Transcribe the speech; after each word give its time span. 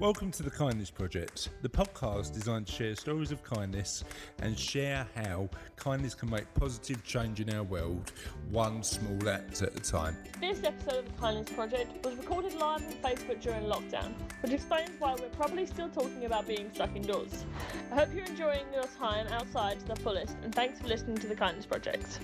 Welcome 0.00 0.32
to 0.32 0.42
the 0.42 0.50
Kindness 0.50 0.90
Project, 0.90 1.50
the 1.62 1.68
podcast 1.68 2.34
designed 2.34 2.66
to 2.66 2.72
share 2.72 2.96
stories 2.96 3.30
of 3.30 3.44
kindness 3.44 4.02
and 4.40 4.58
share 4.58 5.06
how 5.14 5.48
kindness 5.76 6.16
can 6.16 6.30
make 6.30 6.52
positive 6.54 7.04
change 7.04 7.40
in 7.40 7.48
our 7.54 7.62
world, 7.62 8.10
one 8.50 8.82
small 8.82 9.28
act 9.28 9.62
at 9.62 9.72
a 9.72 9.80
time. 9.80 10.16
This 10.40 10.64
episode 10.64 11.06
of 11.06 11.14
the 11.14 11.20
Kindness 11.20 11.48
Project 11.50 12.04
was 12.04 12.16
recorded 12.16 12.54
live 12.54 12.84
on 12.84 12.92
Facebook 12.94 13.40
during 13.40 13.62
lockdown, 13.66 14.14
which 14.42 14.50
explains 14.50 14.90
why 14.98 15.14
we're 15.14 15.28
probably 15.28 15.64
still 15.64 15.88
talking 15.88 16.24
about 16.24 16.48
being 16.48 16.72
stuck 16.74 16.96
indoors. 16.96 17.44
I 17.92 17.94
hope 17.94 18.12
you're 18.12 18.24
enjoying 18.24 18.64
your 18.74 18.88
time 18.98 19.28
outside 19.28 19.78
to 19.78 19.86
the 19.86 19.96
fullest, 19.96 20.36
and 20.42 20.52
thanks 20.52 20.80
for 20.80 20.88
listening 20.88 21.18
to 21.18 21.28
the 21.28 21.36
Kindness 21.36 21.66
Project. 21.66 22.18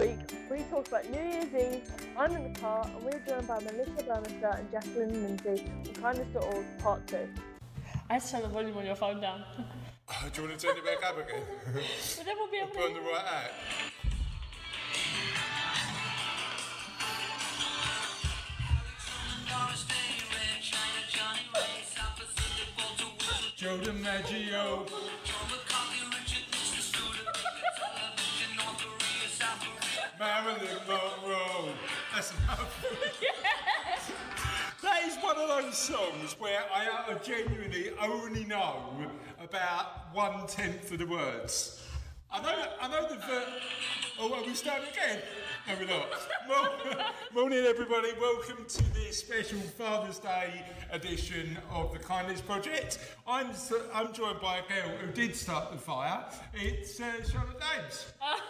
Week, 0.00 0.16
we 0.50 0.62
talk 0.70 0.88
about 0.88 1.10
New 1.10 1.20
Year's 1.20 1.52
Eve. 1.52 1.82
I'm 2.16 2.34
in 2.34 2.50
the 2.50 2.58
car, 2.58 2.86
and 2.86 3.04
we're 3.04 3.20
joined 3.28 3.46
by 3.46 3.58
Melissa 3.58 4.02
Burmester 4.02 4.58
and 4.58 4.70
Jaclyn 4.70 5.12
Lindsey 5.12 5.70
from 5.84 6.02
Kindness.org 6.02 6.64
Part 6.78 7.06
2. 7.06 7.28
I 8.08 8.14
had 8.14 8.22
to 8.22 8.30
turn 8.30 8.42
the 8.42 8.48
volume 8.48 8.78
on 8.78 8.86
your 8.86 8.94
phone 8.94 9.20
down. 9.20 9.44
Do 9.58 10.42
you 10.42 10.48
want 10.48 10.58
to 10.58 10.66
turn 10.66 10.78
it 10.78 10.86
back 10.86 11.06
up 11.06 11.18
again? 11.18 11.42
but 11.74 12.24
then 12.24 12.34
we'll 12.38 12.50
be 12.50 12.56
able 12.56 12.68
Put 12.68 12.86
on 12.86 12.94
the 12.94 13.00
right 13.00 13.26
hat. 13.26 13.52
Joe 23.54 23.76
DiMaggio. 23.76 24.88
Marilyn 30.44 30.76
Monroe. 30.88 31.68
That's 32.14 32.32
enough. 32.32 32.84
That 34.82 35.02
is 35.06 35.16
one 35.16 35.36
of 35.36 35.48
those 35.48 35.76
songs 35.76 36.34
where 36.38 36.60
I 36.74 36.86
uh, 37.12 37.18
genuinely 37.18 37.90
only 38.00 38.44
know 38.46 38.82
about 39.38 40.14
one 40.14 40.46
tenth 40.46 40.90
of 40.92 40.98
the 40.98 41.06
words. 41.06 41.84
I 42.32 42.40
know, 42.40 42.64
I 42.80 42.88
know 42.88 43.08
the 43.08 43.16
ver- 43.16 43.52
Oh, 44.18 44.32
are 44.34 44.44
we 44.46 44.54
starting 44.54 44.88
again? 44.88 45.20
No, 45.66 45.74
we're 45.78 45.86
not. 45.86 46.08
Mor- 46.48 47.04
Morning, 47.42 47.64
everybody. 47.66 48.10
Welcome 48.20 48.64
to 48.66 48.82
the 48.94 49.12
special 49.12 49.58
Father's 49.60 50.18
Day 50.18 50.64
edition 50.90 51.58
of 51.70 51.92
the 51.92 51.98
Kindness 51.98 52.40
Project. 52.40 52.98
I'm 53.26 53.50
I'm 53.92 54.12
joined 54.12 54.40
by 54.40 54.58
a 54.58 54.62
girl 54.62 54.96
who 55.00 55.12
did 55.12 55.34
start 55.36 55.70
the 55.72 55.78
fire. 55.78 56.24
It's 56.54 56.98
uh, 57.00 57.12
Charlotte 57.30 57.60
Dames. 57.60 58.12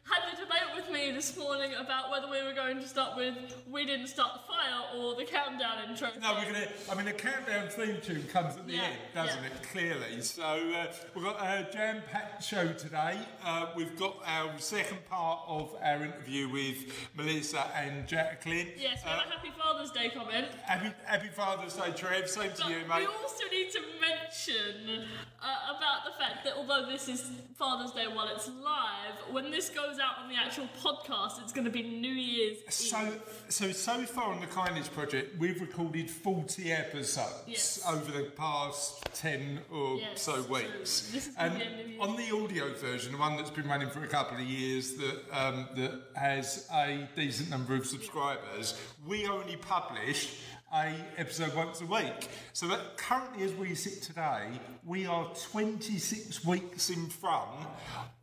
me 1.11 1.15
this 1.17 1.37
morning 1.37 1.71
about 1.79 2.09
whether 2.11 2.27
we 2.29 2.41
were 2.43 2.53
going 2.53 2.79
to 2.79 2.87
start 2.87 3.15
with 3.17 3.35
"We 3.69 3.85
didn't 3.85 4.07
start 4.07 4.31
the 4.33 4.39
fire" 4.47 4.97
or 4.97 5.15
the 5.15 5.25
countdown 5.25 5.89
intro. 5.89 6.09
No, 6.21 6.33
we're 6.33 6.45
gonna. 6.51 6.67
I 6.91 6.95
mean, 6.95 7.05
the 7.05 7.13
countdown 7.13 7.67
theme 7.69 7.97
tune 8.01 8.23
comes 8.31 8.55
at 8.57 8.65
the 8.67 8.73
Yeah, 8.73 8.83
end, 8.83 8.95
doesn't 9.13 9.41
yeah. 9.43 9.49
it? 9.49 9.63
Clearly. 9.71 10.21
So 10.21 10.43
uh, 10.43 10.87
we've 11.15 11.23
got 11.23 11.39
a 11.41 11.67
jam-packed 11.71 12.43
show 12.43 12.71
today. 12.73 13.17
Uh, 13.43 13.67
we've 13.75 13.97
got 13.97 14.17
our 14.25 14.51
second 14.59 14.99
part 15.09 15.41
of 15.47 15.75
our 15.83 16.03
interview 16.03 16.49
with 16.49 16.77
Melissa 17.15 17.65
and 17.75 18.07
Jaclyn. 18.07 18.71
Yes, 18.77 19.01
we 19.03 19.09
Uh, 19.11 19.19
have 19.19 19.27
a 19.27 19.31
Happy 19.31 19.51
Father's 19.57 19.91
Day 19.91 20.09
comment. 20.13 20.47
happy, 20.65 20.91
happy 21.05 21.27
Father's 21.29 21.73
Day, 21.75 21.91
Trev. 21.95 22.29
Same 22.29 22.51
to 22.53 22.69
you, 22.69 22.85
mate. 22.87 22.99
We 22.99 23.05
also 23.07 23.43
need 23.51 23.71
to 23.71 23.81
mention 23.99 25.05
uh, 25.41 25.75
about 25.75 26.05
the 26.05 26.11
fact 26.17 26.43
that 26.45 26.53
although 26.55 26.85
this 26.89 27.07
is 27.07 27.31
Father's 27.57 27.91
Day 27.91 28.07
while 28.07 28.27
it's 28.33 28.47
live, 28.47 29.33
when 29.33 29.51
this 29.51 29.69
goes 29.69 29.99
out 29.99 30.23
on 30.23 30.29
the 30.29 30.35
actual 30.35 30.67
podcast, 30.81 31.00
it's 31.09 31.51
going 31.51 31.65
to 31.65 31.71
be 31.71 31.83
New 31.83 32.11
Year's 32.13 32.57
So, 32.69 33.01
Eve. 33.01 33.21
so 33.49 33.71
so 33.71 34.03
far 34.03 34.33
on 34.33 34.39
the 34.39 34.47
Kindness 34.47 34.87
Project, 34.87 35.37
we've 35.39 35.59
recorded 35.59 36.09
forty 36.09 36.71
episodes 36.71 37.43
Yes. 37.47 37.81
over 37.87 38.11
the 38.11 38.25
past 38.31 39.03
ten 39.13 39.59
or 39.71 39.97
Yes, 39.97 40.21
so 40.21 40.41
so 40.41 40.51
weeks. 40.53 41.11
this 41.11 41.29
and 41.37 41.57
be 41.57 41.63
a 41.63 41.69
New 41.69 41.83
Year's 41.89 42.01
on 42.01 42.15
the 42.17 42.31
audio 42.43 42.73
version, 42.75 43.11
the 43.13 43.17
one 43.17 43.35
that's 43.37 43.49
been 43.49 43.67
running 43.67 43.89
for 43.89 44.03
a 44.03 44.07
couple 44.07 44.37
of 44.37 44.43
years, 44.43 44.93
that 44.95 45.21
um, 45.31 45.67
that 45.75 46.01
has 46.15 46.67
a 46.73 47.07
decent 47.15 47.49
number 47.49 47.75
of 47.75 47.85
subscribers, 47.85 48.75
we 49.05 49.27
only 49.27 49.55
publish 49.57 50.35
a 50.73 50.95
episode 51.17 51.53
once 51.55 51.81
a 51.81 51.85
week. 51.85 52.29
So 52.53 52.67
that 52.67 52.97
currently, 52.97 53.43
as 53.43 53.53
we 53.53 53.75
sit 53.75 54.01
today, 54.01 54.47
we 54.85 55.05
are 55.05 55.27
twenty 55.51 55.97
six 55.97 56.43
weeks 56.45 56.89
in 56.89 57.07
front 57.07 57.49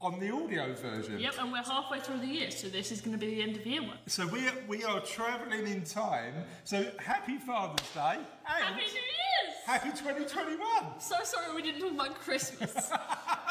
on 0.00 0.18
the 0.20 0.30
audio 0.32 0.72
version. 0.74 1.18
Yep, 1.18 1.34
and 1.40 1.52
we're 1.52 1.62
halfway 1.62 2.00
through 2.00 2.18
the 2.18 2.26
year, 2.26 2.50
so 2.50 2.68
this 2.68 2.92
is 2.92 3.00
going 3.00 3.18
to 3.18 3.18
be 3.18 3.34
the 3.34 3.42
end 3.42 3.56
of 3.56 3.66
year 3.66 3.82
one. 3.82 3.98
So 4.06 4.26
we 4.26 4.46
are, 4.46 4.54
we 4.66 4.84
are 4.84 5.00
travelling 5.00 5.66
in 5.66 5.82
time. 5.82 6.34
So 6.64 6.86
happy 6.98 7.36
Father's 7.36 7.88
Day 7.94 8.18
Happy 8.44 8.74
New 8.76 8.82
Year's! 8.82 9.56
happy 9.66 9.90
2021. 9.90 10.58
So 10.98 11.16
sorry 11.24 11.54
we 11.54 11.62
didn't 11.62 11.80
talk 11.80 11.92
about 11.92 12.14
Christmas. 12.20 12.90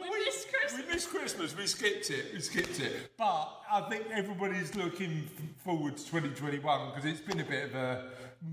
we 0.00 0.24
missed 0.24 0.48
Christmas. 0.52 0.80
We 0.86 0.92
missed 0.92 1.10
Christmas. 1.10 1.56
We 1.56 1.66
skipped 1.66 2.10
it. 2.10 2.26
We 2.34 2.40
skipped 2.40 2.80
it. 2.80 3.16
But 3.16 3.48
I 3.70 3.80
think 3.88 4.04
everybody's 4.12 4.74
looking 4.74 5.28
forward 5.64 5.96
to 5.96 6.04
2021 6.06 6.90
because 6.90 7.04
it's 7.04 7.20
been 7.20 7.40
a 7.40 7.44
bit 7.44 7.64
of 7.64 7.74
a 7.74 8.04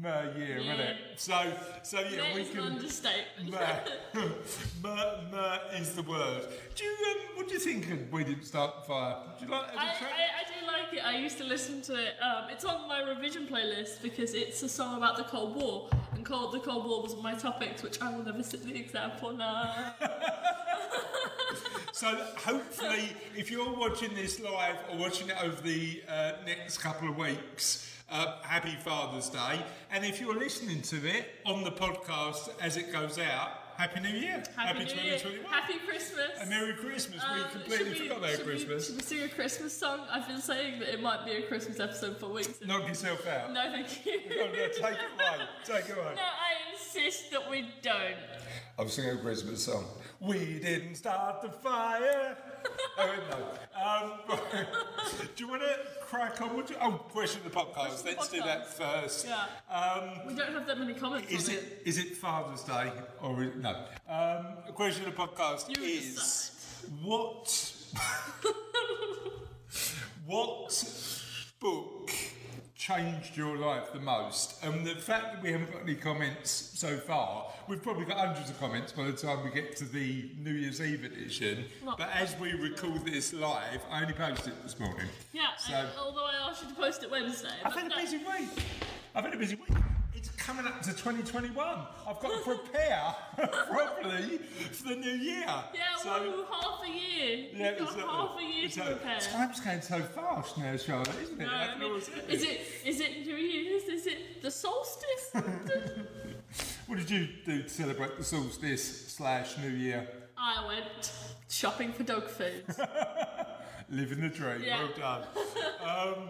mer 0.01 0.33
year, 0.37 0.61
hasn't 0.63 0.79
it? 0.79 0.95
So 1.17 1.53
so 1.83 1.99
yeah, 1.99 2.17
That 2.21 2.35
we 2.35 2.41
is 2.41 2.49
an 2.49 2.55
can. 2.55 2.63
understatement. 2.73 3.51
Mer, 3.51 3.83
mer, 4.83 5.19
mer 5.31 5.59
is 5.75 5.93
the 5.93 6.01
word. 6.03 6.43
Do 6.75 6.83
you 6.83 6.91
um, 6.91 7.37
what 7.37 7.47
do 7.47 7.53
you 7.53 7.59
think 7.59 7.91
of 7.91 8.11
We 8.11 8.23
Didn't 8.23 8.45
Start 8.45 8.81
the 8.81 8.87
Fire? 8.87 9.17
Do 9.39 9.45
you 9.45 9.51
like 9.51 9.67
it 9.73 9.77
I? 9.77 9.83
I, 9.83 9.87
I 9.87 10.43
do 10.47 10.67
like 10.67 10.93
it. 10.93 11.05
I 11.05 11.17
used 11.17 11.37
to 11.37 11.43
listen 11.43 11.81
to 11.83 11.95
it. 11.95 12.15
Um, 12.21 12.49
it's 12.49 12.65
on 12.65 12.87
my 12.87 13.01
revision 13.01 13.45
playlist 13.47 14.01
because 14.01 14.33
it's 14.33 14.63
a 14.63 14.69
song 14.69 14.97
about 14.97 15.17
the 15.17 15.23
Cold 15.23 15.55
War, 15.55 15.89
Cold, 16.25 16.51
the 16.53 16.59
Cold 16.59 16.85
War 16.85 17.03
was 17.03 17.15
my 17.21 17.35
topics, 17.35 17.83
which 17.83 18.01
I 18.01 18.13
will 18.13 18.23
never 18.23 18.43
sit 18.43 18.63
the 18.63 18.75
exam 18.75 19.11
for 19.19 19.33
now. 19.33 19.93
So 21.95 22.07
hopefully, 22.35 23.15
if 23.37 23.49
you're 23.49 23.73
watching 23.73 24.13
this 24.13 24.41
live 24.41 24.75
or 24.91 24.97
watching 24.97 25.29
it 25.29 25.41
over 25.41 25.61
the 25.61 26.03
uh, 26.09 26.33
next 26.45 26.79
couple 26.79 27.07
of 27.07 27.17
weeks, 27.17 27.89
uh, 28.11 28.41
happy 28.41 28.75
Father's 28.83 29.29
Day. 29.29 29.61
And 29.91 30.03
if 30.03 30.19
you're 30.19 30.37
listening 30.37 30.81
to 30.81 30.97
it 31.07 31.35
on 31.45 31.63
the 31.63 31.71
podcast 31.71 32.49
as 32.61 32.75
it 32.75 32.91
goes 32.91 33.17
out, 33.17 33.49
Happy 33.77 33.99
New 33.99 34.09
Year. 34.09 34.41
Happy, 34.55 34.79
New 34.79 34.85
Year. 35.01 35.19
2021. 35.19 35.51
Happy 35.51 35.73
Christmas. 35.85 36.29
And 36.39 36.49
Merry 36.49 36.73
Christmas. 36.73 37.21
Um, 37.27 37.37
we 37.37 37.43
completely 37.51 37.77
should 37.77 37.87
we- 38.03 38.07
forgot 38.07 38.17
about 38.19 38.29
should 38.31 38.39
we- 38.39 38.45
Christmas. 38.53 38.85
should 38.87 38.95
we 38.95 39.01
sing 39.03 39.23
a 39.23 39.29
Christmas 39.29 39.77
song? 39.77 40.07
I've 40.09 40.27
been 40.27 40.41
saying 40.41 40.79
that 40.79 40.93
it 40.93 41.01
might 41.01 41.25
be 41.25 41.31
a 41.33 41.41
Christmas 41.43 41.79
episode 41.79 42.17
for 42.17 42.27
weeks. 42.27 42.61
Knock 42.65 42.87
yourself 42.87 43.27
out. 43.27 43.51
No, 43.51 43.61
thank 43.71 44.05
you. 44.05 44.19
Go 44.29 44.45
on, 44.45 44.51
go, 44.51 44.67
take 44.67 44.77
it 44.77 44.81
away. 44.81 45.45
Take 45.65 45.89
it 45.89 45.97
away. 45.97 46.13
No, 46.15 46.21
I 46.21 46.71
insist 46.73 47.31
that 47.31 47.49
we 47.49 47.69
don't. 47.81 48.15
I'm 48.79 48.87
singing 48.89 49.11
a 49.17 49.21
Christmas 49.21 49.63
song. 49.65 49.85
We 50.21 50.59
didn't 50.59 50.95
start 50.95 51.41
the 51.41 51.49
fire. 51.49 52.37
oh, 52.97 53.15
no. 53.29 53.55
Um, 53.85 54.11
do 55.35 55.43
you 55.43 55.49
want 55.49 55.61
to 55.61 55.77
crack 56.01 56.41
on? 56.41 56.55
Would 56.55 56.69
you, 56.69 56.75
oh, 56.81 56.91
question 56.91 57.41
of 57.45 57.51
the 57.51 57.59
podcast. 57.59 58.05
Let's 58.05 58.27
the 58.29 58.37
do 58.37 58.43
that 58.43 58.73
first. 58.73 59.27
Yeah. 59.27 59.45
Um, 59.73 60.27
We 60.27 60.33
don't 60.33 60.53
have 60.53 60.65
that 60.67 60.79
many 60.79 60.93
comments 60.93 61.31
is 61.31 61.49
on 61.49 61.55
it 61.55 61.81
is 61.85 61.97
it 61.97 62.17
Father's 62.17 62.63
Day 62.63 62.91
or 63.21 63.43
is, 63.43 63.55
no? 63.55 63.75
Um, 64.09 64.73
question 64.73 65.05
of 65.05 65.15
the 65.15 65.21
podcast 65.21 65.75
You 65.75 65.83
is 65.83 66.51
what 67.01 67.73
what 70.25 70.93
book 71.59 72.11
changed 72.89 73.35
your 73.35 73.57
life 73.57 73.91
the 73.93 73.99
most? 73.99 74.63
And 74.63 74.85
the 74.85 74.95
fact 74.95 75.33
that 75.33 75.41
we 75.41 75.51
haven't 75.51 75.71
got 75.71 75.81
any 75.81 75.95
comments 75.95 76.51
so 76.75 76.97
far, 76.97 77.51
we've 77.67 77.81
probably 77.81 78.05
got 78.05 78.17
hundreds 78.17 78.49
of 78.49 78.59
comments 78.59 78.91
by 78.91 79.05
the 79.05 79.13
time 79.13 79.43
we 79.43 79.49
get 79.51 79.75
to 79.77 79.85
the 79.85 80.29
New 80.37 80.51
Year's 80.51 80.81
Eve 80.81 81.03
edition. 81.03 81.65
Well- 81.83 81.95
But 81.97 82.09
as 82.13 82.35
we 82.39 82.53
record 82.53 83.03
this 83.05 83.33
live, 83.33 83.81
I 83.89 84.01
only 84.01 84.13
posted 84.13 84.53
it 84.53 84.63
this 84.63 84.79
morning. 84.79 85.07
Yeah, 85.33 85.55
So- 85.57 85.73
and 85.73 85.89
although 85.97 86.25
I 86.25 86.49
asked 86.49 86.61
you 86.63 86.69
to 86.69 86.75
post 86.75 87.01
it 87.03 87.09
Wednesday. 87.09 87.49
I've 87.63 87.73
had 87.73 87.85
a 87.87 87.89
that- 87.89 87.97
busy 87.97 88.17
week. 88.17 88.63
I've 89.15 89.23
had 89.25 89.33
a 89.33 89.37
busy 89.37 89.55
week. 89.55 89.69
Coming 90.45 90.67
up 90.67 90.79
to 90.83 90.91
2021. 90.91 91.67
I've 92.07 92.19
got 92.19 92.21
to 92.21 92.43
prepare 92.43 93.15
properly 93.67 94.37
for 94.71 94.89
the 94.89 94.95
new 94.95 95.09
year. 95.09 95.43
Yeah, 95.47 95.81
so, 95.97 96.09
well, 96.09 96.45
half 96.61 96.81
a 96.85 96.87
year. 96.87 97.47
You've 97.51 97.79
got 97.79 97.99
half 97.99 98.39
a 98.39 98.43
year 98.43 98.69
to 98.69 98.81
prepare. 98.81 99.19
Time's 99.21 99.59
going 99.59 99.81
so 99.81 99.99
fast 100.01 100.55
now, 100.59 100.77
Charlotte, 100.77 101.15
isn't 101.23 101.41
it? 101.41 101.45
No, 101.45 101.51
I 101.51 101.79
mean, 101.79 101.95
is 101.95 102.43
it 102.43 102.61
is 102.85 102.99
it 102.99 103.25
New 103.25 103.35
Year's? 103.35 103.83
Is 103.85 104.05
it 104.05 104.43
the 104.43 104.51
solstice? 104.51 105.33
What 106.85 106.99
did 106.99 107.09
you 107.09 107.27
do 107.43 107.63
to 107.63 107.67
celebrate 107.67 108.15
the 108.15 108.23
solstice 108.23 109.07
slash 109.07 109.57
New 109.57 109.71
Year? 109.71 110.07
I 110.37 110.65
went 110.67 111.11
shopping 111.49 111.91
for 111.91 112.03
dog 112.03 112.29
food. 112.29 112.63
Living 113.89 114.21
the 114.21 114.29
dream. 114.29 114.63
Yeah. 114.63 114.79
Well 114.79 114.89
done. 114.97 115.23
um, 115.83 116.29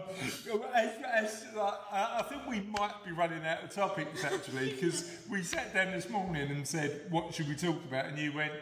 as, 0.74 0.90
as, 1.14 1.44
like, 1.56 1.74
I 1.90 2.22
think 2.28 2.42
we 2.46 2.60
might 2.60 3.02
be 3.04 3.12
running 3.12 3.44
out 3.46 3.64
of 3.64 3.70
topics 3.74 4.24
actually 4.24 4.72
because 4.72 5.10
we 5.30 5.42
sat 5.42 5.72
down 5.72 5.92
this 5.92 6.10
morning 6.10 6.50
and 6.50 6.66
said, 6.68 7.02
"What 7.08 7.34
should 7.34 7.48
we 7.48 7.54
talk 7.54 7.76
about?" 7.88 8.06
And 8.06 8.18
you 8.18 8.32
went, 8.34 8.52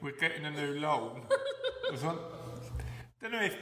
"We're 0.00 0.12
getting 0.12 0.44
a 0.44 0.50
new 0.52 0.78
lawn." 0.78 1.22
I 1.88 1.90
was 1.92 2.04
like, 2.04 2.18
"Don't 3.20 3.32
know 3.32 3.42
if." 3.42 3.56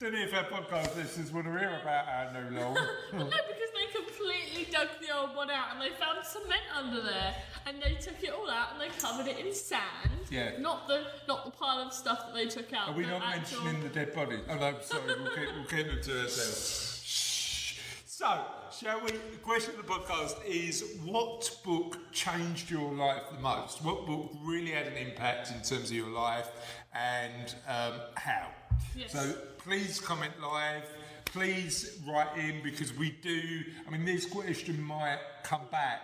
Don't 0.00 0.12
know 0.12 0.20
if 0.20 0.34
our 0.34 0.44
podcast 0.44 0.96
listeners 0.96 1.32
want 1.32 1.46
to 1.46 1.52
hear 1.56 1.78
about 1.80 2.06
our 2.08 2.32
new 2.32 2.58
lawn. 2.58 2.74
no, 3.12 3.24
because 3.24 3.30
they 3.30 4.00
completely 4.00 4.70
dug 4.70 4.88
the 5.00 5.16
old 5.16 5.36
one 5.36 5.50
out 5.50 5.66
and 5.72 5.80
they 5.80 5.96
found 5.96 6.24
cement 6.26 6.66
under 6.76 7.00
there 7.00 7.34
and 7.66 7.80
they 7.80 7.94
took 7.94 8.22
it 8.22 8.30
all 8.30 8.50
out 8.50 8.72
and 8.72 8.80
they 8.80 8.88
covered 8.98 9.28
it 9.28 9.38
in 9.38 9.54
sand. 9.54 10.23
Yeah. 10.34 10.50
Not 10.58 10.88
the 10.88 11.04
not 11.28 11.44
the 11.44 11.52
pile 11.52 11.78
of 11.86 11.92
stuff 11.92 12.26
that 12.26 12.34
they 12.34 12.46
took 12.46 12.72
out. 12.72 12.88
Are 12.88 12.94
we 12.94 13.06
not 13.06 13.22
actual- 13.22 13.62
mentioning 13.62 13.82
the 13.84 13.88
dead 13.88 14.14
body? 14.14 14.38
Oh 14.48 14.56
no, 14.56 14.74
sorry, 14.80 15.02
we'll 15.06 15.30
keep, 15.32 15.54
we'll 15.54 15.64
keep 15.64 15.86
it 15.86 16.02
to 16.04 16.22
ourselves. 16.22 17.02
Shh. 17.04 17.78
So, 18.06 18.44
shall 18.76 19.00
we? 19.00 19.12
The 19.12 19.38
question 19.42 19.74
of 19.78 19.86
the 19.86 19.92
podcast 19.92 20.44
is 20.44 20.98
what 21.04 21.48
book 21.64 21.98
changed 22.12 22.70
your 22.70 22.92
life 22.92 23.22
the 23.32 23.38
most? 23.38 23.84
What 23.84 24.06
book 24.06 24.32
really 24.42 24.72
had 24.72 24.88
an 24.88 24.96
impact 24.96 25.50
in 25.52 25.56
terms 25.62 25.90
of 25.90 25.92
your 25.92 26.10
life 26.10 26.48
and 26.92 27.54
um, 27.68 28.00
how? 28.16 28.48
Yes. 28.96 29.12
So, 29.12 29.34
please 29.58 30.00
comment 30.00 30.32
live. 30.40 30.82
Please 31.26 32.00
write 32.06 32.36
in 32.38 32.62
because 32.62 32.96
we 32.96 33.10
do. 33.10 33.62
I 33.86 33.90
mean, 33.90 34.04
this 34.04 34.26
question 34.26 34.80
might 34.80 35.18
come 35.42 35.62
back 35.70 36.00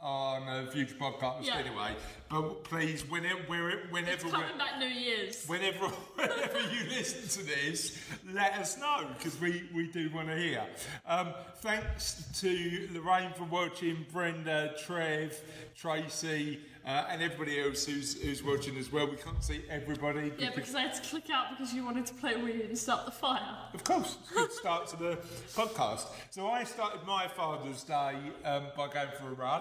on 0.00 0.48
a 0.48 0.70
future 0.70 0.94
podcast 0.94 1.44
Yeah. 1.44 1.56
anyway. 1.58 1.90
But 2.28 2.62
please, 2.64 3.08
whenever, 3.08 3.40
wherever, 3.46 3.80
whenever 3.90 4.12
It's 4.26 4.30
coming 4.32 4.58
back 4.58 4.78
New 4.78 4.86
Year's. 4.86 5.44
Whenever, 5.46 5.86
whenever 6.14 6.60
you 6.60 6.88
listen 6.90 7.28
to 7.42 7.46
this, 7.48 7.98
let 8.32 8.52
us 8.54 8.78
know 8.78 9.06
because 9.16 9.40
we, 9.40 9.64
we 9.74 9.88
do 9.88 10.10
want 10.14 10.28
to 10.28 10.36
hear. 10.36 10.64
Um, 11.06 11.32
thanks 11.56 12.28
to 12.40 12.88
Lorraine 12.92 13.32
for 13.34 13.44
watching, 13.44 14.04
Brenda, 14.12 14.74
Trev, 14.84 15.40
Tracy, 15.74 16.60
uh, 16.88 17.04
and 17.10 17.20
everybody 17.22 17.60
else 17.60 17.84
who's, 17.84 18.20
who's 18.22 18.42
watching 18.42 18.76
as 18.78 18.90
well. 18.90 19.06
We 19.06 19.16
can't 19.16 19.44
see 19.44 19.62
everybody. 19.68 20.32
Yeah, 20.38 20.50
because 20.54 20.74
I 20.74 20.82
had 20.82 20.94
to 20.94 21.02
click 21.02 21.28
out 21.30 21.50
because 21.50 21.74
you 21.74 21.84
wanted 21.84 22.06
to 22.06 22.14
play 22.14 22.36
we 22.36 22.62
and 22.62 22.76
start 22.76 23.04
the 23.04 23.10
fire. 23.10 23.56
Of 23.74 23.84
course, 23.84 24.16
good 24.32 24.50
start 24.50 24.86
to 24.88 24.96
the 24.96 25.18
podcast. 25.54 26.06
So 26.30 26.48
I 26.48 26.64
started 26.64 27.00
my 27.06 27.28
Father's 27.28 27.84
Day 27.84 28.16
um, 28.44 28.68
by 28.74 28.88
going 28.88 29.10
for 29.20 29.28
a 29.28 29.34
run. 29.34 29.60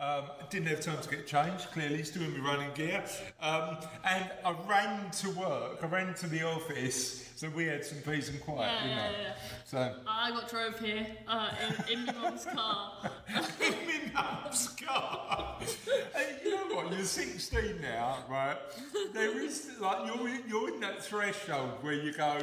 Um, 0.00 0.24
didn't 0.48 0.68
have 0.68 0.80
time 0.80 0.98
to 1.02 1.10
get 1.10 1.26
changed, 1.26 1.70
clearly, 1.72 2.02
still 2.04 2.22
in 2.22 2.40
my 2.42 2.52
running 2.52 2.70
gear. 2.72 3.04
Um, 3.38 3.76
and 4.02 4.30
I 4.46 4.54
ran 4.66 5.10
to 5.10 5.30
work, 5.32 5.78
I 5.82 5.86
ran 5.86 6.14
to 6.14 6.26
the 6.26 6.42
office, 6.42 7.30
so 7.36 7.50
we 7.50 7.66
had 7.66 7.84
some 7.84 7.98
peace 7.98 8.30
and 8.30 8.40
quiet, 8.40 8.72
Yeah, 8.82 8.88
yeah, 8.88 9.02
I? 9.02 9.10
yeah. 9.22 9.32
So, 9.66 9.94
I 10.08 10.30
got 10.30 10.48
drove 10.48 10.78
here 10.80 11.06
uh, 11.28 11.50
in, 11.90 11.98
in 11.98 12.06
my 12.06 12.12
mum's 12.14 12.46
car. 12.46 12.92
in 13.60 14.12
my 14.14 14.40
mum's 14.42 14.68
car. 14.68 15.58
Hey, 16.14 16.36
you 16.44 16.50
know 16.50 16.74
what? 16.76 16.92
You're 16.92 17.04
16 17.04 17.82
now, 17.82 18.18
right? 18.30 18.56
There 19.12 19.38
is 19.38 19.72
like 19.80 20.06
you're 20.06 20.28
you're 20.48 20.74
in 20.74 20.80
that 20.80 21.04
threshold 21.04 21.72
where 21.82 21.92
you 21.92 22.14
go, 22.14 22.38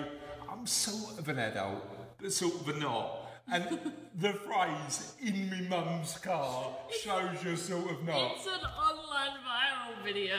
I'm 0.50 0.68
sort 0.68 1.18
of 1.18 1.28
an 1.28 1.40
adult, 1.40 1.84
but 2.22 2.32
sort 2.32 2.54
of 2.54 2.70
a 2.70 2.80
not. 2.80 3.27
And 3.50 3.80
the 4.20 4.34
phrase 4.34 5.14
"in 5.22 5.50
me 5.50 5.68
mum's 5.70 6.18
car" 6.18 6.76
shows 7.02 7.44
you're 7.44 7.56
sort 7.56 7.92
of 7.92 8.04
not. 8.04 8.34
It's 8.36 8.46
an 8.48 8.66
online 8.66 9.38
viral 9.40 10.04
video. 10.04 10.36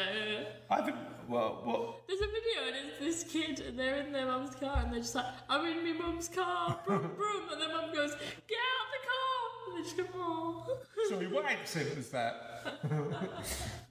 I 0.70 0.76
haven't. 0.76 0.96
Well, 1.26 1.60
what? 1.64 2.06
There's 2.06 2.20
a 2.20 2.26
video 2.26 2.78
and 2.78 2.90
it's 2.90 2.98
this 2.98 3.32
kid 3.32 3.60
and 3.60 3.78
they're 3.78 3.96
in 3.96 4.12
their 4.12 4.26
mum's 4.26 4.54
car 4.56 4.80
and 4.82 4.92
they're 4.92 5.00
just 5.00 5.14
like, 5.14 5.26
I'm 5.48 5.64
in 5.66 5.84
my 5.84 6.06
mum's 6.06 6.28
car, 6.28 6.80
broom, 6.86 7.10
broom. 7.16 7.42
And 7.52 7.60
their 7.60 7.68
mum 7.68 7.92
goes, 7.94 8.12
get 8.12 8.58
out 8.58 8.88
the 8.92 9.02
car. 9.08 9.57
And 9.78 9.86
they 9.86 9.90
just 9.90 9.96
go, 9.96 10.04
oh. 10.16 10.78
Sorry, 11.08 11.26
what 11.28 11.44
accent 11.44 11.96
was 11.96 12.08
that? 12.10 12.34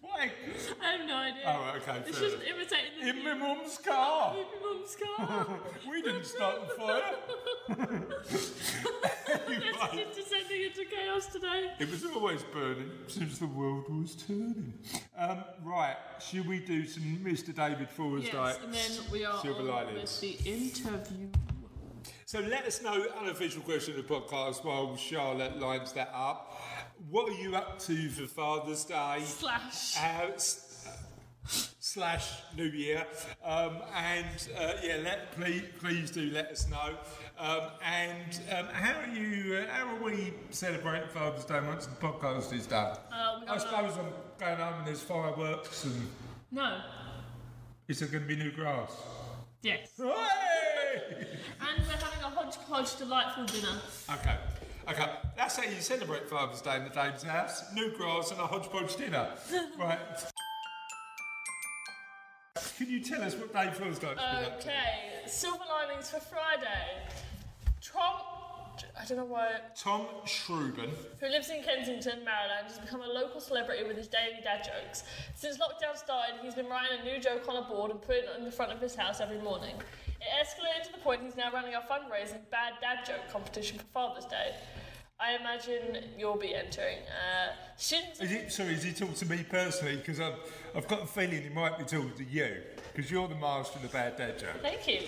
what? 0.01 0.19
I 0.19 0.91
have 0.91 1.07
no 1.07 1.15
idea. 1.15 1.41
Oh, 1.45 1.61
right, 1.61 1.75
okay. 1.77 1.97
It's 2.05 2.17
fair 2.17 2.29
just 2.29 2.43
imitating 2.43 2.91
the 3.01 3.09
In 3.09 3.23
my 3.23 3.33
mum's 3.33 3.77
car. 3.77 4.35
In 4.35 4.43
my 4.43 4.73
mum's 4.73 4.97
car. 5.17 5.59
we 5.89 6.01
didn't 6.01 6.25
start 6.25 6.67
the 6.67 6.73
fire. 6.75 7.15
That's 9.27 9.93
into 9.93 10.23
sending 10.23 10.61
into 10.63 10.85
chaos 10.85 11.27
today. 11.27 11.71
It 11.79 11.89
was 11.89 12.03
always 12.05 12.43
burning 12.43 12.91
since 13.07 13.37
the 13.37 13.47
world 13.47 13.85
was 13.89 14.15
turning. 14.15 14.73
Um, 15.17 15.43
right, 15.63 15.95
should 16.19 16.47
we 16.47 16.59
do 16.59 16.85
some 16.85 17.03
Mr. 17.23 17.55
David 17.55 17.89
Forrest 17.89 18.29
Yes, 18.33 18.59
and 18.63 18.73
then 18.73 18.91
we 19.11 19.25
are 19.25 19.39
Silver 19.41 19.61
on 19.61 19.67
linings. 19.67 20.21
with 20.21 20.43
the 20.43 20.49
interview. 20.51 21.29
So 22.27 22.41
let 22.41 22.65
us 22.65 22.81
know, 22.81 23.05
unofficial 23.21 23.61
question 23.61 23.97
of 23.97 24.05
the 24.05 24.13
podcast 24.13 24.65
while 24.65 24.97
Charlotte 24.97 25.59
lines 25.61 25.93
that 25.93 26.11
up. 26.13 26.59
What 27.09 27.29
are 27.29 27.41
you 27.41 27.55
up 27.55 27.79
to 27.83 28.09
for 28.09 28.27
Father's 28.27 28.83
Day? 28.83 29.19
Slash. 29.23 29.95
Uh, 29.95 30.31
s- 30.33 30.89
slash 31.79 32.29
New 32.57 32.65
Year. 32.65 33.07
Um, 33.45 33.77
and 33.95 34.49
uh, 34.59 34.73
yeah, 34.83 34.97
let, 35.05 35.31
please, 35.37 35.63
please 35.79 36.11
do 36.11 36.29
let 36.31 36.47
us 36.51 36.69
know. 36.69 36.97
Um, 37.39 37.61
and 37.81 38.37
um, 38.57 38.65
how 38.73 38.99
are 38.99 39.07
you? 39.07 39.59
Uh, 39.59 39.71
how 39.71 39.95
are 39.95 40.03
we 40.03 40.33
celebrating 40.49 41.07
Father's 41.07 41.45
Day 41.45 41.61
once 41.65 41.85
the 41.85 41.95
podcast 41.95 42.51
is 42.51 42.67
done? 42.67 42.97
Uh, 43.09 43.39
I 43.47 43.57
suppose 43.57 43.93
I'm 43.97 44.11
going 44.37 44.57
home 44.59 44.79
and 44.79 44.87
there's 44.87 44.99
fireworks 45.01 45.85
and 45.85 45.95
No. 46.51 46.81
is 47.87 47.99
there 48.01 48.09
going 48.09 48.23
to 48.23 48.27
be 48.27 48.35
new 48.35 48.51
grass? 48.51 48.91
Yes. 49.61 49.91
Hooray! 49.97 51.26
And 52.67 52.75
we're 52.75 52.79
having 52.79 52.91
a 52.91 52.97
hodgepodge 52.97 52.97
delightful 52.97 53.45
dinner. 53.45 53.81
Okay. 54.11 54.37
Okay, 54.89 55.11
that's 55.35 55.57
how 55.57 55.63
you 55.63 55.81
celebrate 55.81 56.29
Father's 56.29 56.61
Day 56.61 56.77
in 56.77 56.85
the 56.85 56.89
Dame's 56.89 57.23
house. 57.23 57.63
New 57.73 57.91
grass 57.97 58.31
and 58.31 58.39
a 58.39 58.47
hodgepodge 58.47 58.95
dinner. 58.95 59.29
right. 59.77 59.99
Can 62.77 62.89
you 62.89 63.01
tell 63.01 63.21
us 63.21 63.35
what 63.35 63.53
Dave 63.53 63.73
Forrest 63.73 64.01
Dyke's 64.01 64.21
been? 64.21 64.53
Okay, 64.57 65.25
silver 65.25 65.63
linings 65.69 66.09
for 66.09 66.21
Friday. 66.21 67.03
Tom, 67.81 68.21
I 68.99 69.05
don't 69.05 69.17
know 69.17 69.25
why, 69.25 69.59
Tom 69.75 70.05
Schruben. 70.25 70.89
who 71.19 71.27
lives 71.27 71.49
in 71.49 71.63
Kensington, 71.63 72.23
Maryland, 72.23 72.67
has 72.67 72.79
become 72.79 73.01
a 73.01 73.07
local 73.07 73.41
celebrity 73.41 73.83
with 73.83 73.97
his 73.97 74.07
daily 74.07 74.39
dad 74.43 74.63
jokes. 74.63 75.03
Since 75.35 75.57
lockdown 75.57 75.97
started, 75.97 76.35
he's 76.41 76.55
been 76.55 76.67
writing 76.67 76.99
a 77.01 77.03
new 77.03 77.19
joke 77.19 77.49
on 77.49 77.57
a 77.57 77.63
board 77.63 77.91
and 77.91 78.01
putting 78.01 78.23
it 78.23 78.37
in 78.37 78.45
the 78.45 78.51
front 78.51 78.71
of 78.71 78.79
his 78.79 78.95
house 78.95 79.19
every 79.19 79.39
morning. 79.39 79.75
It 80.27 80.45
escalated 80.45 80.87
to 80.87 80.91
the 80.91 80.97
point 80.99 81.21
he's 81.23 81.37
now 81.37 81.51
running 81.53 81.73
a 81.73 81.79
fundraising 81.79 82.49
bad 82.51 82.73
dad 82.81 83.05
joke 83.05 83.31
competition 83.31 83.77
for 83.77 83.85
Father's 83.93 84.25
Day. 84.25 84.55
I 85.19 85.35
imagine 85.35 86.03
you'll 86.17 86.37
be 86.37 86.53
entering. 86.53 86.97
Uh, 87.07 87.53
students 87.75 88.19
Is 88.19 88.31
it, 88.31 88.51
sorry, 88.51 88.73
is 88.73 88.83
he 88.83 88.91
talking 88.91 89.15
to 89.15 89.25
me 89.25 89.43
personally? 89.49 89.95
Because 89.95 90.19
I've, 90.19 90.35
I've 90.75 90.87
got 90.87 91.03
a 91.03 91.07
feeling 91.07 91.41
he 91.41 91.49
might 91.49 91.77
be 91.77 91.85
talking 91.85 92.13
to 92.17 92.23
you. 92.23 92.57
Because 92.93 93.09
you're 93.09 93.27
the 93.27 93.35
master 93.35 93.77
of 93.77 93.83
the 93.83 93.87
bad 93.87 94.17
dad 94.17 94.37
joke. 94.37 94.61
Thank 94.61 94.87
you. 94.87 95.01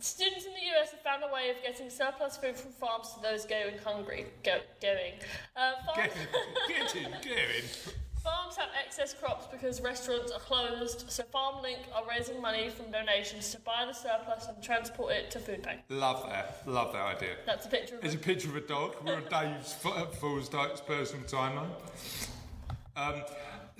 Students 0.00 0.44
in 0.44 0.52
the 0.52 0.78
US 0.78 0.90
have 0.90 1.00
found 1.00 1.22
a 1.22 1.32
way 1.32 1.50
of 1.50 1.62
getting 1.62 1.90
surplus 1.90 2.36
food 2.36 2.56
from 2.56 2.72
farms 2.72 3.14
to 3.14 3.22
those 3.22 3.46
going 3.46 3.78
hungry. 3.78 4.26
Go, 4.44 4.58
going. 4.82 5.14
Uh, 5.56 5.72
farms, 5.86 6.12
Get 6.68 6.76
in, 6.76 6.82
get 6.82 6.96
in, 6.96 7.10
get 7.22 7.32
in. 7.32 7.92
Farms 8.22 8.56
have 8.56 8.68
excess 8.84 9.14
crops 9.14 9.46
because 9.50 9.80
restaurants 9.80 10.32
are 10.32 10.40
closed, 10.40 11.10
so 11.10 11.22
FarmLink 11.34 11.78
are 11.94 12.04
raising 12.08 12.40
money 12.40 12.70
from 12.70 12.90
donations 12.90 13.50
to 13.52 13.60
buy 13.60 13.84
the 13.86 13.92
surplus 13.92 14.46
and 14.48 14.62
transport 14.62 15.12
it 15.12 15.30
to 15.30 15.38
food 15.38 15.62
bank. 15.62 15.80
Love 15.88 16.28
that. 16.28 16.62
Love 16.66 16.92
that 16.92 17.16
idea. 17.16 17.36
That's 17.46 17.66
a 17.66 17.68
picture 17.68 17.96
of 17.96 18.02
There's 18.02 18.14
a 18.14 18.18
picture 18.18 18.48
of 18.48 18.56
a 18.56 18.60
dog. 18.60 18.96
We're 19.04 19.16
on 19.16 19.24
Dave's 19.30 19.72
Forrest 19.74 20.52
Dyke's 20.52 20.80
personal 20.80 21.24
timeline. 21.24 21.70
Um, 22.96 23.22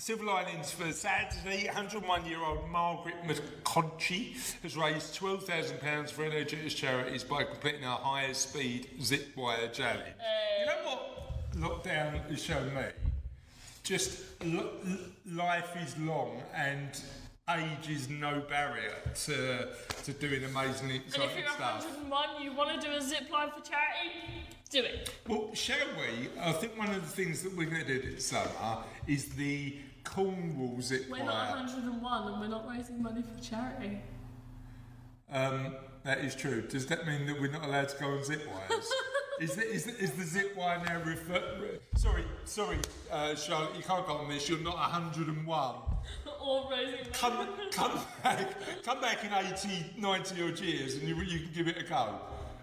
Silver 0.01 0.25
linings 0.25 0.73
for 0.73 0.91
Saturday, 0.93 1.67
101 1.67 2.25
year 2.25 2.43
old 2.43 2.67
Margaret 2.71 3.17
McConchie 3.27 4.33
has 4.63 4.75
raised 4.75 5.21
£12,000 5.21 6.11
for 6.11 6.23
NHS 6.25 6.75
charities 6.75 7.23
by 7.23 7.45
completing 7.45 7.85
a 7.85 7.97
higher 7.97 8.33
speed 8.33 8.89
zip 9.03 9.37
wire 9.37 9.69
journey. 9.69 10.01
You 10.61 10.67
know 10.67 10.79
what 10.85 11.85
lockdown 11.85 12.31
has 12.31 12.43
shown 12.43 12.73
me? 12.75 12.83
Just 13.83 14.21
l- 14.43 14.71
life 15.33 15.77
is 15.83 15.97
long 15.99 16.43
and 16.55 17.01
age 17.57 17.89
is 17.89 18.09
no 18.09 18.43
barrier 18.49 18.95
to, 19.25 19.69
to 20.05 20.13
doing 20.13 20.45
amazingly 20.45 20.97
And 21.15 21.23
if 21.25 21.37
you're 21.37 21.49
stuff. 21.49 21.85
101, 21.85 22.43
you 22.43 22.53
want 22.53 22.81
to 22.81 22.87
do 22.87 22.95
a 22.95 23.01
zip 23.01 23.31
line 23.33 23.51
for 23.51 23.63
charity, 23.63 24.47
do 24.71 24.83
it. 24.85 25.13
Well, 25.27 25.51
shall 25.55 25.77
we? 25.99 26.29
I 26.41 26.53
think 26.53 26.79
one 26.79 26.91
of 26.91 27.01
the 27.01 27.09
things 27.09 27.43
that 27.43 27.57
we're 27.57 27.69
going 27.69 27.85
to 27.85 28.01
do 28.01 28.11
this 28.15 28.27
summer 28.27 28.79
is 29.09 29.31
the 29.31 29.77
Cornwall 30.05 30.81
zip 30.81 31.07
We're 31.11 31.25
not 31.25 31.51
101 31.57 32.33
and 32.33 32.41
we're 32.41 32.49
not 32.49 32.69
raising 32.69 33.03
money 33.03 33.23
for 33.23 33.43
charity. 33.43 34.01
Um, 35.31 35.75
that 36.05 36.19
is 36.19 36.35
true. 36.35 36.63
Does 36.63 36.87
that 36.87 37.07
mean 37.07 37.27
that 37.27 37.41
we're 37.41 37.51
not 37.51 37.65
allowed 37.65 37.89
to 37.91 37.99
go 37.99 38.07
on 38.07 38.25
zip 38.25 38.43
wires? 38.47 38.91
is, 39.41 39.57
the, 39.57 39.71
is, 39.71 39.85
the, 39.85 39.99
is 39.99 40.11
the 40.13 40.25
zip 40.25 40.57
wire 40.57 40.83
now 40.85 41.01
refer? 41.03 41.43
Re- 41.61 41.79
sorry, 41.97 42.25
sorry, 42.45 42.79
uh, 43.11 43.35
Charlotte, 43.35 43.75
you 43.77 43.83
can't 43.83 44.07
go 44.07 44.15
on 44.15 44.29
this. 44.29 44.49
You're 44.49 44.59
not 44.59 44.77
101. 44.77 45.75
or 46.41 46.69
raising. 46.71 47.13
Come, 47.13 47.49
come 47.73 48.01
back, 48.23 48.83
come 48.85 49.01
back 49.01 49.25
in 49.25 49.33
80, 49.33 49.93
90 49.99 50.43
odd 50.43 50.61
years, 50.61 50.95
and 50.97 51.09
you, 51.09 51.17
you 51.17 51.41
can 51.41 51.51
give 51.55 51.69
it 51.69 51.79
a 51.79 51.85
go. 51.85 52.15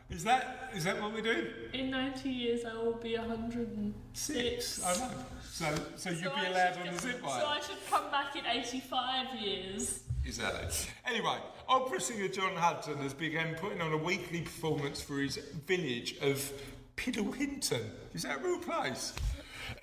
Is 0.09 0.23
that 0.23 0.71
is 0.73 0.85
that 0.85 1.01
what 1.01 1.13
we're 1.13 1.21
doing? 1.21 1.47
In 1.73 1.89
90 1.89 2.29
years, 2.29 2.63
I 2.63 2.73
will 2.75 2.93
be 2.93 3.17
106. 3.17 3.93
Six. 4.13 4.85
I 4.85 4.97
know. 4.99 5.11
So, 5.51 5.65
so 5.97 6.11
you'd 6.11 6.21
be 6.21 6.29
I 6.29 6.47
allowed 6.47 6.77
on 6.77 6.93
the 6.93 6.99
zip 6.99 7.21
wire. 7.21 7.41
So 7.41 7.47
I 7.47 7.59
should 7.59 7.89
come 7.89 8.09
back 8.09 8.35
in 8.37 8.45
85 8.45 9.35
years. 9.41 10.03
Exactly. 10.27 10.91
Anyway, 11.05 11.37
opera 11.69 12.01
singer 12.01 12.27
John 12.27 12.53
Hudson 12.55 12.97
has 12.97 13.13
begun 13.13 13.55
putting 13.55 13.81
on 13.81 13.93
a 13.93 13.97
weekly 13.97 14.41
performance 14.41 15.01
for 15.01 15.19
his 15.19 15.37
village 15.65 16.15
of 16.21 16.51
Piddlehinton. 16.97 17.81
Is 18.13 18.23
that 18.23 18.39
a 18.39 18.43
real 18.43 18.59
place? 18.59 19.13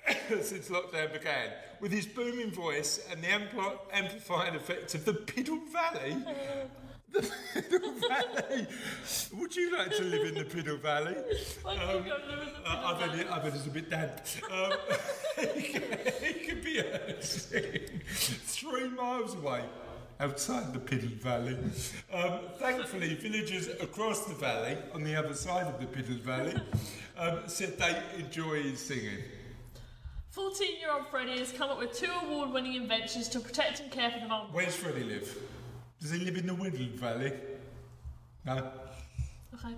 Since 0.29 0.69
lockdown 0.69 1.13
began, 1.13 1.49
with 1.81 1.91
his 1.91 2.05
booming 2.05 2.51
voice 2.51 3.07
and 3.11 3.23
the 3.23 3.27
ampli- 3.27 3.77
amplifying 3.91 4.55
effect 4.55 4.93
of 4.93 5.03
the 5.05 5.13
Piddle 5.13 5.59
Valley. 5.71 6.15
The 7.11 7.21
Piddle 7.21 8.09
Valley. 8.09 8.67
Would 9.39 9.55
you 9.55 9.77
like 9.77 9.89
to 9.95 10.03
live 10.03 10.27
in 10.27 10.33
the 10.33 10.43
Piddle 10.43 10.81
Valley? 10.81 11.15
Like, 11.63 11.79
Um, 11.79 11.87
live 11.87 12.05
in 12.05 12.09
the 12.09 12.69
uh, 12.69 12.81
I 12.83 12.93
Piddle 12.93 12.99
bet, 12.99 13.19
it, 13.19 13.31
I 13.31 13.39
bet 13.39 13.55
it's 13.55 13.65
a 13.65 13.69
bit 13.69 13.89
damp. 13.89 14.19
Um, 14.51 14.73
it 15.37 16.49
could 16.49 16.61
be 16.61 16.83
singing 17.21 18.01
three 18.09 18.89
miles 18.89 19.35
away 19.35 19.61
outside 20.19 20.73
the 20.73 20.79
Piddle 20.79 21.17
Valley. 21.21 21.57
Um, 22.11 22.39
thankfully, 22.57 23.15
villagers 23.15 23.67
across 23.81 24.25
the 24.25 24.33
valley, 24.33 24.77
on 24.93 25.03
the 25.03 25.15
other 25.15 25.33
side 25.33 25.67
of 25.67 25.79
the 25.79 25.85
Piddle 25.85 26.19
Valley, 26.21 26.55
um, 27.17 27.39
said 27.47 27.77
they 27.77 28.01
enjoy 28.17 28.63
his 28.63 28.79
singing. 28.79 29.23
14 30.31 30.79
year 30.79 30.91
old 30.91 31.07
Freddie 31.07 31.39
has 31.39 31.51
come 31.51 31.69
up 31.69 31.79
with 31.79 31.93
two 31.93 32.11
award 32.23 32.51
winning 32.51 32.75
inventions 32.75 33.29
to 33.29 33.39
protect 33.39 33.79
and 33.79 33.89
care 33.89 34.11
for 34.11 34.19
the 34.19 34.27
vulnerable. 34.27 34.53
Where's 34.53 34.75
Freddie 34.75 35.03
live? 35.03 35.37
Does 36.01 36.11
he 36.11 36.19
live 36.19 36.35
in 36.35 36.47
the 36.47 36.53
Whittle 36.53 36.87
Valley? 36.95 37.31
No. 38.45 38.71
Okay. 39.53 39.73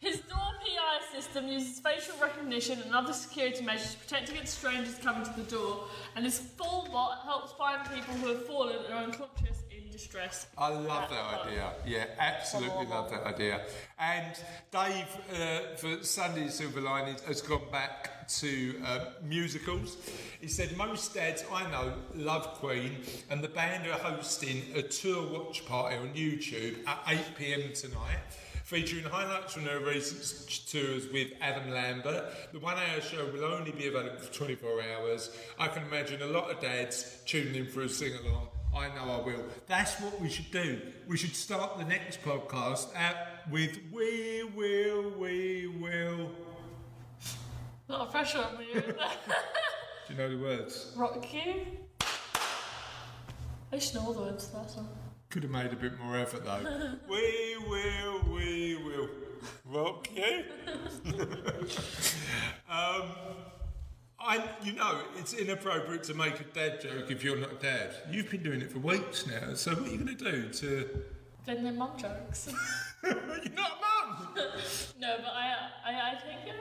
His 0.00 0.18
door 0.20 0.36
PI 0.36 1.14
system 1.14 1.46
uses 1.46 1.78
facial 1.78 2.16
recognition 2.20 2.80
and 2.82 2.92
other 2.92 3.12
security 3.12 3.64
measures 3.64 3.94
to 3.94 4.00
protect 4.00 4.30
against 4.30 4.58
strangers 4.58 4.98
coming 4.98 5.24
to 5.24 5.32
the 5.36 5.48
door, 5.48 5.84
and 6.16 6.24
his 6.24 6.38
full 6.40 6.88
bot 6.92 7.20
helps 7.24 7.52
find 7.52 7.88
people 7.88 8.14
who 8.14 8.28
have 8.28 8.46
fallen 8.46 8.76
and 8.84 8.92
are 8.92 9.04
unconscious 9.04 9.62
distress. 9.90 10.46
I 10.56 10.68
love 10.68 11.10
that 11.10 11.46
idea. 11.46 11.72
Yeah, 11.86 12.06
absolutely 12.18 12.86
love 12.86 13.10
that 13.10 13.24
idea. 13.24 13.62
And 13.98 14.34
Dave, 14.70 15.06
uh, 15.34 15.76
for 15.76 16.02
Sunday 16.02 16.48
Silver 16.48 16.80
Linings, 16.80 17.22
has 17.22 17.40
gone 17.40 17.70
back 17.70 18.28
to 18.38 18.80
uh, 18.84 19.04
musicals. 19.22 19.96
He 20.40 20.48
said 20.48 20.76
most 20.76 21.14
dads 21.14 21.44
I 21.52 21.70
know 21.70 21.92
love 22.14 22.54
Queen, 22.54 22.98
and 23.28 23.42
the 23.42 23.48
band 23.48 23.86
are 23.86 23.98
hosting 23.98 24.62
a 24.74 24.82
tour 24.82 25.26
watch 25.30 25.66
party 25.66 25.96
on 25.96 26.08
YouTube 26.14 26.86
at 26.86 27.00
8 27.08 27.18
pm 27.36 27.72
tonight. 27.74 28.18
Featuring 28.64 29.02
highlights 29.02 29.54
from 29.54 29.64
their 29.64 29.80
recent 29.80 30.68
tours 30.68 31.08
with 31.12 31.32
Adam 31.40 31.72
Lambert. 31.72 32.52
The 32.52 32.60
one 32.60 32.76
hour 32.76 33.00
show 33.00 33.26
will 33.32 33.44
only 33.44 33.72
be 33.72 33.88
available 33.88 34.18
for 34.18 34.32
24 34.32 34.82
hours. 34.94 35.36
I 35.58 35.66
can 35.66 35.82
imagine 35.82 36.22
a 36.22 36.26
lot 36.26 36.52
of 36.52 36.60
dads 36.60 37.18
tuning 37.26 37.56
in 37.56 37.66
for 37.66 37.82
a 37.82 37.88
sing 37.88 38.12
along. 38.24 38.46
I 38.74 38.88
know 38.88 39.20
I 39.20 39.26
will. 39.26 39.44
That's 39.66 40.00
what 40.00 40.20
we 40.20 40.28
should 40.28 40.50
do. 40.50 40.80
We 41.08 41.16
should 41.16 41.34
start 41.34 41.78
the 41.78 41.84
next 41.84 42.22
podcast 42.22 42.94
out 42.94 43.16
with 43.50 43.78
We 43.92 44.44
Will, 44.54 45.10
We 45.18 45.66
Will. 45.66 46.30
A 47.88 47.92
lot 47.92 48.00
of 48.02 48.10
pressure 48.12 48.38
on 48.38 48.58
me. 48.58 48.66
Do 48.74 48.82
you 50.08 50.14
know 50.16 50.30
the 50.30 50.38
words? 50.38 50.92
Rock 50.96 51.26
you. 51.32 51.66
I 53.72 53.78
should 53.78 53.96
know 53.96 54.06
all 54.06 54.12
the 54.12 54.20
words 54.22 54.46
to 54.48 54.54
that 54.56 54.70
song. 54.70 54.88
Could 55.30 55.42
have 55.44 55.52
made 55.52 55.72
a 55.72 55.76
bit 55.76 55.98
more 55.98 56.16
effort 56.16 56.44
though. 56.44 56.94
we 57.08 57.56
will, 57.68 58.34
we 58.34 58.76
will 58.76 59.08
rock 59.64 60.08
you. 60.14 60.44
um, 62.70 63.10
I, 64.20 64.44
you 64.62 64.72
know, 64.72 65.00
it's 65.16 65.32
inappropriate 65.32 66.02
to 66.04 66.14
make 66.14 66.40
a 66.40 66.44
dad 66.44 66.80
joke 66.80 67.10
if 67.10 67.24
you're 67.24 67.38
not 67.38 67.60
dad. 67.60 67.94
You've 68.10 68.30
been 68.30 68.42
doing 68.42 68.60
it 68.60 68.70
for 68.70 68.78
weeks 68.78 69.26
now, 69.26 69.54
so 69.54 69.72
what 69.72 69.88
are 69.88 69.90
you 69.90 69.98
going 69.98 70.16
to 70.16 70.32
do 70.32 70.48
to. 70.48 70.88
Then 71.46 71.64
they're 71.64 71.72
mum 71.72 71.92
jokes. 71.96 72.52
you're 73.02 73.14
not 73.54 73.80
mum! 73.80 74.28
no, 75.00 75.16
but 75.16 75.32
I, 75.32 75.56
I, 75.86 76.10
I 76.10 76.14
take 76.16 76.46
it. 76.46 76.60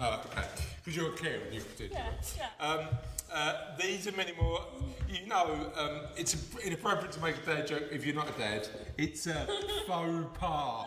Oh, 0.00 0.22
okay. 0.32 0.46
Because 0.82 0.96
you're 0.96 1.12
a 1.12 1.44
and 1.44 1.54
you 1.54 1.60
do 1.76 1.88
Yeah, 1.92 2.10
yeah. 2.36 2.66
Um, 2.66 2.86
uh, 3.32 3.76
these 3.80 4.06
are 4.06 4.12
many 4.12 4.32
more. 4.40 4.60
You 5.08 5.26
know, 5.26 5.70
um, 5.76 6.00
it's 6.16 6.36
inappropriate 6.62 7.12
to 7.12 7.20
make 7.20 7.36
a 7.38 7.40
dad 7.40 7.66
joke 7.66 7.84
if 7.90 8.04
you're 8.04 8.14
not 8.14 8.28
a 8.28 8.38
dad. 8.38 8.68
It's 8.98 9.26
a 9.26 9.46
faux 9.86 10.26
pas. 10.38 10.86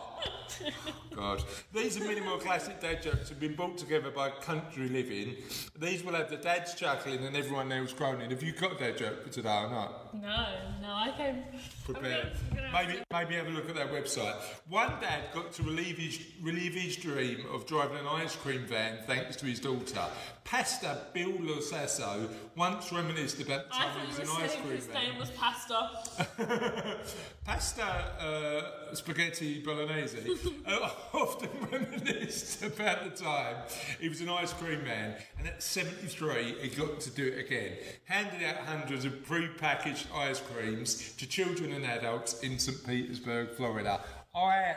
God. 1.16 1.42
These 1.74 2.00
are 2.00 2.04
many 2.04 2.20
more 2.20 2.38
classic 2.38 2.80
dad 2.80 3.02
jokes 3.02 3.28
have 3.30 3.40
been 3.40 3.54
brought 3.54 3.76
together 3.78 4.10
by 4.10 4.30
Country 4.30 4.88
Living. 4.88 5.36
These 5.78 6.04
will 6.04 6.12
have 6.14 6.30
the 6.30 6.36
dads 6.36 6.74
chuckling 6.74 7.24
and 7.24 7.36
everyone 7.36 7.72
else 7.72 7.92
groaning. 7.92 8.30
Have 8.30 8.42
you 8.42 8.52
got 8.52 8.76
a 8.76 8.78
dad 8.78 8.98
joke 8.98 9.24
for 9.24 9.30
today 9.30 9.48
or 9.64 9.70
not? 9.70 10.14
No, 10.14 10.46
no, 10.80 10.88
I 10.92 11.12
came 11.16 11.42
Prepared. 11.84 12.32
I'm 12.50 12.56
gonna- 12.56 12.68
I'm 12.68 12.72
gonna- 12.72 12.88
Maybe, 12.88 13.02
maybe 13.12 13.34
have 13.34 13.46
a 13.48 13.50
look 13.50 13.68
at 13.68 13.74
their 13.74 13.88
website. 13.88 14.36
One 14.68 14.92
dad 15.00 15.24
got 15.34 15.52
to 15.54 15.62
relieve 15.62 15.98
his, 15.98 16.20
relieve 16.40 16.74
his 16.74 16.96
dream 16.96 17.44
of 17.52 17.66
driving 17.66 17.98
an 17.98 18.06
ice 18.06 18.36
cream 18.36 18.64
van 18.66 18.98
thanks 19.06 19.36
to 19.36 19.46
his 19.46 19.58
daughter. 19.60 20.04
Pastor 20.44 20.96
Bill 21.12 21.32
Losasso 21.32 22.31
once 22.56 22.92
reminisced 22.92 23.40
about 23.40 23.68
the 23.68 23.74
I 23.74 23.78
time 23.78 23.90
thought 23.92 24.00
he 24.02 24.08
was 24.08 24.18
you 24.18 24.24
an 24.24 24.28
were 24.30 24.44
ice 24.44 24.50
saying 24.50 24.62
cream 24.64 24.76
his 24.76 24.88
name 24.88 25.18
was 25.18 25.30
Pasta. 25.30 26.98
Pasta 27.44 27.84
uh, 27.84 28.94
spaghetti 28.94 29.62
bolognese 29.62 30.36
uh, 30.66 30.90
often 31.12 31.50
reminisced 31.70 32.62
about 32.64 33.04
the 33.04 33.22
time 33.22 33.56
he 34.00 34.08
was 34.08 34.20
an 34.20 34.28
ice 34.28 34.52
cream 34.52 34.84
man, 34.84 35.16
and 35.38 35.46
at 35.46 35.62
73 35.62 36.56
he 36.60 36.68
got 36.68 37.00
to 37.00 37.10
do 37.10 37.26
it 37.26 37.38
again. 37.38 37.72
Handed 38.04 38.42
out 38.42 38.56
hundreds 38.66 39.04
of 39.04 39.24
pre-packaged 39.24 40.06
ice 40.14 40.40
creams 40.40 41.12
to 41.16 41.26
children 41.26 41.72
and 41.72 41.84
adults 41.84 42.40
in 42.40 42.58
St. 42.58 42.86
Petersburg, 42.86 43.50
Florida. 43.56 44.00
I 44.34 44.76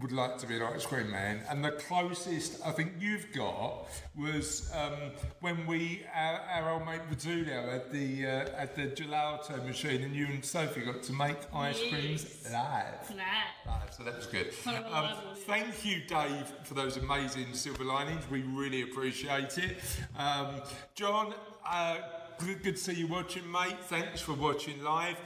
would 0.00 0.12
like 0.12 0.38
to 0.38 0.46
be 0.46 0.56
an 0.56 0.62
ice 0.62 0.84
cream 0.86 1.10
man, 1.10 1.40
and 1.48 1.64
the 1.64 1.72
closest 1.72 2.64
I 2.64 2.72
think 2.72 2.92
you've 3.00 3.32
got 3.32 3.86
was 4.16 4.70
um, 4.74 5.12
when 5.40 5.66
we, 5.66 6.02
our, 6.14 6.40
our 6.40 6.70
old 6.72 6.86
mate 6.86 7.00
Vitulio 7.10 7.70
had 7.72 7.90
the 7.92 8.26
uh, 8.26 8.62
at 8.62 8.74
the 8.76 8.86
gelato 8.88 9.64
machine, 9.66 10.02
and 10.02 10.14
you 10.14 10.26
and 10.26 10.44
Sophie 10.44 10.82
got 10.82 11.02
to 11.04 11.12
make 11.12 11.36
ice 11.54 11.78
creams 11.90 12.24
Yes. 12.42 12.52
live. 12.52 13.16
Live, 13.16 13.94
so 13.94 14.02
that 14.04 14.16
was 14.16 14.26
good. 14.26 14.48
Um, 14.66 14.74
alive, 14.74 15.16
wasn't 15.16 15.38
it? 15.38 15.44
thank 15.44 15.84
you, 15.84 16.00
Dave, 16.06 16.52
for 16.64 16.74
those 16.74 16.96
amazing 16.96 17.52
silver 17.54 17.84
linings. 17.84 18.28
We 18.30 18.42
really 18.42 18.82
appreciate 18.82 19.58
it. 19.58 19.78
Um, 20.18 20.62
John, 20.94 21.34
uh, 21.66 21.98
good, 22.38 22.62
good 22.62 22.76
to 22.76 22.82
see 22.82 22.94
you 22.94 23.06
watching, 23.06 23.50
mate. 23.50 23.76
Thanks 23.84 24.20
for 24.20 24.32
watching 24.34 24.82
live. 24.82 25.16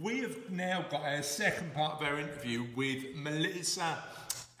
We 0.00 0.20
have 0.20 0.50
now 0.50 0.84
got 0.88 1.02
our 1.02 1.22
second 1.22 1.74
part 1.74 2.00
of 2.00 2.06
our 2.06 2.20
interview 2.20 2.66
with 2.76 3.16
Melissa 3.16 3.98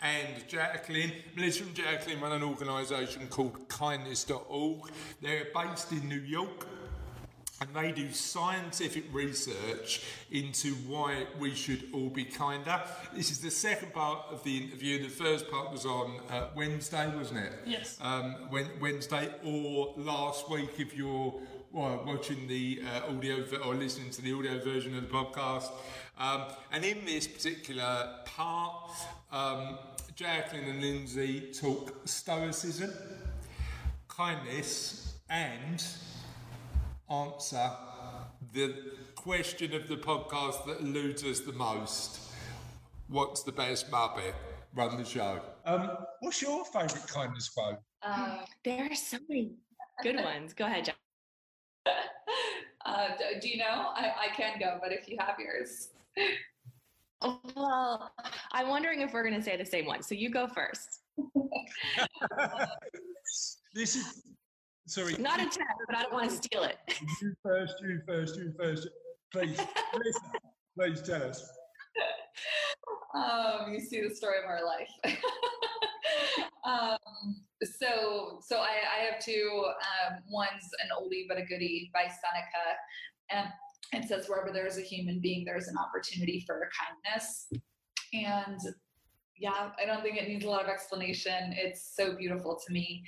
and 0.02 0.48
Jaclyn. 0.48 1.12
Melissa 1.36 1.62
and 1.62 1.74
Jaclyn 1.74 2.20
run 2.20 2.32
an 2.32 2.42
organisation 2.42 3.28
called 3.28 3.68
kindness.org. 3.68 4.90
They're 5.22 5.46
based 5.54 5.92
in 5.92 6.08
New 6.08 6.18
York 6.18 6.66
and 7.60 7.70
they 7.72 7.92
do 7.92 8.10
scientific 8.10 9.04
research 9.12 10.02
into 10.32 10.74
why 10.88 11.26
we 11.38 11.54
should 11.54 11.88
all 11.92 12.08
be 12.08 12.24
kinder. 12.24 12.80
This 13.14 13.30
is 13.30 13.38
the 13.38 13.50
second 13.50 13.92
part 13.92 14.26
of 14.30 14.42
the 14.42 14.56
interview. 14.56 15.02
The 15.02 15.08
first 15.08 15.48
part 15.50 15.70
was 15.70 15.86
on 15.86 16.20
uh, 16.30 16.48
Wednesday, 16.56 17.12
wasn't 17.16 17.40
it? 17.40 17.52
Yes. 17.64 17.96
Um, 18.00 18.48
Wednesday 18.80 19.28
or 19.44 19.94
last 19.96 20.50
week 20.50 20.70
if 20.78 20.96
you're 20.96 21.34
well, 21.72 22.02
watching 22.06 22.46
the 22.46 22.80
uh, 22.84 23.12
audio 23.12 23.44
or 23.64 23.74
listening 23.74 24.10
to 24.10 24.22
the 24.22 24.32
audio 24.32 24.58
version 24.62 24.96
of 24.96 25.02
the 25.02 25.08
podcast. 25.08 25.70
Um, 26.18 26.44
and 26.72 26.84
in 26.84 27.04
this 27.04 27.26
particular 27.26 28.14
part, 28.24 28.90
um, 29.30 29.78
Jaclyn 30.16 30.68
and 30.68 30.80
Lindsey 30.80 31.52
talk 31.52 31.94
stoicism, 32.06 32.92
kindness, 34.08 35.18
and 35.28 35.84
answer 37.10 37.70
the 38.52 38.74
question 39.14 39.74
of 39.74 39.88
the 39.88 39.96
podcast 39.96 40.64
that 40.66 40.80
eludes 40.80 41.22
us 41.24 41.40
the 41.40 41.52
most. 41.52 42.20
What's 43.08 43.42
the 43.42 43.52
best 43.52 43.90
Muppet? 43.90 44.34
Run 44.74 44.96
the 44.96 45.04
show. 45.04 45.40
Um, 45.64 45.90
what's 46.20 46.42
your 46.42 46.64
favourite 46.64 47.06
kindness 47.08 47.48
quote? 47.48 47.78
Um, 48.02 48.40
There 48.64 48.90
are 48.90 48.94
so 48.94 49.18
many 49.28 49.52
good 50.02 50.16
ones. 50.16 50.52
Go 50.52 50.66
ahead, 50.66 50.86
John. 50.86 50.94
uh, 52.86 53.08
do 53.40 53.48
you 53.48 53.58
know? 53.58 53.90
I, 53.94 54.12
I 54.26 54.34
can 54.34 54.58
go, 54.58 54.78
but 54.80 54.92
if 54.92 55.08
you 55.08 55.16
have 55.20 55.36
yours. 55.38 55.88
Well, 57.56 58.12
I'm 58.52 58.68
wondering 58.68 59.00
if 59.00 59.12
we're 59.12 59.22
going 59.22 59.34
to 59.34 59.42
say 59.42 59.56
the 59.56 59.66
same 59.66 59.86
one. 59.86 60.02
So 60.02 60.14
you 60.14 60.30
go 60.30 60.46
first. 60.46 61.00
This 63.74 63.96
is 63.96 64.22
sorry. 64.86 65.14
Not 65.18 65.40
a 65.40 65.44
test, 65.44 65.60
but 65.86 65.96
I 65.96 66.02
don't 66.02 66.12
want 66.12 66.30
to 66.30 66.36
steal 66.36 66.64
it. 66.64 66.78
You 67.22 67.34
first. 67.44 67.74
You 67.82 68.00
first. 68.06 68.36
You 68.36 68.52
first. 68.58 68.88
Please, 69.32 69.60
Melissa, 69.92 70.20
please 70.76 71.02
tell 71.02 71.22
us. 71.22 71.48
Um, 73.14 73.72
you 73.72 73.80
see 73.80 74.06
the 74.06 74.14
story 74.14 74.36
of 74.38 74.44
our 74.44 74.64
life. 74.64 75.18
Um, 76.64 76.98
so, 77.62 78.40
so 78.46 78.58
I, 78.58 78.76
I 78.98 79.04
have 79.10 79.22
two. 79.22 79.64
Um, 79.64 80.18
one's 80.30 80.68
an 80.82 80.90
oldie 80.98 81.26
but 81.28 81.38
a 81.38 81.42
goodie 81.44 81.90
by 81.92 82.02
Seneca, 82.02 82.76
and 83.30 84.02
it 84.02 84.08
says, 84.08 84.28
"Wherever 84.28 84.52
there 84.52 84.66
is 84.66 84.78
a 84.78 84.82
human 84.82 85.20
being, 85.20 85.44
there 85.44 85.56
is 85.56 85.68
an 85.68 85.76
opportunity 85.76 86.44
for 86.46 86.68
kindness." 87.04 87.48
And 88.12 88.58
yeah, 89.38 89.70
I 89.80 89.86
don't 89.86 90.02
think 90.02 90.16
it 90.16 90.28
needs 90.28 90.44
a 90.44 90.48
lot 90.48 90.62
of 90.62 90.68
explanation. 90.68 91.54
It's 91.56 91.94
so 91.96 92.16
beautiful 92.16 92.58
to 92.66 92.72
me, 92.72 93.04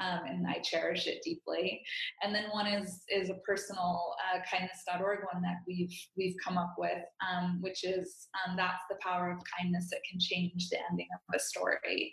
um, 0.00 0.20
and 0.26 0.46
I 0.46 0.60
cherish 0.60 1.06
it 1.06 1.22
deeply. 1.22 1.82
And 2.22 2.34
then 2.34 2.44
one 2.50 2.66
is 2.66 3.02
is 3.08 3.30
a 3.30 3.34
personal 3.46 4.14
uh, 4.24 4.40
kindness.org 4.50 5.18
one 5.32 5.42
that 5.42 5.58
we've 5.66 5.94
we've 6.16 6.36
come 6.42 6.58
up 6.58 6.74
with, 6.78 7.02
um, 7.28 7.58
which 7.60 7.84
is 7.84 8.28
um, 8.46 8.56
that's 8.56 8.84
the 8.88 8.96
power 9.02 9.30
of 9.30 9.38
kindness 9.58 9.88
that 9.90 10.00
can 10.10 10.18
change 10.18 10.68
the 10.70 10.78
ending 10.90 11.08
of 11.14 11.34
a 11.34 11.38
story. 11.38 12.12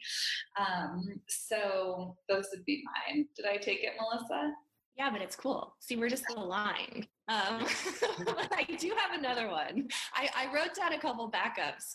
Um, 0.59 1.03
so 1.27 2.17
those 2.29 2.47
would 2.53 2.65
be 2.65 2.83
mine. 3.07 3.27
Did 3.35 3.45
I 3.45 3.57
take 3.57 3.83
it, 3.83 3.93
Melissa? 3.99 4.53
Yeah, 4.97 5.09
but 5.09 5.21
it's 5.21 5.35
cool. 5.35 5.75
See, 5.79 5.95
we're 5.95 6.09
just 6.09 6.25
aligned. 6.35 7.07
Um, 7.31 7.65
but 8.25 8.51
I 8.51 8.63
do 8.77 8.93
have 8.97 9.17
another 9.17 9.49
one. 9.49 9.87
I, 10.13 10.29
I 10.35 10.53
wrote 10.53 10.75
down 10.75 10.93
a 10.93 10.99
couple 10.99 11.31
backups 11.31 11.93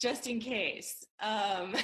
just 0.00 0.26
in 0.26 0.40
case. 0.40 1.04
Um, 1.22 1.74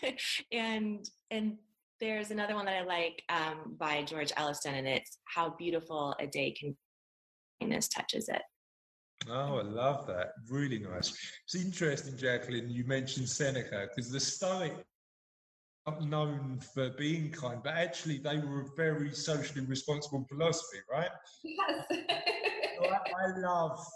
and 0.52 1.08
and 1.30 1.56
there's 2.00 2.30
another 2.30 2.54
one 2.54 2.66
that 2.66 2.76
I 2.76 2.84
like 2.84 3.22
um, 3.28 3.76
by 3.78 4.02
George 4.02 4.32
Elliston, 4.36 4.74
and 4.74 4.86
it's 4.86 5.18
"How 5.24 5.54
Beautiful 5.58 6.14
a 6.20 6.26
Day 6.26 6.52
Can 6.52 6.76
Kindness 7.60 7.88
Touches 7.88 8.28
It." 8.28 8.42
Oh, 9.28 9.58
I 9.58 9.62
love 9.62 10.06
that. 10.08 10.32
Really 10.50 10.78
nice. 10.78 11.16
It's 11.46 11.54
interesting, 11.54 12.14
Jaclyn. 12.14 12.70
You 12.70 12.84
mentioned 12.84 13.28
Seneca 13.28 13.88
because 13.88 14.10
the 14.10 14.20
Stoic 14.20 14.74
known 16.02 16.58
for 16.74 16.90
being 16.90 17.30
kind, 17.30 17.60
but 17.62 17.74
actually 17.74 18.18
they 18.18 18.38
were 18.38 18.62
a 18.62 18.68
very 18.76 19.12
socially 19.12 19.64
responsible 19.66 20.24
philosophy, 20.28 20.78
right? 20.90 21.10
Yes. 21.42 21.84
so 21.90 22.86
I, 22.86 23.26
I, 23.26 23.38
love, 23.38 23.86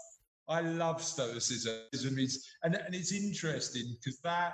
I 0.47 0.61
love 0.61 1.01
Stoicism, 1.01 1.79
it's, 1.91 2.47
and 2.63 2.75
and 2.75 2.93
it's 2.93 3.11
interesting 3.11 3.95
because 3.99 4.19
that 4.21 4.53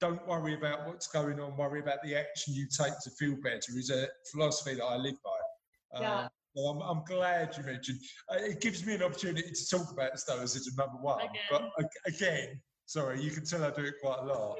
don't 0.00 0.26
worry 0.28 0.54
about 0.54 0.86
what's 0.86 1.06
going 1.06 1.40
on, 1.40 1.56
worry 1.56 1.80
about 1.80 2.02
the 2.04 2.14
action 2.14 2.54
you 2.54 2.66
take 2.66 2.92
to 3.02 3.10
feel 3.10 3.36
better 3.42 3.72
is 3.76 3.90
a 3.90 4.06
philosophy 4.30 4.74
that 4.76 4.84
I 4.84 4.96
live 4.96 5.16
by. 5.24 6.00
Yeah. 6.00 6.20
Um, 6.20 6.28
so 6.54 6.62
I'm, 6.62 6.80
I'm 6.82 7.04
glad 7.04 7.54
you 7.56 7.64
mentioned. 7.64 8.00
Uh, 8.30 8.36
it 8.38 8.60
gives 8.60 8.84
me 8.86 8.94
an 8.94 9.02
opportunity 9.02 9.50
to 9.50 9.68
talk 9.68 9.90
about 9.92 10.18
Stoicism, 10.18 10.74
number 10.76 10.98
one. 11.00 11.20
Again. 11.20 11.42
But 11.50 11.90
again, 12.06 12.60
sorry, 12.86 13.20
you 13.20 13.30
can 13.30 13.44
tell 13.44 13.64
I 13.64 13.70
do 13.70 13.84
it 13.84 13.94
quite 14.02 14.20
a 14.20 14.24
lot. 14.24 14.56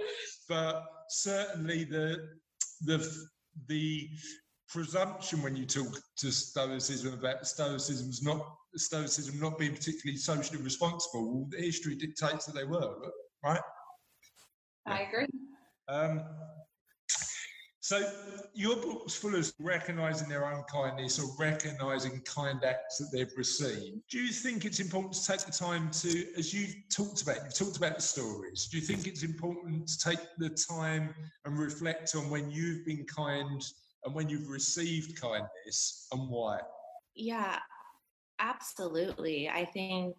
But 0.49 0.85
certainly 1.09 1.85
the 1.85 2.28
the 2.83 3.26
the 3.68 4.09
presumption 4.68 5.42
when 5.42 5.56
you 5.56 5.64
talk 5.64 5.99
to 6.18 6.30
Stoicism 6.30 7.14
about 7.14 7.47
Stoicism's 7.47 8.23
not 8.23 8.45
Stoicism 8.75 9.40
not 9.40 9.59
being 9.59 9.75
particularly 9.75 10.18
socially 10.18 10.62
responsible, 10.62 11.49
history 11.56 11.95
dictates 11.95 12.45
that 12.45 12.54
they 12.54 12.64
were, 12.64 12.95
right? 13.42 13.61
I 14.87 15.00
agree. 15.02 15.26
Um, 15.88 16.23
so 17.86 18.02
your 18.52 18.74
book's 18.74 19.14
full 19.14 19.36
of 19.36 19.52
recognizing 19.60 20.28
their 20.28 20.42
unkindness 20.50 21.20
or 21.20 21.28
recognizing 21.38 22.20
kind 22.22 22.64
acts 22.64 22.98
that 22.98 23.10
they've 23.12 23.30
received. 23.36 24.00
Do 24.10 24.18
you 24.18 24.32
think 24.32 24.64
it's 24.64 24.80
important 24.80 25.14
to 25.14 25.24
take 25.24 25.46
the 25.46 25.52
time 25.52 25.92
to, 26.00 26.26
as 26.36 26.52
you've 26.52 26.74
talked 26.88 27.22
about, 27.22 27.36
you've 27.44 27.54
talked 27.54 27.76
about 27.76 27.94
the 27.94 28.02
stories. 28.02 28.66
Do 28.66 28.76
you 28.76 28.82
think 28.82 29.06
it's 29.06 29.22
important 29.22 29.86
to 29.86 29.98
take 30.00 30.18
the 30.36 30.48
time 30.48 31.14
and 31.44 31.56
reflect 31.56 32.16
on 32.16 32.28
when 32.28 32.50
you've 32.50 32.84
been 32.84 33.04
kind 33.04 33.64
and 34.04 34.12
when 34.12 34.28
you've 34.28 34.48
received 34.48 35.20
kindness 35.20 36.08
and 36.10 36.28
why? 36.28 36.58
Yeah, 37.14 37.60
absolutely. 38.40 39.48
I 39.48 39.64
think 39.64 40.16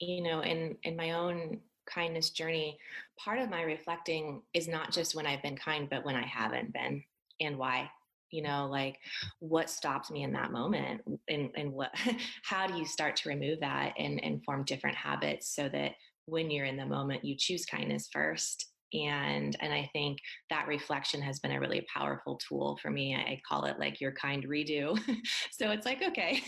you 0.00 0.24
know, 0.24 0.40
in 0.40 0.76
in 0.82 0.96
my 0.96 1.12
own 1.12 1.60
kindness 1.86 2.30
journey, 2.30 2.78
part 3.18 3.38
of 3.38 3.50
my 3.50 3.62
reflecting 3.62 4.42
is 4.54 4.68
not 4.68 4.92
just 4.92 5.14
when 5.14 5.26
I've 5.26 5.42
been 5.42 5.56
kind, 5.56 5.88
but 5.88 6.04
when 6.04 6.16
I 6.16 6.26
haven't 6.26 6.72
been 6.72 7.02
and 7.40 7.58
why. 7.58 7.90
You 8.32 8.42
know, 8.42 8.66
like 8.68 8.98
what 9.38 9.70
stopped 9.70 10.10
me 10.10 10.24
in 10.24 10.32
that 10.32 10.50
moment 10.50 11.00
and, 11.28 11.48
and 11.56 11.72
what 11.72 11.90
how 12.42 12.66
do 12.66 12.76
you 12.76 12.84
start 12.84 13.14
to 13.16 13.28
remove 13.28 13.60
that 13.60 13.94
and, 13.96 14.22
and 14.22 14.44
form 14.44 14.64
different 14.64 14.96
habits 14.96 15.54
so 15.54 15.68
that 15.68 15.92
when 16.26 16.50
you're 16.50 16.66
in 16.66 16.76
the 16.76 16.84
moment 16.84 17.24
you 17.24 17.36
choose 17.38 17.64
kindness 17.64 18.08
first 18.12 18.66
and 18.92 19.56
and 19.60 19.72
i 19.72 19.88
think 19.92 20.18
that 20.50 20.66
reflection 20.66 21.20
has 21.20 21.38
been 21.40 21.52
a 21.52 21.60
really 21.60 21.84
powerful 21.92 22.38
tool 22.48 22.78
for 22.80 22.90
me. 22.90 23.14
I 23.14 23.40
call 23.48 23.64
it 23.64 23.78
like 23.78 24.00
your 24.00 24.12
kind 24.12 24.46
redo. 24.48 24.98
So 25.52 25.70
it's 25.70 25.86
like 25.86 26.02
okay 26.02 26.42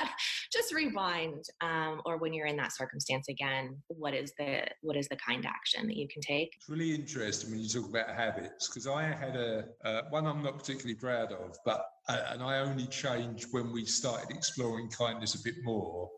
just 0.52 0.74
rewind 0.74 1.44
um, 1.60 2.02
or 2.04 2.18
when 2.18 2.32
you're 2.32 2.46
in 2.46 2.56
that 2.56 2.72
circumstance 2.72 3.28
again 3.28 3.76
what 3.88 4.14
is 4.14 4.32
the 4.38 4.62
what 4.82 4.96
is 4.96 5.08
the 5.08 5.16
kind 5.16 5.46
action 5.46 5.86
that 5.86 5.96
you 5.96 6.06
can 6.08 6.20
take? 6.20 6.52
It's 6.56 6.68
really 6.68 6.94
interesting 6.94 7.50
when 7.50 7.60
you 7.60 7.68
talk 7.68 7.88
about 7.88 8.08
habits 8.08 8.68
because 8.68 8.86
i 8.86 9.02
had 9.04 9.36
a 9.36 9.64
uh, 9.84 10.02
one 10.10 10.26
i'm 10.26 10.42
not 10.42 10.58
particularly 10.58 10.94
proud 10.94 11.32
of 11.32 11.56
but 11.64 11.86
uh, 12.08 12.20
and 12.30 12.42
i 12.42 12.58
only 12.58 12.86
changed 12.86 13.46
when 13.50 13.72
we 13.72 13.84
started 13.84 14.34
exploring 14.34 14.88
kindness 14.88 15.34
a 15.34 15.42
bit 15.42 15.56
more. 15.64 16.10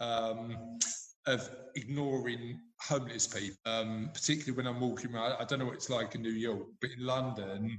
Um, 0.00 0.78
of 1.26 1.48
ignoring 1.76 2.60
homeless 2.80 3.26
people, 3.26 3.56
um, 3.66 4.10
particularly 4.12 4.52
when 4.52 4.66
I'm 4.66 4.80
walking 4.80 5.14
around. 5.14 5.36
I 5.38 5.44
don't 5.44 5.58
know 5.58 5.66
what 5.66 5.74
it's 5.74 5.90
like 5.90 6.14
in 6.14 6.22
New 6.22 6.30
York, 6.30 6.66
but 6.80 6.90
in 6.90 7.04
London, 7.04 7.78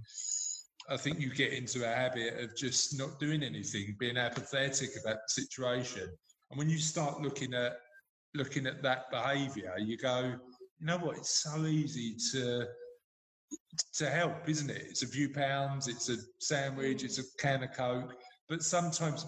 I 0.89 0.97
think 0.97 1.19
you 1.19 1.33
get 1.33 1.53
into 1.53 1.83
a 1.83 1.93
habit 1.93 2.39
of 2.39 2.55
just 2.55 2.97
not 2.97 3.19
doing 3.19 3.43
anything, 3.43 3.95
being 3.99 4.17
apathetic 4.17 4.91
about 5.01 5.17
the 5.27 5.41
situation. 5.41 6.09
And 6.51 6.57
when 6.57 6.69
you 6.69 6.77
start 6.77 7.21
looking 7.21 7.53
at 7.53 7.73
looking 8.35 8.65
at 8.65 8.81
that 8.81 9.11
behaviour, 9.11 9.75
you 9.77 9.97
go, 9.97 10.33
you 10.79 10.85
know 10.85 10.97
what? 10.97 11.17
It's 11.17 11.43
so 11.43 11.65
easy 11.65 12.15
to 12.31 12.67
to 13.95 14.09
help, 14.09 14.47
isn't 14.47 14.69
it? 14.69 14.83
It's 14.89 15.03
a 15.03 15.07
few 15.07 15.29
pounds, 15.29 15.87
it's 15.87 16.09
a 16.09 16.17
sandwich, 16.39 17.03
it's 17.03 17.19
a 17.19 17.23
can 17.39 17.63
of 17.63 17.73
coke. 17.73 18.13
But 18.49 18.63
sometimes 18.63 19.25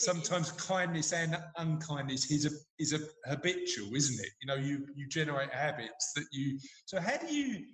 sometimes 0.00 0.52
kindness 0.52 1.12
and 1.12 1.36
unkindness 1.56 2.30
is 2.30 2.46
a 2.46 2.50
is 2.78 2.92
a 2.92 3.00
habitual, 3.28 3.94
isn't 3.94 4.18
it? 4.18 4.30
You 4.42 4.48
know, 4.48 4.54
you 4.54 4.86
you 4.94 5.06
generate 5.08 5.52
habits 5.52 6.12
that 6.14 6.24
you. 6.32 6.58
So 6.86 7.00
how 7.00 7.16
do 7.16 7.32
you 7.32 7.66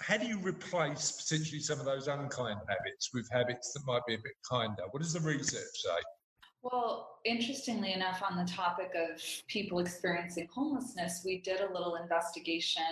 how 0.00 0.16
do 0.16 0.26
you 0.26 0.38
replace 0.38 1.12
potentially 1.12 1.60
some 1.60 1.78
of 1.78 1.84
those 1.84 2.08
unkind 2.08 2.58
habits 2.68 3.10
with 3.12 3.28
habits 3.30 3.72
that 3.72 3.82
might 3.86 4.04
be 4.06 4.14
a 4.14 4.18
bit 4.18 4.32
kinder? 4.48 4.82
What 4.90 5.02
does 5.02 5.12
the 5.12 5.20
research 5.20 5.74
say? 5.74 5.98
Well, 6.62 7.18
interestingly 7.24 7.92
enough, 7.94 8.22
on 8.22 8.36
the 8.36 8.50
topic 8.50 8.92
of 8.94 9.22
people 9.48 9.78
experiencing 9.78 10.46
homelessness, 10.54 11.22
we 11.24 11.40
did 11.40 11.60
a 11.60 11.72
little 11.72 11.96
investigation 11.96 12.82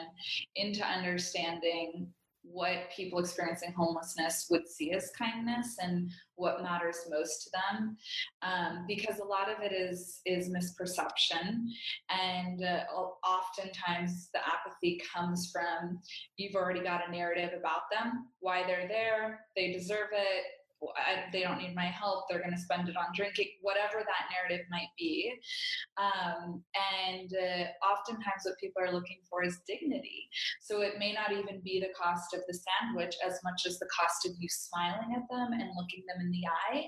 into 0.56 0.82
understanding 0.82 2.08
what 2.42 2.90
people 2.94 3.18
experiencing 3.18 3.72
homelessness 3.72 4.46
would 4.50 4.66
see 4.68 4.92
as 4.92 5.10
kindness 5.18 5.76
and 5.80 6.10
what 6.36 6.62
matters 6.62 6.98
most 7.10 7.44
to 7.44 7.50
them. 7.50 7.96
Um, 8.42 8.84
because 8.86 9.18
a 9.18 9.24
lot 9.24 9.50
of 9.50 9.62
it 9.62 9.72
is 9.72 10.20
is 10.24 10.50
misperception. 10.50 11.64
And 12.10 12.62
uh, 12.62 12.84
oftentimes 13.26 14.30
the 14.32 14.40
apathy 14.40 15.00
comes 15.14 15.50
from 15.52 16.00
you've 16.36 16.54
already 16.54 16.80
got 16.80 17.06
a 17.06 17.10
narrative 17.10 17.50
about 17.58 17.82
them 17.90 18.26
why 18.40 18.64
they're 18.66 18.88
there 18.88 19.40
they 19.56 19.72
deserve 19.72 20.08
it 20.12 20.44
I, 20.96 21.30
they 21.32 21.42
don't 21.42 21.58
need 21.58 21.74
my 21.74 21.86
help 21.86 22.24
they're 22.28 22.40
going 22.40 22.54
to 22.54 22.60
spend 22.60 22.88
it 22.88 22.96
on 22.96 23.06
drinking 23.14 23.48
whatever 23.62 23.98
that 23.98 24.30
narrative 24.30 24.66
might 24.70 24.88
be. 24.98 25.34
Um, 25.96 26.62
and 27.02 27.30
uh, 27.32 27.64
oftentimes 27.84 28.44
what 28.44 28.58
people 28.60 28.82
are 28.82 28.92
looking 28.92 29.18
for 29.28 29.42
is 29.44 29.60
dignity. 29.66 30.28
So 30.60 30.82
it 30.82 30.98
may 30.98 31.12
not 31.12 31.32
even 31.32 31.60
be 31.64 31.80
the 31.80 31.92
cost 32.00 32.34
of 32.34 32.40
the 32.46 32.58
sandwich 32.58 33.14
as 33.26 33.38
much 33.42 33.62
as 33.66 33.78
the 33.78 33.88
cost 33.98 34.26
of 34.26 34.32
you 34.38 34.48
smiling 34.48 35.14
at 35.16 35.28
them 35.30 35.52
and 35.52 35.70
looking 35.76 36.04
them 36.06 36.20
in 36.20 36.30
the 36.30 36.44
eye 36.46 36.86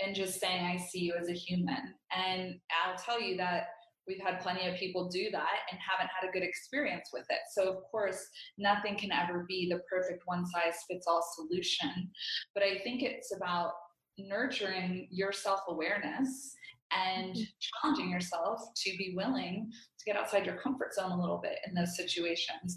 and 0.00 0.16
just 0.16 0.40
saying 0.40 0.64
i 0.64 0.76
see 0.76 1.00
you 1.00 1.14
as 1.20 1.28
a 1.28 1.32
human. 1.32 1.94
And 2.16 2.54
i'll 2.84 2.98
tell 2.98 3.20
you 3.20 3.36
that 3.36 3.68
we've 4.06 4.20
had 4.20 4.40
plenty 4.40 4.68
of 4.68 4.76
people 4.76 5.08
do 5.08 5.30
that 5.30 5.58
and 5.70 5.80
haven't 5.80 6.10
had 6.18 6.28
a 6.28 6.32
good 6.32 6.42
experience 6.42 7.10
with 7.12 7.24
it. 7.30 7.40
So, 7.52 7.68
of 7.68 7.82
course, 7.90 8.26
nothing 8.58 8.96
can 8.96 9.12
ever 9.12 9.44
be 9.48 9.68
the 9.68 9.80
perfect 9.90 10.22
one 10.24 10.46
size 10.46 10.84
fits 10.90 11.06
all 11.06 11.24
solution. 11.34 12.10
But 12.54 12.64
I 12.64 12.80
think 12.82 13.02
it's 13.02 13.34
about 13.34 13.72
nurturing 14.18 15.08
your 15.10 15.32
self 15.32 15.60
awareness 15.68 16.54
and 16.92 17.34
mm-hmm. 17.34 17.42
challenging 17.60 18.10
yourself 18.10 18.60
to 18.76 18.96
be 18.96 19.14
willing 19.16 19.70
to 19.98 20.04
get 20.04 20.16
outside 20.16 20.44
your 20.46 20.56
comfort 20.56 20.94
zone 20.94 21.12
a 21.12 21.20
little 21.20 21.38
bit 21.38 21.58
in 21.66 21.74
those 21.74 21.96
situations 21.96 22.76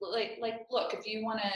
like 0.00 0.38
like 0.40 0.66
look 0.70 0.94
if 0.94 1.06
you 1.06 1.24
want 1.24 1.40
to 1.40 1.50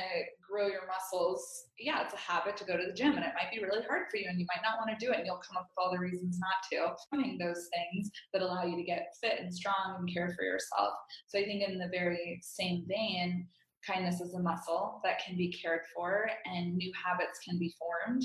grow 0.50 0.66
your 0.66 0.86
muscles. 0.86 1.70
Yeah 1.78 2.02
it's 2.02 2.14
a 2.14 2.18
habit 2.18 2.56
to 2.58 2.64
go 2.64 2.76
to 2.76 2.86
the 2.86 2.92
gym 2.92 3.14
and 3.14 3.24
it 3.24 3.32
might 3.38 3.54
be 3.54 3.62
really 3.62 3.84
hard 3.86 4.10
for 4.10 4.16
you 4.16 4.26
and 4.28 4.40
you 4.40 4.46
might 4.50 4.62
not 4.62 4.78
want 4.78 4.90
to 4.90 5.04
do 5.04 5.12
it 5.12 5.18
and 5.18 5.26
you'll 5.26 5.42
come 5.46 5.56
up 5.56 5.68
with 5.70 5.78
all 5.78 5.92
the 5.92 5.98
reasons 5.98 6.38
not 6.38 6.58
to. 6.72 6.94
Finding 7.10 7.38
those 7.38 7.68
things 7.72 8.10
that 8.32 8.42
allow 8.42 8.64
you 8.64 8.76
to 8.76 8.82
get 8.82 9.14
fit 9.22 9.40
and 9.40 9.52
strong 9.52 9.96
and 9.98 10.12
care 10.12 10.34
for 10.36 10.44
yourself. 10.44 10.94
So 11.28 11.38
i 11.38 11.44
think 11.44 11.62
in 11.66 11.78
the 11.78 11.88
very 11.88 12.40
same 12.42 12.84
vein 12.88 13.46
kindness 13.86 14.20
is 14.20 14.34
a 14.34 14.40
muscle 14.40 15.00
that 15.04 15.22
can 15.24 15.36
be 15.36 15.50
cared 15.52 15.80
for 15.94 16.30
and 16.44 16.76
new 16.76 16.92
habits 16.92 17.38
can 17.46 17.58
be 17.58 17.72
formed 17.78 18.22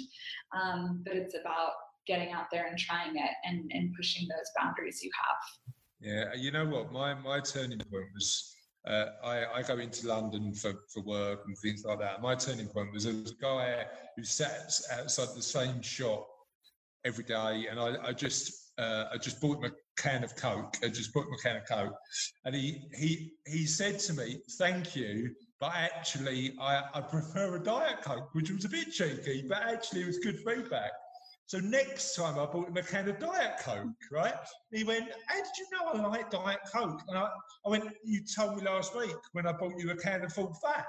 um, 0.54 1.02
but 1.06 1.16
it's 1.16 1.36
about 1.40 1.72
getting 2.06 2.32
out 2.32 2.46
there 2.52 2.68
and 2.68 2.78
trying 2.78 3.16
it 3.16 3.32
and, 3.46 3.72
and 3.74 3.94
pushing 3.96 4.28
those 4.28 4.52
boundaries 4.60 5.02
you 5.02 5.10
have. 5.24 5.74
Yeah 6.02 6.34
you 6.36 6.52
know 6.52 6.66
what? 6.66 6.92
My 6.92 7.14
my 7.14 7.40
turning 7.40 7.80
point 7.80 8.06
was 8.14 8.55
uh, 8.88 9.06
I, 9.24 9.46
I, 9.56 9.62
go 9.64 9.80
into 9.80 10.08
London 10.08 10.54
for, 10.54 10.74
for 10.94 11.02
work 11.02 11.42
and 11.48 11.58
things 11.58 11.84
like 11.84 12.00
that. 12.00 12.22
My 12.22 12.36
turning 12.36 12.68
point 12.68 12.94
was 12.94 13.06
there 13.06 13.14
was 13.14 13.32
a 13.32 13.42
guy 13.42 13.86
who 14.16 14.24
sat 14.24 14.72
outside 14.94 15.30
the 15.36 15.42
same 15.42 15.82
shop 15.82 16.28
every 17.04 17.24
day, 17.24 17.68
and 17.70 17.80
I, 17.80 17.96
I 18.04 18.14
just 18.14 18.72
uh, 18.78 19.06
I 19.14 19.18
just 19.18 19.42
bought 19.42 19.58
him 19.58 19.72
a 19.72 20.02
can 20.02 20.24
of 20.24 20.36
Coke. 20.36 20.78
I 20.84 20.90
just 20.90 21.14
bought 21.14 21.26
him 21.26 21.34
a 21.34 21.42
can 21.42 21.58
of 21.58 21.66
Coke, 21.66 21.96
and 22.44 22.54
he 22.54 22.84
he 22.94 23.32
he 23.48 23.66
said 23.66 24.00
to 24.00 24.14
me, 24.14 24.40
"Thank 24.58 24.96
you." 24.96 25.34
But 25.60 25.72
actually, 25.76 26.56
I, 26.60 26.84
I 26.94 27.02
prefer 27.02 27.56
a 27.56 27.64
Diet 27.64 28.02
Coke, 28.02 28.30
which 28.34 28.52
was 28.52 28.66
a 28.66 28.70
bit 28.70 28.92
cheeky, 28.92 29.46
but 29.48 29.64
actually 29.64 30.02
it 30.02 30.08
was 30.08 30.20
good 30.20 30.40
feedback. 30.46 30.92
So 31.48 31.60
next 31.60 32.16
time 32.16 32.40
I 32.40 32.46
bought 32.46 32.70
him 32.70 32.78
a 32.78 32.82
can 32.82 33.08
of 33.08 33.20
Diet 33.20 33.60
Coke, 33.60 33.88
right? 34.12 34.34
He 34.72 34.84
went, 34.84 35.10
How 35.28 35.36
did 35.36 35.46
you 35.60 35.66
know 35.72 36.04
I 36.04 36.08
like 36.08 36.32
Diet 36.32 36.60
Coke? 36.74 37.02
And 37.08 37.18
I, 37.18 37.30
I 37.66 37.70
went, 37.70 37.86
You 38.04 38.22
told 38.36 38.58
me 38.58 38.64
last 38.64 38.96
week 38.96 39.16
when 39.34 39.46
I 39.46 39.52
bought 39.52 39.74
you 39.78 39.92
a 39.92 39.96
can 39.96 40.24
of 40.24 40.34
full 40.34 40.58
fat. 40.64 40.88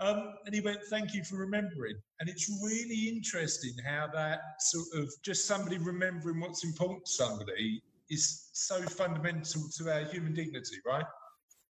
Um, 0.00 0.34
and 0.46 0.54
he 0.54 0.62
went, 0.62 0.78
Thank 0.88 1.12
you 1.12 1.22
for 1.24 1.36
remembering. 1.36 1.96
And 2.20 2.30
it's 2.30 2.50
really 2.64 3.10
interesting 3.14 3.74
how 3.86 4.08
that 4.14 4.40
sort 4.60 4.86
of 4.94 5.12
just 5.22 5.46
somebody 5.46 5.76
remembering 5.76 6.40
what's 6.40 6.64
important 6.64 7.04
to 7.04 7.12
somebody 7.12 7.82
is 8.08 8.48
so 8.54 8.80
fundamental 8.82 9.62
to 9.76 9.92
our 9.92 10.04
human 10.04 10.32
dignity, 10.32 10.76
right? 10.86 11.04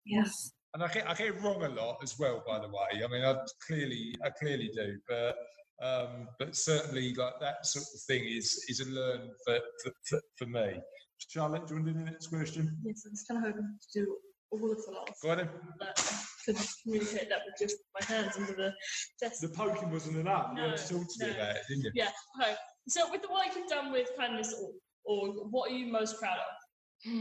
Yes. 0.04 0.52
And 0.74 0.82
I 0.82 0.88
get 0.88 1.08
I 1.08 1.14
get 1.14 1.28
it 1.28 1.42
wrong 1.42 1.62
a 1.64 1.68
lot 1.68 1.98
as 2.02 2.18
well, 2.18 2.42
by 2.46 2.58
the 2.58 2.68
way. 2.68 3.04
I 3.04 3.08
mean, 3.08 3.24
I 3.24 3.36
clearly 3.66 4.14
I 4.24 4.30
clearly 4.30 4.70
do, 4.74 4.98
but 5.08 5.34
um, 5.82 6.28
but 6.38 6.54
certainly, 6.54 7.14
like 7.14 7.40
that 7.40 7.66
sort 7.66 7.84
of 7.94 8.00
thing 8.06 8.24
is 8.24 8.64
is 8.68 8.80
a 8.80 8.90
learn 8.90 9.30
for 9.44 9.58
for, 9.82 9.92
for, 10.08 10.20
for 10.38 10.46
me. 10.46 10.80
Charlotte, 11.18 11.66
do 11.66 11.74
you 11.74 11.80
want 11.80 11.86
to 11.86 11.92
do 11.92 11.98
the 11.98 12.10
next 12.10 12.26
question? 12.28 12.76
Yes, 12.84 13.04
I'm 13.06 13.12
just 13.12 13.28
kind 13.28 13.44
of 13.44 13.52
hoping 13.52 13.78
to 13.92 14.00
do 14.00 14.16
all 14.50 14.72
of 14.72 14.84
the 14.84 14.92
last. 14.92 15.22
Go 15.22 15.30
ahead. 15.30 15.48
Could 16.44 16.56
communicate 16.82 17.28
that 17.28 17.40
with 17.46 17.54
just 17.58 17.76
my 17.94 18.14
hands 18.14 18.36
under 18.36 18.52
the 18.52 18.74
desk. 19.20 19.40
The 19.40 19.48
poking 19.48 19.90
wasn't 19.90 20.16
enough. 20.16 20.50
No, 20.54 20.64
you 20.64 20.70
had 20.70 20.78
to 20.78 20.88
talk 20.94 21.06
to 21.06 21.18
no. 21.20 21.26
me 21.26 21.34
about 21.34 21.56
it, 21.56 21.62
didn't 21.68 21.84
you? 21.84 21.90
Yeah. 21.94 22.10
Okay. 22.40 22.54
So, 22.88 23.10
with 23.10 23.22
the 23.22 23.28
work 23.28 23.46
you've 23.54 23.68
done 23.68 23.92
with 23.92 24.08
kindness, 24.18 24.54
or, 24.60 24.70
or 25.04 25.28
what 25.50 25.70
are 25.70 25.74
you 25.74 25.90
most 25.90 26.18
proud 26.18 26.38
of? 26.38 27.12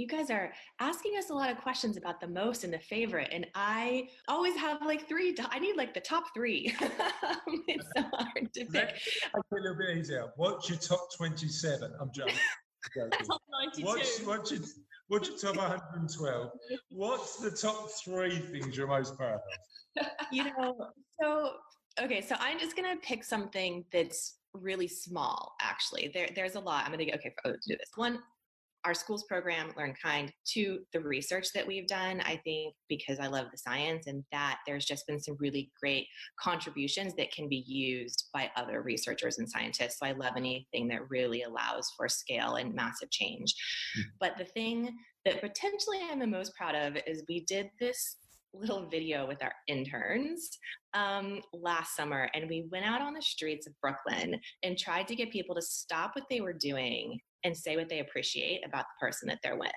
You 0.00 0.06
guys 0.06 0.30
are 0.30 0.50
asking 0.78 1.18
us 1.18 1.28
a 1.28 1.34
lot 1.34 1.50
of 1.50 1.58
questions 1.58 1.98
about 1.98 2.22
the 2.22 2.26
most 2.26 2.64
and 2.64 2.72
the 2.72 2.78
favorite, 2.78 3.28
and 3.30 3.46
I 3.54 4.08
always 4.28 4.56
have 4.56 4.80
like 4.80 5.06
three. 5.06 5.36
I 5.50 5.58
need 5.58 5.76
like 5.76 5.92
the 5.92 6.00
top 6.00 6.24
three. 6.32 6.74
it's 7.68 7.86
so 7.94 8.04
hard 8.14 8.50
to 8.54 8.64
pick. 8.64 8.98
I'll 9.34 9.42
put 9.50 9.58
it 9.58 9.66
a 9.66 9.72
little 9.72 9.76
bit 9.76 9.98
easier. 9.98 10.28
What's 10.36 10.70
your 10.70 10.78
top 10.78 11.14
27? 11.14 11.92
I'm 12.00 12.10
joking. 12.14 12.34
joking. 12.94 13.10
Top 13.26 13.42
92. 13.74 13.84
What's, 13.84 14.20
what's, 14.22 14.50
your, 14.50 14.60
what's 15.08 15.28
your 15.28 15.52
top 15.52 15.56
112? 15.56 16.50
What's 16.88 17.36
the 17.36 17.50
top 17.50 17.90
three 18.02 18.38
things 18.38 18.78
you're 18.78 18.86
most 18.86 19.18
proud 19.18 19.34
of? 19.98 20.06
you 20.32 20.44
know, 20.44 20.76
so 21.22 21.52
okay, 22.00 22.22
so 22.22 22.36
I'm 22.38 22.58
just 22.58 22.74
gonna 22.74 22.96
pick 23.02 23.22
something 23.22 23.84
that's 23.92 24.36
really 24.54 24.88
small. 24.88 25.56
Actually, 25.60 26.10
there 26.14 26.30
there's 26.34 26.54
a 26.54 26.60
lot. 26.60 26.86
I'm 26.86 26.90
gonna 26.90 27.04
go. 27.04 27.12
Okay, 27.12 27.34
for, 27.42 27.50
oh, 27.50 27.56
do 27.68 27.76
this 27.76 27.90
one. 27.96 28.20
Our 28.84 28.94
schools 28.94 29.24
program, 29.24 29.72
Learn 29.76 29.94
Kind, 30.02 30.32
to 30.54 30.80
the 30.92 31.00
research 31.00 31.52
that 31.54 31.66
we've 31.66 31.86
done. 31.86 32.20
I 32.22 32.40
think 32.44 32.74
because 32.88 33.18
I 33.18 33.26
love 33.26 33.46
the 33.50 33.58
science 33.58 34.06
and 34.06 34.24
that 34.32 34.58
there's 34.66 34.86
just 34.86 35.06
been 35.06 35.20
some 35.20 35.36
really 35.38 35.70
great 35.80 36.06
contributions 36.40 37.14
that 37.16 37.32
can 37.32 37.48
be 37.48 37.64
used 37.66 38.28
by 38.32 38.50
other 38.56 38.82
researchers 38.82 39.38
and 39.38 39.48
scientists. 39.50 39.98
So 39.98 40.06
I 40.06 40.12
love 40.12 40.32
anything 40.36 40.88
that 40.88 41.10
really 41.10 41.42
allows 41.42 41.92
for 41.96 42.08
scale 42.08 42.54
and 42.54 42.74
massive 42.74 43.10
change. 43.10 43.54
But 44.18 44.38
the 44.38 44.46
thing 44.46 44.96
that 45.24 45.40
potentially 45.40 45.98
I'm 46.10 46.18
the 46.18 46.26
most 46.26 46.54
proud 46.56 46.74
of 46.74 46.96
is 47.06 47.22
we 47.28 47.44
did 47.44 47.68
this 47.78 48.16
little 48.52 48.88
video 48.88 49.26
with 49.26 49.42
our 49.42 49.52
interns 49.68 50.58
um, 50.94 51.40
last 51.52 51.94
summer, 51.94 52.28
and 52.34 52.48
we 52.48 52.66
went 52.72 52.84
out 52.84 53.00
on 53.00 53.14
the 53.14 53.22
streets 53.22 53.66
of 53.66 53.80
Brooklyn 53.80 54.40
and 54.62 54.78
tried 54.78 55.06
to 55.08 55.14
get 55.14 55.30
people 55.30 55.54
to 55.54 55.62
stop 55.62 56.12
what 56.14 56.24
they 56.28 56.40
were 56.40 56.52
doing 56.52 57.20
and 57.44 57.56
say 57.56 57.76
what 57.76 57.88
they 57.88 58.00
appreciate 58.00 58.60
about 58.66 58.84
the 58.84 59.06
person 59.06 59.28
that 59.28 59.38
they're 59.42 59.58
with. 59.58 59.70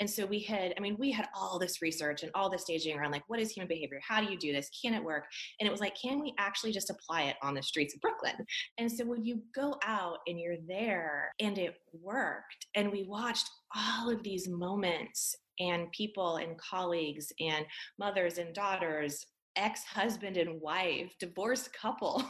And 0.00 0.08
so 0.08 0.26
we 0.26 0.40
had, 0.40 0.74
I 0.76 0.80
mean, 0.80 0.96
we 0.98 1.10
had 1.10 1.28
all 1.34 1.58
this 1.58 1.82
research 1.82 2.22
and 2.22 2.32
all 2.34 2.50
this 2.50 2.62
staging 2.62 2.98
around 2.98 3.12
like, 3.12 3.28
what 3.28 3.40
is 3.40 3.50
human 3.50 3.68
behavior? 3.68 4.00
How 4.06 4.20
do 4.20 4.30
you 4.30 4.38
do 4.38 4.52
this? 4.52 4.70
Can 4.82 4.94
it 4.94 5.02
work? 5.02 5.24
And 5.60 5.66
it 5.66 5.70
was 5.70 5.80
like, 5.80 5.96
can 6.00 6.20
we 6.20 6.34
actually 6.38 6.72
just 6.72 6.90
apply 6.90 7.24
it 7.24 7.36
on 7.42 7.54
the 7.54 7.62
streets 7.62 7.94
of 7.94 8.00
Brooklyn? 8.00 8.46
And 8.78 8.90
so 8.90 9.04
when 9.04 9.24
you 9.24 9.42
go 9.54 9.76
out 9.84 10.18
and 10.26 10.40
you're 10.40 10.56
there 10.66 11.32
and 11.40 11.58
it 11.58 11.76
worked, 11.92 12.66
and 12.74 12.90
we 12.90 13.04
watched 13.04 13.48
all 13.74 14.10
of 14.10 14.22
these 14.22 14.48
moments 14.48 15.34
and 15.58 15.90
people 15.92 16.36
and 16.36 16.58
colleagues 16.58 17.32
and 17.40 17.64
mothers 17.98 18.38
and 18.38 18.54
daughters, 18.54 19.26
ex 19.56 19.84
husband 19.84 20.36
and 20.36 20.60
wife, 20.60 21.12
divorced 21.18 21.72
couple, 21.72 22.22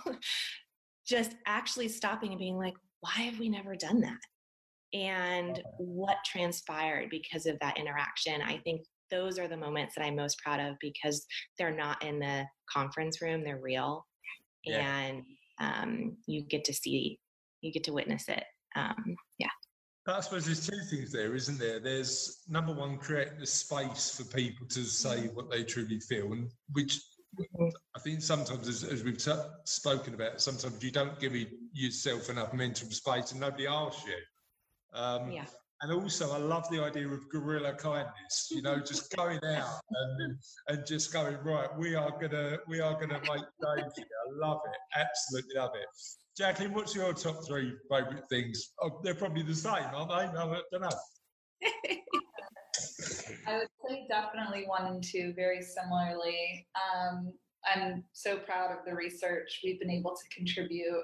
just 1.07 1.35
actually 1.47 1.89
stopping 1.89 2.31
and 2.31 2.39
being 2.39 2.57
like, 2.57 2.75
why 3.01 3.23
have 3.23 3.39
we 3.39 3.49
never 3.49 3.75
done 3.75 4.01
that? 4.01 4.19
And 4.93 5.63
what 5.79 6.17
transpired 6.25 7.11
because 7.11 7.47
of 7.47 7.59
that 7.61 7.79
interaction? 7.79 8.41
I 8.43 8.59
think 8.59 8.83
those 9.11 9.39
are 9.39 9.49
the 9.49 9.57
moments 9.57 9.95
that 9.95 10.05
I'm 10.05 10.17
most 10.17 10.39
proud 10.41 10.61
of 10.61 10.77
because 10.81 11.27
they're 11.59 11.77
not 11.77 12.03
in 12.05 12.19
the 12.19 12.45
conference 12.73 13.21
room, 13.21 13.45
they're 13.45 13.61
real. 13.61 14.07
Yeah. 14.65 14.99
And 14.99 15.23
um, 15.61 16.17
you 16.27 16.43
get 16.43 16.65
to 16.65 16.73
see, 16.73 17.19
you 17.61 17.73
get 17.73 17.85
to 17.85 17.93
witness 17.93 18.29
it. 18.29 18.45
Um, 18.75 19.17
yeah. 19.39 19.49
I 20.09 20.21
suppose 20.21 20.47
there's 20.47 20.67
two 20.67 20.79
things 20.89 21.11
there, 21.11 21.35
isn't 21.35 21.59
there? 21.59 21.81
There's 21.81 22.43
number 22.49 22.73
one, 22.73 22.97
creating 22.97 23.41
the 23.41 23.47
space 23.47 24.17
for 24.17 24.25
people 24.37 24.67
to 24.69 24.85
say 24.85 25.27
what 25.35 25.51
they 25.51 25.65
truly 25.65 25.99
feel, 25.99 26.33
and 26.33 26.49
which 26.73 27.01
I 27.41 27.99
think 28.01 28.23
sometimes, 28.23 28.69
as, 28.69 28.85
as 28.85 29.03
we've 29.03 29.19
t- 29.19 29.33
spoken 29.65 30.15
about, 30.15 30.41
sometimes 30.41 30.83
you 30.83 30.93
don't 30.93 31.19
give 31.19 31.35
yourself 31.73 32.31
enough 32.31 32.55
mental 32.55 32.89
space, 32.91 33.33
and 33.33 33.41
nobody 33.41 33.67
asks 33.67 34.07
you. 34.07 34.15
Um, 34.97 35.31
Yeah. 35.31 35.45
And 35.83 35.93
also, 35.93 36.33
I 36.33 36.39
love 36.39 36.67
the 36.71 36.83
idea 36.83 37.07
of 37.07 37.29
guerrilla 37.29 37.75
kindness. 37.75 38.49
You 38.51 38.63
know, 38.63 38.79
just 38.81 39.11
going 39.17 39.39
out 39.45 39.79
and 39.91 40.39
and 40.69 40.87
just 40.87 41.13
going 41.13 41.37
right. 41.45 41.69
We 41.77 41.95
are 41.95 42.11
gonna 42.19 42.59
we 42.67 42.81
are 42.81 42.95
gonna 42.95 43.21
make 43.21 43.29
change. 43.63 43.93
I 43.99 44.47
love 44.47 44.61
it. 44.65 44.99
Absolutely 44.99 45.55
love 45.55 45.73
it. 45.75 45.87
Jaclyn, 46.41 46.73
what's 46.73 46.95
your 46.95 47.13
top 47.13 47.47
three 47.47 47.75
favourite 47.91 48.27
things? 48.31 48.73
Oh, 48.81 49.01
they're 49.03 49.15
probably 49.15 49.43
the 49.43 49.55
same, 49.55 49.85
aren't 49.95 50.09
they? 50.09 50.39
I 50.39 50.61
don't 50.73 50.81
know. 50.81 50.89
I 53.47 53.59
would 53.59 53.69
say 53.89 54.07
definitely 54.09 54.65
one 54.67 54.87
and 54.87 55.03
two 55.05 55.33
very 55.35 55.63
similarly. 55.63 56.67
Um, 56.75 57.33
I'm 57.65 58.05
so 58.13 58.39
proud 58.39 58.71
of 58.71 58.85
the 58.87 58.95
research 58.95 59.61
we've 59.65 59.81
been 59.81 59.91
able 59.91 60.15
to 60.15 60.37
contribute, 60.37 61.03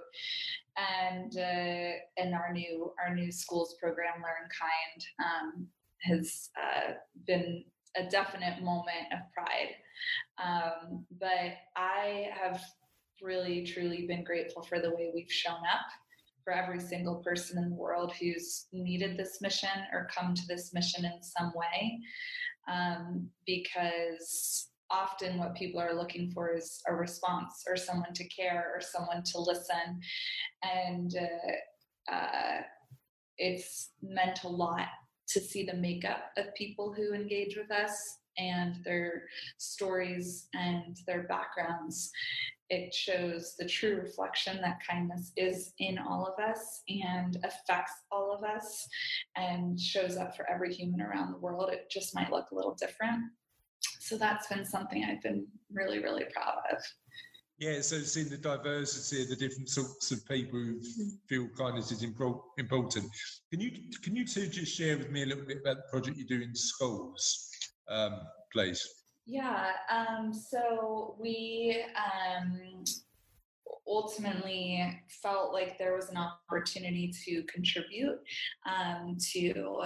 and 0.76 1.36
uh, 1.36 1.96
and 2.16 2.34
our 2.34 2.52
new 2.52 2.92
our 3.04 3.14
new 3.14 3.30
schools 3.30 3.76
program, 3.80 4.14
Learn 4.16 4.48
Kind, 4.60 5.06
um, 5.24 5.66
has 6.02 6.50
uh, 6.60 6.92
been 7.26 7.64
a 7.96 8.08
definite 8.08 8.62
moment 8.62 9.12
of 9.12 9.20
pride. 9.34 9.74
Um, 10.42 11.04
but 11.20 11.54
I 11.76 12.28
have 12.40 12.60
really 13.20 13.64
truly 13.64 14.06
been 14.06 14.24
grateful 14.24 14.62
for 14.62 14.80
the 14.80 14.90
way 14.90 15.10
we've 15.14 15.30
shown 15.30 15.54
up 15.72 15.86
for 16.42 16.52
every 16.52 16.80
single 16.80 17.16
person 17.16 17.62
in 17.62 17.70
the 17.70 17.76
world 17.76 18.12
who's 18.20 18.66
needed 18.72 19.16
this 19.16 19.40
mission 19.40 19.68
or 19.92 20.08
come 20.12 20.34
to 20.34 20.46
this 20.48 20.74
mission 20.74 21.04
in 21.04 21.22
some 21.22 21.52
way. 21.54 22.00
Um, 22.68 23.28
because 23.46 24.68
often 24.92 25.38
what 25.38 25.54
people 25.54 25.80
are 25.80 25.94
looking 25.94 26.30
for 26.30 26.54
is 26.54 26.80
a 26.88 26.94
response 26.94 27.64
or 27.66 27.76
someone 27.76 28.12
to 28.14 28.28
care 28.28 28.72
or 28.74 28.80
someone 28.80 29.22
to 29.24 29.40
listen. 29.40 30.00
And 30.62 31.14
uh, 31.16 32.12
uh, 32.12 32.60
it's 33.38 33.90
meant 34.02 34.44
a 34.44 34.48
lot 34.48 34.88
to 35.28 35.40
see 35.40 35.64
the 35.64 35.74
makeup 35.74 36.30
of 36.36 36.54
people 36.54 36.92
who 36.92 37.14
engage 37.14 37.56
with 37.56 37.70
us 37.70 38.18
and 38.38 38.76
their 38.84 39.24
stories 39.58 40.48
and 40.54 40.96
their 41.06 41.24
backgrounds 41.24 42.10
it 42.72 42.94
shows 42.94 43.54
the 43.58 43.66
true 43.66 43.96
reflection 43.96 44.58
that 44.62 44.78
kindness 44.88 45.32
is 45.36 45.74
in 45.78 45.98
all 45.98 46.26
of 46.26 46.42
us 46.42 46.82
and 46.88 47.36
affects 47.44 47.92
all 48.10 48.34
of 48.34 48.44
us 48.44 48.88
and 49.36 49.78
shows 49.78 50.16
up 50.16 50.34
for 50.34 50.48
every 50.50 50.72
human 50.72 51.02
around 51.02 51.32
the 51.32 51.38
world. 51.38 51.68
It 51.70 51.90
just 51.90 52.14
might 52.14 52.32
look 52.32 52.46
a 52.50 52.54
little 52.54 52.74
different. 52.74 53.24
So 54.00 54.18
that's 54.18 54.46
been 54.48 54.64
something 54.64 55.04
I've 55.04 55.22
been 55.22 55.46
really, 55.72 56.00
really 56.00 56.24
proud 56.34 56.58
of. 56.70 56.78
Yeah, 57.58 57.80
so 57.80 57.98
seeing 58.00 58.28
the 58.28 58.36
diversity 58.36 59.22
of 59.22 59.28
the 59.28 59.36
different 59.36 59.68
sorts 59.68 60.10
of 60.10 60.26
people 60.26 60.58
who 60.58 60.80
feel 61.28 61.48
kindness 61.56 61.92
is 61.92 62.02
important. 62.02 63.06
Can 63.50 63.60
you 63.60 63.70
can 64.02 64.16
you 64.16 64.26
two 64.26 64.48
just 64.48 64.74
share 64.76 64.98
with 64.98 65.10
me 65.10 65.22
a 65.22 65.26
little 65.26 65.44
bit 65.44 65.58
about 65.60 65.76
the 65.76 65.82
project 65.90 66.16
you 66.16 66.26
do 66.26 66.42
in 66.42 66.54
schools, 66.54 67.48
um, 67.88 68.20
please? 68.52 68.84
Yeah, 69.26 69.70
um, 69.88 70.32
so 70.34 71.14
we 71.20 71.84
um, 71.96 72.82
ultimately 73.86 75.00
felt 75.22 75.52
like 75.52 75.78
there 75.78 75.94
was 75.94 76.10
an 76.10 76.16
opportunity 76.16 77.12
to 77.24 77.44
contribute 77.44 78.18
um, 78.66 79.16
to 79.32 79.80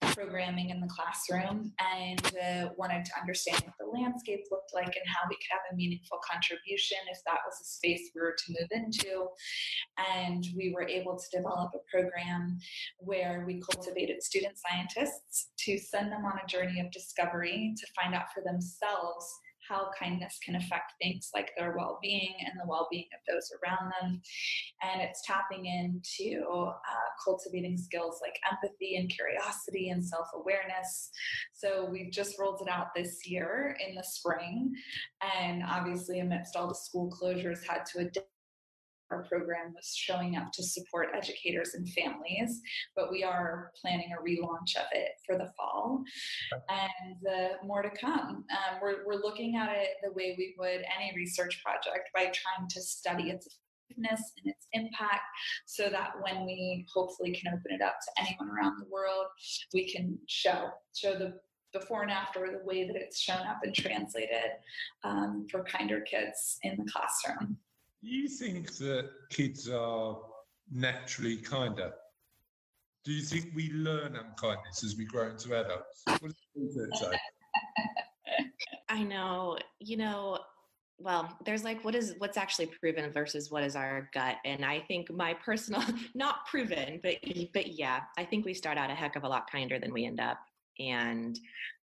programming 0.00 0.70
in 0.70 0.80
the 0.80 0.88
classroom 0.88 1.72
and 1.78 2.26
uh, 2.26 2.68
wanted 2.76 3.04
to 3.04 3.12
understand 3.20 3.62
what 3.64 3.74
the 3.78 3.86
landscape 3.86 4.40
looked 4.50 4.72
like 4.74 4.86
and 4.86 5.06
how 5.06 5.26
we 5.28 5.36
could 5.36 5.50
have 5.50 5.72
a 5.72 5.76
meaningful 5.76 6.18
contribution 6.28 6.98
if 7.10 7.18
that 7.26 7.38
was 7.46 7.60
a 7.60 7.64
space 7.64 8.10
we 8.14 8.20
were 8.20 8.36
to 8.36 8.54
move 8.58 8.68
into. 8.70 9.26
And 10.16 10.44
we 10.56 10.72
were 10.74 10.86
able 10.88 11.16
to 11.16 11.36
develop 11.36 11.70
a 11.74 11.90
program 11.90 12.58
where 12.98 13.44
we 13.46 13.60
cultivated 13.60 14.22
student 14.22 14.54
scientists 14.58 15.50
to 15.60 15.78
send 15.78 16.12
them 16.12 16.24
on 16.24 16.38
a 16.42 16.46
journey 16.46 16.80
of 16.80 16.90
discovery 16.90 17.74
to 17.76 17.86
find 18.00 18.14
out 18.14 18.26
for 18.34 18.42
themselves 18.42 19.26
how 19.68 19.90
kindness 19.98 20.38
can 20.44 20.56
affect 20.56 20.92
things 21.00 21.30
like 21.34 21.50
their 21.56 21.76
well 21.76 21.98
being 22.02 22.34
and 22.40 22.52
the 22.58 22.68
well 22.68 22.88
being 22.90 23.06
of 23.14 23.20
those 23.32 23.50
around 23.62 23.92
them. 24.00 24.20
And 24.82 25.02
it's 25.02 25.22
tapping 25.26 25.66
into 25.66 26.44
uh, 26.48 26.72
cultivating 27.24 27.76
skills 27.76 28.20
like 28.22 28.38
empathy 28.50 28.96
and 28.96 29.10
curiosity 29.10 29.90
and 29.90 30.04
self 30.04 30.28
awareness. 30.34 31.10
So 31.52 31.88
we've 31.90 32.12
just 32.12 32.38
rolled 32.38 32.60
it 32.62 32.70
out 32.70 32.88
this 32.94 33.28
year 33.28 33.76
in 33.86 33.94
the 33.94 34.04
spring. 34.04 34.74
And 35.36 35.62
obviously, 35.66 36.20
amidst 36.20 36.56
all 36.56 36.68
the 36.68 36.74
school 36.74 37.10
closures, 37.10 37.66
had 37.66 37.84
to 37.92 38.00
adapt 38.00 38.26
our 39.10 39.24
program 39.24 39.72
was 39.74 39.94
showing 39.94 40.36
up 40.36 40.52
to 40.52 40.62
support 40.62 41.08
educators 41.14 41.74
and 41.74 41.88
families, 41.90 42.60
but 42.94 43.10
we 43.10 43.24
are 43.24 43.70
planning 43.80 44.12
a 44.12 44.22
relaunch 44.22 44.76
of 44.76 44.86
it 44.92 45.10
for 45.26 45.36
the 45.36 45.50
fall 45.56 46.02
and 46.68 47.16
uh, 47.26 47.64
more 47.64 47.82
to 47.82 47.90
come. 47.90 48.44
Um, 48.50 48.78
we're, 48.82 49.06
we're 49.06 49.22
looking 49.22 49.56
at 49.56 49.70
it 49.70 49.88
the 50.02 50.12
way 50.12 50.34
we 50.36 50.54
would 50.58 50.82
any 50.96 51.12
research 51.16 51.62
project 51.64 52.10
by 52.14 52.24
trying 52.24 52.68
to 52.68 52.80
study 52.80 53.30
its 53.30 53.46
effectiveness 53.46 54.32
and 54.38 54.52
its 54.52 54.66
impact 54.72 55.22
so 55.66 55.88
that 55.88 56.12
when 56.20 56.44
we 56.44 56.86
hopefully 56.92 57.32
can 57.32 57.52
open 57.52 57.72
it 57.72 57.82
up 57.82 57.96
to 58.00 58.22
anyone 58.22 58.48
around 58.50 58.78
the 58.78 58.90
world, 58.90 59.26
we 59.72 59.90
can 59.90 60.18
show, 60.26 60.70
show 60.94 61.14
the 61.14 61.34
before 61.72 62.02
and 62.02 62.10
after 62.10 62.48
the 62.50 62.64
way 62.64 62.86
that 62.86 62.96
it's 62.96 63.20
shown 63.20 63.46
up 63.46 63.58
and 63.62 63.74
translated 63.74 64.52
um, 65.04 65.46
for 65.50 65.62
kinder 65.64 66.00
kids 66.00 66.58
in 66.62 66.76
the 66.76 66.90
classroom. 66.90 67.58
You 68.00 68.28
think 68.28 68.76
that 68.76 69.10
kids 69.30 69.68
are 69.68 70.18
naturally 70.70 71.36
kinder? 71.36 71.92
Do 73.04 73.12
you 73.12 73.22
think 73.22 73.52
we 73.54 73.70
learn 73.72 74.16
unkindness 74.16 74.84
as 74.84 74.96
we 74.96 75.04
grow 75.06 75.30
into 75.30 75.58
adults? 75.58 76.04
I 78.88 79.02
know, 79.02 79.58
you 79.80 79.96
know, 79.96 80.38
well, 80.98 81.36
there's 81.44 81.64
like 81.64 81.84
what 81.84 81.94
is 81.94 82.14
what's 82.18 82.36
actually 82.36 82.66
proven 82.66 83.12
versus 83.12 83.50
what 83.50 83.62
is 83.62 83.76
our 83.76 84.10
gut, 84.12 84.36
and 84.44 84.64
I 84.64 84.80
think 84.80 85.10
my 85.12 85.34
personal, 85.34 85.82
not 86.14 86.46
proven, 86.46 87.00
but 87.02 87.16
but 87.54 87.68
yeah, 87.68 88.00
I 88.16 88.24
think 88.24 88.44
we 88.44 88.54
start 88.54 88.78
out 88.78 88.90
a 88.90 88.94
heck 88.94 89.14
of 89.14 89.22
a 89.24 89.28
lot 89.28 89.50
kinder 89.50 89.78
than 89.78 89.92
we 89.92 90.06
end 90.06 90.20
up, 90.20 90.38
and 90.78 91.38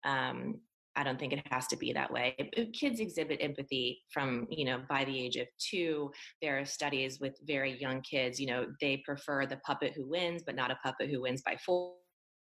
um, 0.05 0.61
I 0.95 1.05
don't 1.05 1.19
think 1.19 1.33
it 1.33 1.47
has 1.51 1.67
to 1.69 1.77
be 1.77 1.93
that 1.93 2.13
way. 2.13 2.37
Kids 2.75 3.01
exhibit 3.01 3.39
empathy 3.41 4.03
from, 4.13 4.47
you 4.51 4.65
know, 4.65 4.83
by 4.89 5.05
the 5.05 5.19
age 5.19 5.37
of 5.37 5.47
two. 5.59 6.11
There 6.43 6.59
are 6.59 6.65
studies 6.67 7.19
with 7.21 7.35
very 7.47 7.81
young 7.81 8.03
kids, 8.03 8.39
you 8.39 8.47
know, 8.47 8.67
they 8.81 9.03
prefer 9.05 9.47
the 9.47 9.57
puppet 9.59 9.95
who 9.97 10.07
wins, 10.07 10.43
but 10.45 10.55
not 10.55 10.71
a 10.71 10.79
puppet 10.85 11.09
who 11.11 11.23
wins 11.23 11.43
by 11.45 11.57
four. 11.65 11.95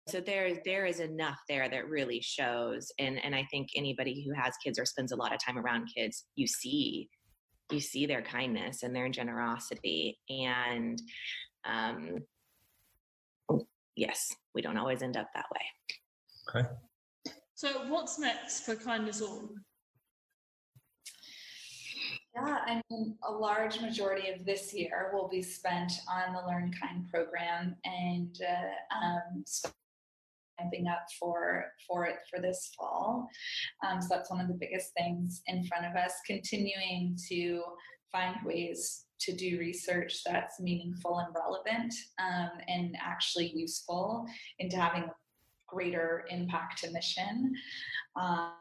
So 0.07 0.21
there, 0.21 0.59
there 0.63 0.85
is 0.85 0.99
enough 0.99 1.37
there 1.49 1.67
that 1.67 1.89
really 1.89 2.21
shows. 2.21 2.91
And, 2.99 3.21
and 3.25 3.35
I 3.35 3.45
think 3.51 3.69
anybody 3.75 4.23
who 4.23 4.33
has 4.39 4.53
kids 4.63 4.79
or 4.79 4.85
spends 4.85 5.11
a 5.11 5.17
lot 5.17 5.33
of 5.33 5.39
time 5.43 5.57
around 5.57 5.89
kids, 5.93 6.25
you 6.35 6.47
see, 6.47 7.09
you 7.71 7.81
see 7.81 8.05
their 8.05 8.21
kindness 8.21 8.83
and 8.83 8.95
their 8.95 9.09
generosity. 9.09 10.17
And 10.29 11.01
um, 11.65 12.19
yes, 13.97 14.33
we 14.55 14.61
don't 14.61 14.77
always 14.77 15.01
end 15.01 15.17
up 15.17 15.27
that 15.33 15.45
way. 15.51 16.61
Okay. 16.61 16.69
So, 17.57 17.87
what's 17.87 18.19
next 18.19 18.65
for 18.65 18.75
Kindness 18.75 19.19
All? 19.19 19.49
Yeah, 22.35 22.59
I 22.63 22.83
mean, 22.91 23.17
a 23.27 23.31
large 23.31 23.81
majority 23.81 24.29
of 24.29 24.45
this 24.45 24.75
year 24.75 25.09
will 25.11 25.27
be 25.27 25.41
spent 25.41 25.91
on 26.07 26.35
the 26.35 26.47
Learn 26.47 26.71
Kind 26.79 27.09
program 27.11 27.75
and 27.83 28.39
uh, 28.47 29.03
um, 29.03 29.43
ramping 30.59 30.87
up 30.87 31.07
for 31.19 31.65
for 31.87 32.05
it 32.05 32.17
for 32.29 32.39
this 32.39 32.73
fall. 32.77 33.27
Um, 33.83 34.03
so 34.03 34.09
that's 34.11 34.29
one 34.29 34.39
of 34.39 34.49
the 34.49 34.53
biggest 34.53 34.93
things 34.95 35.41
in 35.47 35.65
front 35.65 35.87
of 35.87 35.95
us. 35.95 36.13
Continuing 36.27 37.17
to 37.27 37.63
find 38.11 38.35
ways 38.45 39.05
to 39.21 39.35
do 39.35 39.57
research 39.57 40.19
that's 40.23 40.59
meaningful 40.59 41.17
and 41.17 41.33
relevant 41.33 41.91
um, 42.19 42.51
and 42.67 42.95
actually 43.03 43.51
useful 43.55 44.27
into 44.59 44.77
having 44.77 45.09
greater 45.67 46.25
impact 46.29 46.79
to 46.83 46.91
mission. 46.91 47.53
Um, 48.19 48.51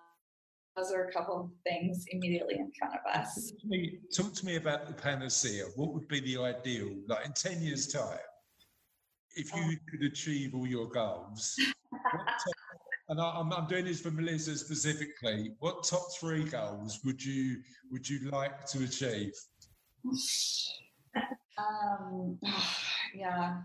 those 0.76 0.92
are 0.92 1.04
a 1.04 1.12
couple 1.12 1.40
of 1.40 1.50
things 1.64 2.04
immediately 2.10 2.56
in 2.56 2.70
front 2.78 2.94
of 2.94 3.20
us. 3.20 3.50
Talk 3.50 3.60
to, 3.60 3.66
me, 3.68 3.98
talk 4.14 4.34
to 4.34 4.46
me 4.46 4.56
about 4.56 4.86
the 4.86 4.92
panacea. 4.92 5.64
What 5.74 5.94
would 5.94 6.06
be 6.06 6.20
the 6.20 6.38
ideal, 6.38 6.94
like 7.08 7.24
in 7.24 7.32
10 7.32 7.62
years' 7.62 7.88
time, 7.88 8.18
if 9.36 9.54
you 9.54 9.62
oh. 9.64 9.74
could 9.90 10.02
achieve 10.02 10.54
all 10.54 10.66
your 10.66 10.88
goals? 10.88 11.56
top, 12.12 12.54
and 13.08 13.20
I, 13.20 13.40
am 13.40 13.52
I'm 13.52 13.66
doing 13.68 13.86
this 13.86 14.00
for 14.00 14.10
Melissa 14.10 14.56
specifically. 14.56 15.52
What 15.60 15.84
top 15.84 16.08
three 16.20 16.44
goals 16.44 17.00
would 17.04 17.24
you 17.24 17.62
would 17.90 18.08
you 18.08 18.30
like 18.30 18.66
to 18.66 18.84
achieve? 18.84 19.32
Um, 21.58 22.38
yeah 23.14 23.62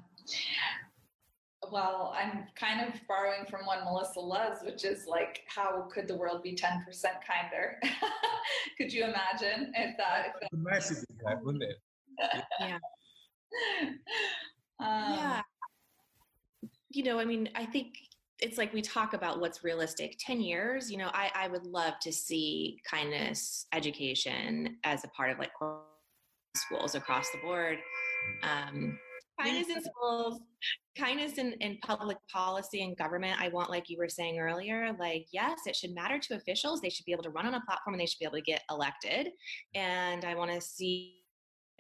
well, 1.69 2.13
I'm 2.17 2.45
kind 2.55 2.81
of 2.81 2.99
borrowing 3.07 3.45
from 3.49 3.65
one 3.65 3.83
Melissa 3.83 4.19
loves, 4.19 4.61
which 4.63 4.83
is 4.83 5.05
like, 5.05 5.41
how 5.47 5.87
could 5.93 6.07
the 6.07 6.15
world 6.15 6.41
be 6.41 6.55
10% 6.55 6.83
kinder? 7.25 7.79
could 8.77 8.91
you 8.91 9.03
imagine 9.03 9.71
if 9.75 9.95
that? 9.97 10.33
If 10.41 10.49
that 10.49 10.57
massive 10.57 11.03
impact, 11.09 11.45
wouldn't 11.45 11.63
it? 11.63 11.77
yeah. 12.59 12.77
Um, 14.79 15.13
yeah. 15.13 15.41
You 16.89 17.03
know, 17.03 17.19
I 17.19 17.25
mean, 17.25 17.49
I 17.55 17.65
think 17.65 17.95
it's 18.41 18.57
like 18.57 18.73
we 18.73 18.81
talk 18.81 19.13
about 19.13 19.39
what's 19.39 19.63
realistic 19.63 20.17
10 20.19 20.41
years 20.41 20.89
you 20.89 20.97
know 20.97 21.11
i, 21.13 21.29
I 21.35 21.47
would 21.47 21.65
love 21.67 21.93
to 22.01 22.11
see 22.11 22.79
kindness 22.89 23.67
education 23.71 24.77
as 24.83 25.03
a 25.03 25.07
part 25.09 25.29
of 25.29 25.37
like 25.37 25.51
schools 26.55 26.95
across 26.95 27.29
the 27.29 27.37
board 27.37 27.77
um, 28.41 28.97
kindness 29.43 29.75
in 29.75 29.83
schools 29.83 30.41
kindness 30.97 31.37
in, 31.37 31.53
in 31.53 31.77
public 31.77 32.17
policy 32.31 32.83
and 32.83 32.97
government 32.97 33.39
i 33.39 33.47
want 33.49 33.69
like 33.69 33.89
you 33.89 33.97
were 33.97 34.09
saying 34.09 34.39
earlier 34.39 34.95
like 34.99 35.25
yes 35.31 35.59
it 35.65 35.75
should 35.75 35.93
matter 35.93 36.19
to 36.19 36.35
officials 36.35 36.81
they 36.81 36.89
should 36.89 37.05
be 37.05 37.11
able 37.11 37.23
to 37.23 37.29
run 37.29 37.45
on 37.45 37.53
a 37.53 37.61
platform 37.61 37.93
and 37.93 38.01
they 38.01 38.05
should 38.05 38.19
be 38.19 38.25
able 38.25 38.37
to 38.37 38.41
get 38.41 38.61
elected. 38.69 39.29
And 39.73 40.25
i 40.25 40.35
want 40.35 40.51
to 40.51 40.61
see 40.61 41.20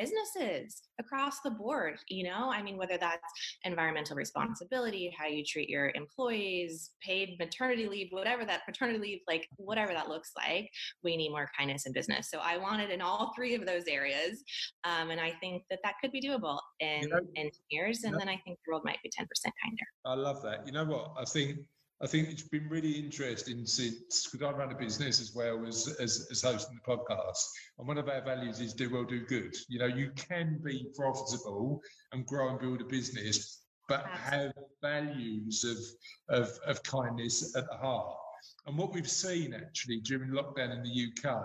businesses 0.01 0.81
across 0.99 1.41
the 1.41 1.51
board 1.51 1.97
you 2.09 2.23
know? 2.23 2.49
I 2.51 2.61
mean 2.61 2.77
whether 2.77 2.97
that's 2.97 3.21
environmental 3.63 4.15
responsibility 4.15 5.13
how 5.17 5.27
you 5.27 5.43
treat 5.45 5.69
your 5.69 5.91
employees 5.95 6.91
paid 7.01 7.37
maternity 7.39 7.87
leave 7.87 8.07
whatever 8.11 8.45
that 8.45 8.65
paternity 8.65 8.99
leave 8.99 9.19
like 9.27 9.47
whatever 9.57 9.93
that 9.93 10.09
looks 10.09 10.31
like 10.35 10.69
we 11.03 11.17
need 11.17 11.29
more 11.29 11.49
kindness 11.57 11.85
in 11.85 11.93
business. 11.93 12.29
So 12.29 12.39
i 12.39 12.57
want 12.57 12.81
it 12.81 12.89
in 12.89 13.01
all 13.01 13.31
three 13.35 13.55
of 13.55 13.65
those 13.65 13.83
areas 13.87 14.43
um, 14.83 15.11
and 15.11 15.19
i 15.19 15.31
think 15.39 15.63
that 15.69 15.79
that 15.83 15.95
could 16.01 16.11
be 16.11 16.21
doable 16.21 16.59
in, 16.79 17.01
you 17.03 17.09
know, 17.09 17.19
in 17.35 17.49
years 17.69 18.03
and 18.03 18.11
you 18.11 18.11
know, 18.11 18.19
then 18.19 18.29
i 18.29 18.39
think 18.45 18.57
the 18.65 18.71
world 18.71 18.83
might 18.85 19.01
be 19.03 19.09
10% 19.09 19.25
kinder. 19.63 19.87
I 20.05 20.13
love 20.13 20.41
that. 20.43 20.65
You 20.65 20.73
know 20.73 20.85
what? 20.85 21.13
I 21.17 21.25
think 21.25 21.59
I 22.03 22.07
think 22.07 22.29
it's 22.29 22.47
been 22.47 22.67
really 22.67 22.93
interesting 22.93 23.63
since 23.67 24.27
because 24.27 24.47
I 24.47 24.57
run 24.57 24.71
a 24.71 24.75
business 24.75 25.21
as 25.21 25.35
well 25.35 25.63
as, 25.67 25.87
as, 25.99 26.27
as 26.31 26.41
hosting 26.41 26.79
the 26.83 26.91
podcast. 26.91 27.45
And 27.77 27.87
one 27.87 27.99
of 27.99 28.09
our 28.09 28.21
values 28.21 28.59
is 28.59 28.73
do 28.73 28.89
well, 28.89 29.03
do 29.03 29.23
good. 29.23 29.55
You 29.69 29.77
know, 29.77 29.85
you 29.85 30.09
can 30.15 30.59
be 30.63 30.87
profitable 30.95 31.79
and 32.11 32.25
grow 32.25 32.49
and 32.49 32.59
build 32.59 32.81
a 32.81 32.85
business, 32.85 33.65
but 33.87 34.03
have 34.07 34.51
values 34.81 35.63
of, 35.63 36.41
of, 36.41 36.57
of 36.65 36.81
kindness 36.81 37.55
at 37.55 37.67
the 37.69 37.77
heart. 37.77 38.17
And 38.65 38.77
what 38.79 38.93
we've 38.93 39.09
seen 39.09 39.53
actually 39.53 39.99
during 39.99 40.31
lockdown 40.31 40.75
in 40.75 40.81
the 40.81 41.11
UK 41.29 41.43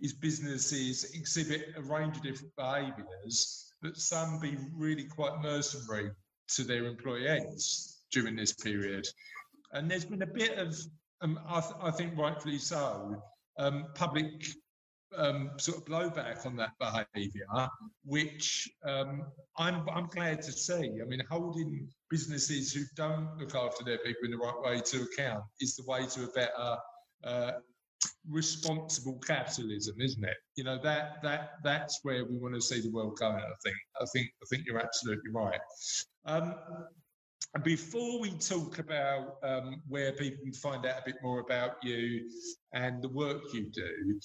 is 0.00 0.12
businesses 0.12 1.02
exhibit 1.14 1.74
a 1.76 1.82
range 1.82 2.16
of 2.16 2.22
different 2.22 2.54
behaviours, 2.56 3.72
but 3.82 3.96
some 3.96 4.38
be 4.38 4.56
really 4.72 5.04
quite 5.04 5.42
mercenary 5.42 6.12
to 6.50 6.62
their 6.62 6.86
employees 6.86 7.96
during 8.12 8.36
this 8.36 8.52
period. 8.52 9.08
And 9.72 9.90
there's 9.90 10.04
been 10.04 10.22
a 10.22 10.26
bit 10.26 10.58
of, 10.58 10.76
um, 11.22 11.38
I, 11.46 11.60
th- 11.60 11.74
I, 11.80 11.90
think 11.90 12.18
rightfully 12.18 12.58
so, 12.58 13.22
um, 13.58 13.86
public 13.94 14.46
um, 15.16 15.50
sort 15.58 15.78
of 15.78 15.84
blowback 15.84 16.46
on 16.46 16.56
that 16.56 16.72
behaviour, 16.78 17.46
which 18.04 18.68
um, 18.86 19.24
I'm, 19.56 19.88
I'm 19.88 20.06
glad 20.06 20.42
to 20.42 20.52
see. 20.52 21.00
I 21.02 21.04
mean, 21.06 21.22
holding 21.30 21.88
businesses 22.08 22.72
who 22.72 22.82
don't 22.96 23.28
look 23.38 23.54
after 23.54 23.84
their 23.84 23.98
people 23.98 24.24
in 24.24 24.30
the 24.30 24.38
right 24.38 24.60
way 24.62 24.80
to 24.80 25.02
account 25.02 25.44
is 25.60 25.76
the 25.76 25.84
way 25.86 26.06
to 26.06 26.24
a 26.24 26.28
better 26.28 26.76
uh, 27.24 27.52
responsible 28.28 29.18
capitalism, 29.18 29.96
isn't 30.00 30.24
it? 30.24 30.36
You 30.56 30.64
know 30.64 30.78
that 30.82 31.22
that 31.22 31.52
that's 31.62 32.00
where 32.02 32.24
we 32.24 32.36
want 32.38 32.54
to 32.54 32.60
see 32.60 32.80
the 32.80 32.90
world 32.90 33.18
going. 33.18 33.36
I 33.36 33.56
think. 33.62 33.76
I 34.00 34.04
think. 34.12 34.28
I 34.42 34.46
think 34.48 34.64
you're 34.66 34.80
absolutely 34.80 35.30
right. 35.32 35.60
Um, 36.24 36.54
and 37.54 37.64
before 37.64 38.20
we 38.20 38.30
talk 38.30 38.78
about 38.78 39.36
um, 39.42 39.82
where 39.88 40.12
people 40.12 40.44
can 40.44 40.52
find 40.52 40.86
out 40.86 41.00
a 41.00 41.02
bit 41.04 41.16
more 41.22 41.40
about 41.40 41.82
you 41.82 42.30
and 42.72 43.02
the 43.02 43.08
work 43.08 43.42
you 43.52 43.68
do, 43.70 44.20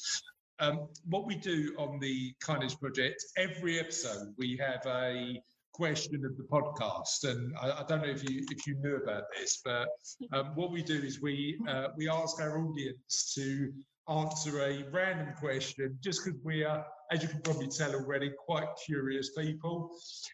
um, 0.59 0.87
what 1.05 1.25
we 1.25 1.35
do 1.35 1.73
on 1.77 1.99
the 1.99 2.33
Kindness 2.39 2.75
Project, 2.75 3.23
every 3.37 3.79
episode 3.79 4.33
we 4.37 4.57
have 4.57 4.85
a 4.85 5.41
question 5.73 6.23
of 6.23 6.37
the 6.37 6.43
podcast, 6.43 7.29
and 7.29 7.53
I, 7.61 7.81
I 7.81 7.83
don't 7.87 8.01
know 8.01 8.09
if 8.09 8.23
you 8.29 8.45
if 8.49 8.65
you 8.65 8.75
knew 8.75 8.95
about 8.97 9.23
this, 9.37 9.59
but 9.65 9.87
um, 10.31 10.51
what 10.55 10.71
we 10.71 10.81
do 10.81 10.95
is 10.95 11.21
we 11.21 11.59
uh, 11.67 11.87
we 11.97 12.07
ask 12.07 12.39
our 12.41 12.59
audience 12.63 13.33
to 13.35 13.73
answer 14.07 14.61
a 14.61 14.83
random 14.91 15.33
question 15.37 15.97
just 16.01 16.23
because 16.23 16.39
we 16.43 16.63
are, 16.63 16.85
as 17.11 17.21
you 17.21 17.29
can 17.29 17.41
probably 17.41 17.67
tell 17.67 17.93
already, 17.93 18.31
quite 18.45 18.67
curious 18.85 19.31
people. 19.31 19.91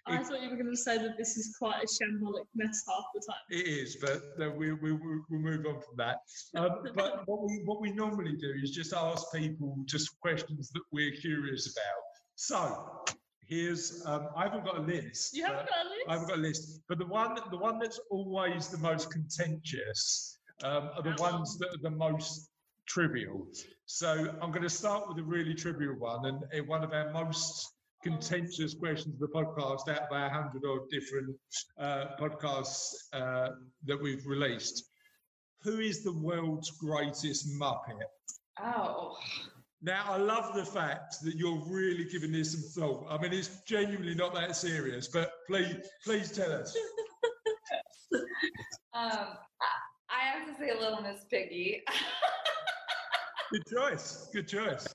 I 0.08 0.20
If- 0.20 0.28
thought 0.28 0.42
you 0.42 0.50
were 0.50 0.56
going 0.56 0.72
to 0.72 0.78
say 0.78 0.98
that 0.98 1.18
this 1.18 1.38
is 1.38 1.56
quite 1.58 1.84
a 1.84 1.88
shambolic 1.88 2.46
mess 2.56 2.84
half 2.88 3.04
the 3.14 3.22
time. 3.28 3.38
It 3.50 3.68
is, 3.68 3.98
but 3.98 4.58
we, 4.58 4.74
we, 4.74 4.94
we, 4.94 5.20
we'll 5.30 5.42
move 5.42 5.66
on 5.66 5.82
from 5.82 5.98
that. 5.98 6.18
Um, 6.56 6.84
but 6.96 7.28
what 7.28 7.44
we, 7.46 7.62
what 7.66 7.82
we 7.82 7.92
normally 7.92 8.36
do 8.38 8.54
is 8.62 8.72
just 8.72 8.94
ask 8.94 9.26
people 9.34 9.76
just 9.86 10.20
questions 10.22 10.72
that 10.72 10.82
we're 10.92 11.12
curious 11.12 11.76
about. 11.76 12.02
So 12.36 13.04
here's, 13.46 14.04
um, 14.06 14.30
I 14.36 14.44
haven't 14.44 14.66
got 14.66 14.78
a 14.78 14.82
list. 14.82 15.36
You 15.36 15.46
haven't 15.46 15.68
got 15.68 15.86
a 15.86 15.90
list? 15.90 16.06
I 16.08 16.14
haven't 16.14 16.28
got 16.30 16.38
a 16.38 16.42
list, 16.42 16.82
but 16.88 16.98
the 16.98 17.06
one, 17.06 17.38
the 17.52 17.58
one 17.58 17.80
that's 17.80 18.00
always 18.10 18.70
the 18.70 18.78
most 18.78 19.12
contentious 19.12 20.38
um, 20.64 20.90
are 20.96 21.04
the 21.04 21.16
ones 21.20 21.58
that 21.58 21.70
are 21.70 21.82
the 21.82 21.90
most 21.90 22.51
trivial. 22.88 23.48
So 23.86 24.34
I'm 24.41 24.52
going 24.52 24.63
to 24.63 24.70
start 24.70 25.08
with 25.08 25.17
a 25.20 25.24
really 25.24 25.54
trivial 25.54 25.96
one, 25.98 26.26
and 26.26 26.44
uh, 26.44 26.63
one 26.65 26.84
of 26.84 26.94
our 26.94 27.12
most 27.12 27.67
contentious 28.04 28.74
questions 28.74 29.13
of 29.13 29.20
the 29.20 29.28
podcast 29.28 29.88
out 29.88 30.04
of 30.04 30.12
our 30.12 30.30
hundred 30.30 30.63
odd 30.67 30.89
different 30.89 31.36
uh, 31.80 32.06
podcasts 32.20 32.94
uh, 33.13 33.50
that 33.86 34.02
we've 34.02 34.26
released. 34.26 34.86
Who 35.63 35.80
is 35.80 36.04
the 36.04 36.13
world's 36.13 36.72
greatest 36.72 37.48
Muppet? 37.60 38.02
Oh, 38.60 39.15
Now, 39.82 40.04
I 40.08 40.17
love 40.17 40.56
the 40.56 40.65
fact 40.65 41.22
that 41.24 41.36
you're 41.36 41.62
really 41.67 42.06
giving 42.06 42.32
this 42.32 42.54
some 42.54 42.84
thought. 42.84 43.08
I 43.10 43.22
mean, 43.22 43.34
it's 43.34 43.62
genuinely 43.67 44.15
not 44.15 44.34
that 44.36 44.56
serious, 44.56 45.08
but 45.08 45.32
please, 45.48 45.76
please 46.04 46.32
tell 46.32 46.52
us. 46.52 46.76
um, 48.13 48.22
I, 48.94 49.38
I 50.10 50.38
have 50.38 50.48
to 50.48 50.56
say 50.60 50.72
Little 50.80 51.02
Miss 51.02 51.24
Piggy. 51.30 51.84
Good 53.52 53.64
choice. 53.68 54.30
Good 54.34 54.48
choice. 54.48 54.88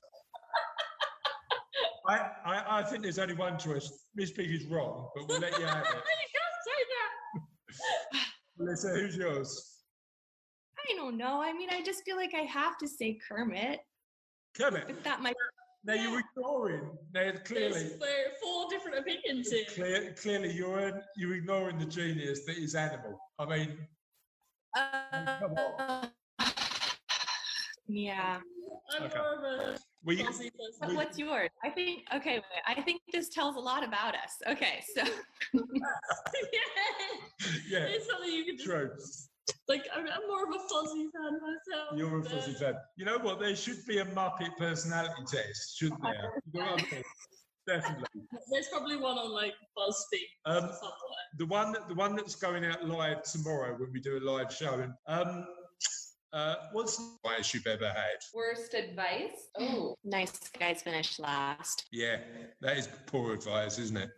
I, 2.09 2.29
I, 2.45 2.79
I 2.79 2.83
think 2.83 3.03
there's 3.03 3.19
only 3.19 3.35
one 3.35 3.59
choice. 3.59 3.91
Miss 4.15 4.31
Pig 4.31 4.49
is 4.49 4.65
wrong, 4.65 5.09
but 5.13 5.27
we'll 5.27 5.39
let 5.39 5.57
you 5.59 5.65
have 5.65 5.83
it. 5.83 5.87
you 5.93 6.29
can't 6.33 6.57
say 6.65 6.79
that. 8.13 8.21
Melissa, 8.57 8.89
who's 8.89 9.15
yours? 9.15 9.77
I 10.79 10.95
don't 10.95 11.17
know. 11.17 11.41
I 11.41 11.53
mean, 11.53 11.69
I 11.71 11.83
just 11.83 12.03
feel 12.05 12.15
like 12.15 12.33
I 12.33 12.43
have 12.43 12.77
to 12.77 12.87
say 12.87 13.19
Kermit. 13.27 13.79
Kermit. 14.57 14.85
But 14.87 15.03
that 15.03 15.21
might 15.21 15.35
Now 15.83 15.95
you're 15.95 16.21
ignoring. 16.21 16.97
Now 17.13 17.31
clearly, 17.43 17.71
There's 17.71 17.99
there 17.99 18.31
four 18.41 18.67
different 18.69 18.99
opinions 18.99 19.51
here. 19.51 19.65
clear, 19.75 20.15
clearly 20.19 20.51
you're 20.53 21.01
you're 21.17 21.35
ignoring 21.35 21.77
the 21.77 21.85
genius 21.85 22.45
that 22.45 22.57
is 22.57 22.73
animal. 22.73 23.19
I 23.37 23.45
mean, 23.45 23.77
Come 24.75 25.55
uh, 25.79 26.07
Yeah. 27.87 28.39
I'm 28.95 29.03
Okay. 29.03 29.17
more 29.17 29.33
of 29.33 29.43
a 29.43 29.77
we 30.03 30.23
Aussie 30.23 30.51
what's 30.93 31.17
yours? 31.17 31.49
I 31.63 31.69
think 31.69 32.03
okay, 32.15 32.41
I 32.65 32.81
think 32.81 33.01
this 33.11 33.29
tells 33.29 33.55
a 33.55 33.59
lot 33.59 33.83
about 33.85 34.15
us. 34.15 34.33
Okay, 34.47 34.81
so 34.95 35.03
yeah. 35.03 35.11
yeah, 37.69 37.79
It's 37.79 38.07
something 38.07 38.31
you 38.31 38.45
can 38.45 38.57
just, 38.57 38.69
true. 38.69 38.89
like, 39.67 39.85
I'm, 39.93 40.05
I'm 40.07 40.27
more 40.27 40.43
of 40.43 40.49
a 40.49 40.73
Fozzie 40.73 41.07
fan 41.11 41.39
myself. 41.41 41.97
You're 41.97 42.19
a 42.19 42.23
Fozzie 42.23 42.57
fan. 42.57 42.75
You 42.95 43.05
know 43.05 43.17
what? 43.17 43.39
There 43.39 43.55
should 43.55 43.85
be 43.85 43.97
a 43.99 44.05
Muppet 44.05 44.55
personality 44.57 45.23
test, 45.29 45.77
shouldn't 45.77 46.01
there? 46.01 46.31
You 46.53 46.61
know 46.61 46.71
what 46.71 46.83
I 46.83 46.95
mean? 46.95 47.03
Definitely. 47.67 48.05
There's 48.51 48.69
probably 48.69 48.95
one 48.95 49.17
on 49.17 49.31
like 49.33 49.53
BuzzFeed 49.77 50.29
Um, 50.45 50.61
somewhere. 50.61 51.27
the 51.37 51.45
one 51.47 51.73
that 51.73 51.89
the 51.89 51.95
one 51.95 52.15
that's 52.15 52.35
going 52.35 52.63
out 52.63 52.85
live 52.87 53.23
tomorrow 53.23 53.75
when 53.77 53.91
we 53.91 53.99
do 53.99 54.17
a 54.17 54.23
live 54.23 54.53
show. 54.53 54.75
And 54.75 54.93
um, 55.07 55.45
uh, 56.33 56.55
what's 56.71 56.97
the 56.97 57.09
worst 57.23 57.53
you've 57.53 57.67
ever 57.67 57.87
had? 57.87 58.17
Worst 58.33 58.73
advice? 58.73 59.49
Oh, 59.59 59.95
nice 60.03 60.37
guys 60.59 60.81
finished 60.81 61.19
last. 61.19 61.85
Yeah, 61.91 62.17
that 62.61 62.77
is 62.77 62.87
poor 63.07 63.33
advice, 63.33 63.79
isn't 63.79 63.97
it? 63.97 64.09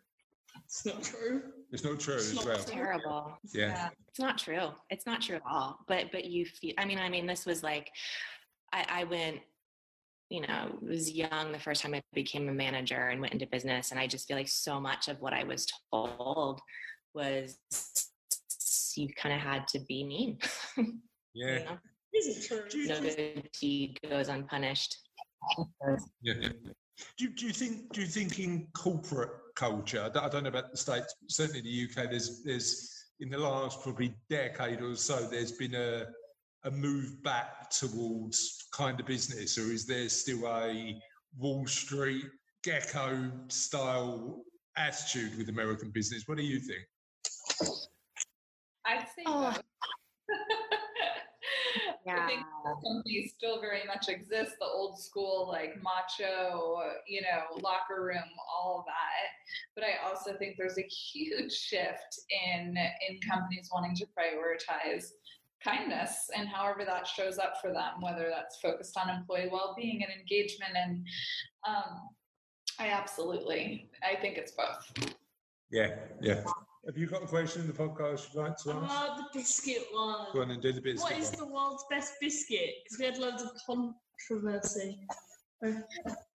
It's 0.65 0.86
not 0.86 1.02
true. 1.02 1.41
It's 1.72 1.84
not 1.84 2.00
true 2.00 2.15
It's 2.15 2.30
as 2.30 2.36
not 2.36 2.45
well. 2.45 2.56
true. 2.58 2.74
Terrible. 2.74 3.38
Yeah. 3.54 3.89
It's 4.10 4.19
not 4.19 4.38
true. 4.38 4.69
It's 4.89 5.06
not 5.06 5.22
true 5.22 5.38
at 5.38 5.43
all. 5.50 5.80
But 5.88 6.12
but 6.12 6.26
you 6.26 6.45
feel 6.45 6.74
I 6.78 6.86
mean, 6.86 7.00
I 7.00 7.10
mean, 7.10 7.26
this 7.26 7.45
was 7.45 7.63
like 7.63 7.89
I, 8.74 8.86
I 8.89 9.04
went, 9.06 9.39
you 10.30 10.41
know, 10.41 10.78
was 10.82 11.12
young 11.12 11.52
the 11.52 11.60
first 11.60 11.82
time 11.82 11.93
I 11.93 12.02
became 12.13 12.50
a 12.50 12.54
manager 12.54 13.08
and 13.08 13.22
went 13.22 13.34
into 13.34 13.48
business. 13.48 13.91
And 13.91 14.00
I 14.00 14.08
just 14.08 14.28
feel 14.28 14.38
like 14.38 14.48
so 14.50 14.80
much 14.80 15.08
of 15.08 15.22
what 15.22 15.34
I 15.34 15.43
was 15.43 15.67
told 15.91 16.60
was 17.13 17.58
you 18.95 19.08
kind 19.15 19.34
of 19.34 19.41
had 19.41 19.67
to 19.69 19.80
be 19.88 20.04
mean. 20.04 20.39
Yeah. 21.36 21.60
You 21.60 21.65
know? 21.65 21.78
Isn't 22.13 22.43
true. 22.48 22.67
Do 22.69 22.78
you, 22.80 22.88
No 22.89 23.02
good 23.02 23.50
deed 23.60 24.00
goes 24.10 24.30
unpunished. 24.30 24.98
yeah, 26.22 26.34
yeah. 26.41 26.50
Do, 27.17 27.24
you- 27.26 27.30
do 27.30 27.45
you 27.48 27.54
think 27.54 27.93
do 27.93 28.02
you 28.02 28.08
think 28.08 28.39
in 28.39 28.67
corporate 28.76 29.32
culture? 29.56 30.02
I 30.04 30.10
don't, 30.10 30.24
I 30.26 30.30
don't 30.30 30.43
know 30.43 30.50
about 30.50 30.72
the 30.72 30.78
states, 30.78 31.13
but 31.22 31.32
certainly 31.32 31.62
the 31.62 31.88
UK. 32.04 32.10
There's 32.10 32.43
there's 32.43 32.93
in 33.22 33.30
the 33.30 33.38
last 33.38 33.82
probably 33.84 34.13
decade 34.30 34.82
or 34.82 34.95
so, 34.95 35.28
there's 35.28 35.52
been 35.54 35.76
a 35.76 36.06
a 36.65 36.72
move 36.72 37.24
back 37.24 37.69
towards 37.69 38.67
kind 38.74 39.00
of 39.00 39.06
business, 39.06 39.58
or 39.58 39.72
is 39.72 39.86
there 39.86 40.10
still 40.10 40.45
a 40.48 41.00
Wall 41.38 41.65
Street 41.67 42.26
Gekko 42.65 43.50
style 43.50 44.41
attitude 44.76 45.38
with 45.38 45.48
American 45.48 45.89
business? 45.91 46.24
What 46.26 46.38
do 46.38 46.43
you 46.43 46.60
think? 46.60 46.82
I'd 48.86 49.06
say 49.15 49.24
Oh. 49.26 49.56
Both. 52.15 52.24
I 52.24 52.28
think 52.28 52.45
Yeah. 52.65 52.74
companies 52.84 53.34
still 53.34 53.60
very 53.62 53.84
much 53.86 54.10
exist, 54.10 54.56
the 54.60 54.65
old 54.65 55.00
school, 55.00 55.48
like 55.48 55.82
macho, 55.82 56.82
you 57.08 57.22
know, 57.22 57.45
locker 57.62 58.04
room, 58.04 58.30
all 58.50 58.80
of 58.80 58.86
that. 58.86 59.30
But 59.76 59.84
I 59.84 59.98
also 60.08 60.38
think 60.38 60.58
there's 60.58 60.78
a 60.78 60.88
huge 60.88 61.54
shift 61.54 62.19
in 62.30 62.78
in 62.78 63.19
companies 63.22 63.69
wanting 63.72 63.95
to 63.95 64.06
prioritize 64.08 65.12
kindness 65.63 66.30
and 66.36 66.48
however 66.48 66.86
that 66.86 67.06
shows 67.06 67.38
up 67.38 67.56
for 67.62 67.74
them, 67.74 68.00
whether 68.02 68.30
that's 68.30 68.60
focused 68.60 68.98
on 68.98 69.10
employee 69.10 69.50
well-being 69.52 70.04
and 70.04 70.12
engagement. 70.12 70.76
And 70.76 71.06
um, 71.67 72.10
I 72.80 72.88
absolutely, 72.89 73.89
I 74.02 74.15
think 74.15 74.38
it's 74.38 74.54
both. 74.54 75.13
Yeah, 75.69 75.95
yeah. 76.22 76.43
Have 76.85 76.97
you 76.97 77.07
got 77.07 77.23
a 77.23 77.27
question 77.27 77.61
in 77.61 77.67
the 77.67 77.73
podcast 77.73 78.33
you'd 78.33 78.41
like 78.41 78.55
to 78.63 78.71
ask? 78.71 78.85
Ah, 78.89 79.15
the 79.17 79.39
biscuit 79.39 79.85
one. 79.91 80.27
Go 80.33 80.41
on 80.41 80.51
and 80.51 80.61
do 80.61 80.71
the 80.71 80.81
bits. 80.81 81.01
What 81.01 81.17
is 81.17 81.31
the 81.31 81.45
world's 81.45 81.83
best 81.89 82.13
biscuit? 82.21 82.69
Because 82.83 82.99
we 82.99 83.05
had 83.05 83.17
loads 83.17 83.43
of 83.43 83.51
controversy. 83.67 84.97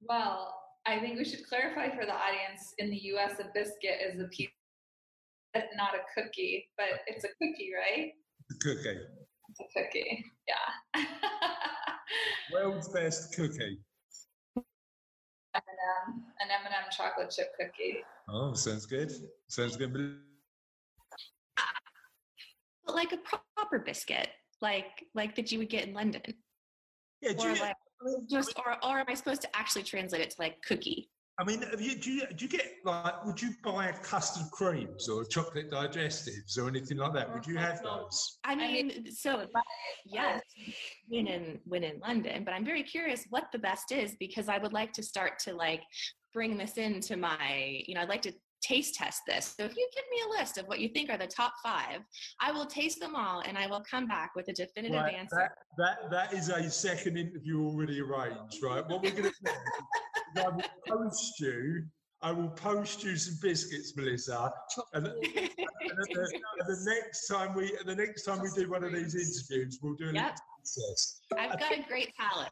Well, 0.03 0.55
I 0.87 0.99
think 0.99 1.19
we 1.19 1.25
should 1.25 1.47
clarify 1.49 1.89
for 1.89 2.05
the 2.05 2.13
audience 2.13 2.75
in 2.79 2.91
the 2.91 3.01
US, 3.15 3.41
a 3.41 3.47
biscuit 3.55 4.01
is 4.07 4.21
a 4.21 4.29
piece, 4.29 4.51
not 5.55 5.95
a 5.95 6.01
cookie, 6.15 6.69
but 6.77 6.89
it's 7.07 7.25
a 7.25 7.29
cookie, 7.41 7.73
right? 7.75 8.13
A 8.51 8.55
cookie? 8.61 9.01
It's 9.49 9.61
a 9.61 9.83
cookie, 9.83 10.25
yeah. 10.47 11.05
World's 12.53 12.89
best 12.89 13.35
cookie. 13.35 13.79
M&M, 15.55 16.25
an 16.41 16.49
M&M 16.51 16.91
chocolate 16.95 17.33
chip 17.35 17.53
cookie. 17.59 18.05
Oh, 18.29 18.53
sounds 18.53 18.85
good. 18.85 19.11
Sounds 19.49 19.77
good. 19.77 20.19
But 22.87 22.95
like 22.95 23.13
a 23.13 23.19
proper 23.19 23.79
biscuit, 23.79 24.29
like 24.61 25.05
like 25.15 25.35
that 25.37 25.53
you 25.53 25.59
would 25.59 25.71
get 25.71 25.87
in 25.87 25.95
London. 25.95 26.23
Yeah, 27.21 27.33
do 27.33 27.47
Or 27.47 27.51
you, 27.51 27.61
like 27.61 27.77
just 28.31 28.55
or 28.59 28.77
or 28.85 28.99
am 28.99 29.07
I 29.09 29.15
supposed 29.15 29.43
to 29.43 29.57
actually 29.57 29.85
translate 29.85 30.23
it 30.23 30.31
to 30.31 30.37
like 30.39 30.63
cookie? 30.63 31.11
I 31.37 31.43
mean, 31.43 31.63
have 31.63 31.81
you, 31.81 31.97
do 31.97 32.13
you 32.13 32.27
do 32.37 32.45
you 32.45 32.49
get 32.49 32.67
like? 32.85 33.25
Would 33.25 33.43
you 33.43 33.51
buy 33.65 33.89
a 33.89 33.93
custard 33.93 34.49
creams 34.53 35.09
or 35.09 35.25
chocolate 35.25 35.69
digestives 35.69 36.57
or 36.57 36.69
anything 36.69 36.99
like 36.99 37.13
that? 37.15 37.35
Would 37.35 37.45
you 37.45 37.57
have 37.57 37.83
those? 37.83 38.39
I 38.45 38.55
mean, 38.55 38.89
mean, 38.89 39.11
so 39.11 39.45
yes, 40.05 40.43
when 41.09 41.27
in 41.27 41.59
when 41.65 41.83
in 41.83 41.99
London, 41.99 42.45
but 42.45 42.55
I'm 42.55 42.65
very 42.65 42.85
curious 42.85 43.27
what 43.31 43.47
the 43.51 43.59
best 43.59 43.91
is 43.91 44.15
because 44.21 44.49
I 44.49 44.59
would 44.59 44.73
like 44.73 44.93
to 44.93 45.03
start 45.03 45.41
to 45.41 45.55
like 45.55 45.83
bring 46.33 46.57
this 46.57 46.75
into 46.75 47.17
my, 47.17 47.83
you 47.87 47.95
know, 47.95 48.03
I'd 48.03 48.09
like 48.09 48.23
to 48.23 48.33
taste 48.65 48.95
test 48.95 49.21
this. 49.27 49.55
So 49.59 49.65
if 49.65 49.77
you 49.77 49.89
give 49.95 50.05
me 50.11 50.19
a 50.27 50.41
list 50.41 50.59
of 50.59 50.67
what 50.67 50.81
you 50.81 50.89
think 50.89 51.11
are 51.11 51.19
the 51.19 51.27
top 51.27 51.53
five, 51.63 52.01
I 52.41 52.51
will 52.53 52.67
taste 52.67 52.99
them 53.01 53.15
all 53.15 53.41
and 53.41 53.59
I 53.59 53.67
will 53.67 53.83
come 53.89 54.07
back 54.07 54.35
with 54.35 54.49
a 54.49 54.53
definitive 54.53 55.01
Right, 55.01 55.15
answer. 55.15 55.37
that, 55.37 55.53
that 55.79 56.11
that 56.11 56.33
is 56.33 56.49
a 56.49 56.71
second 56.71 57.17
interview 57.19 57.63
already 57.65 58.01
arranged, 58.01 58.63
right? 58.63 58.87
What 58.89 59.03
we're 59.03 59.11
going 59.11 59.25
to 59.25 59.35
do 59.45 59.51
is 59.51 60.43
I 60.43 60.49
will 60.49 60.63
post 60.89 61.41
you. 61.41 61.85
I 62.23 62.33
will 62.33 62.49
post 62.51 63.05
you 63.05 63.17
some 63.17 63.37
biscuits, 63.43 63.95
Melissa. 63.97 64.51
And, 64.95 65.07
and 65.07 65.15
the, 65.17 66.41
the 66.67 66.91
next 66.95 67.29
time 67.29 67.55
we, 67.55 67.77
the 67.85 67.95
next 67.95 68.23
time 68.25 68.41
we 68.41 68.49
do 68.57 68.71
one 68.71 68.83
of 68.83 68.93
these 68.93 69.15
interviews, 69.15 69.79
we'll 69.83 69.95
do 69.95 70.09
a 70.09 70.13
Yep. 70.15 70.37
test. 70.61 71.21
I've 71.39 71.61
got 71.61 71.73
a 71.73 71.83
great 71.87 72.13
palate. 72.17 72.49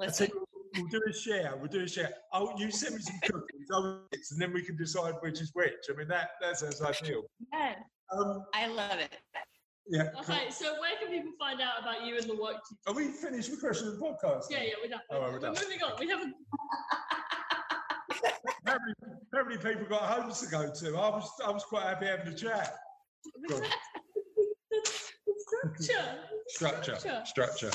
I 0.00 0.06
Listen, 0.06 0.28
we'll 0.76 0.86
do 0.88 1.00
a 1.08 1.12
share. 1.12 1.54
We'll 1.56 1.68
do 1.68 1.82
a 1.82 1.88
share. 1.88 2.10
Oh, 2.32 2.52
you 2.58 2.70
send 2.70 2.94
me 2.96 3.00
some 3.02 3.18
cookies, 3.24 3.68
I'll 3.72 4.06
and 4.12 4.40
then 4.40 4.52
we 4.52 4.62
can 4.62 4.76
decide 4.76 5.14
which 5.20 5.40
is 5.40 5.50
which. 5.54 5.72
I 5.90 5.94
mean, 5.96 6.08
that 6.08 6.30
that 6.40 6.58
sounds 6.58 6.80
ideal. 6.82 7.22
yeah, 7.52 7.74
Um, 8.12 8.44
I 8.54 8.66
love 8.66 8.98
it. 8.98 9.16
yeah. 9.86 10.08
cool. 10.14 10.20
Okay, 10.34 10.50
so 10.50 10.72
where 10.80 10.92
can 11.00 11.08
people 11.10 11.32
find 11.38 11.60
out 11.60 11.80
about 11.82 12.04
you 12.06 12.16
and 12.16 12.24
the 12.28 12.36
work 12.36 12.56
you 12.70 12.76
Are 12.86 12.94
we 12.94 13.08
finished 13.08 13.50
with 13.50 13.60
question 13.60 13.88
of 13.88 13.98
the 13.98 14.04
podcast? 14.04 14.44
Yeah, 14.50 14.62
yeah, 14.62 14.72
we're 14.82 14.88
done. 14.90 15.00
All 15.10 15.20
right, 15.20 15.28
we're 15.28 15.34
we're 15.34 15.40
done. 15.40 15.54
moving 15.62 15.82
on. 15.82 15.92
We 15.98 16.08
haven't. 16.08 16.34
How 18.66 18.78
many, 18.78 18.94
how 19.34 19.44
many 19.44 19.56
people 19.56 19.86
got 19.88 20.02
homes 20.02 20.40
to 20.40 20.46
go 20.48 20.70
to? 20.72 20.86
I 20.96 21.08
was 21.10 21.28
I 21.44 21.50
was 21.50 21.64
quite 21.64 21.82
happy 21.84 22.06
having 22.06 22.32
a 22.32 22.36
chat. 22.36 22.74
Go 23.48 23.56
on. 23.56 23.62
Sure. 25.80 25.96
Structure. 26.48 26.96
Structure. 27.24 27.70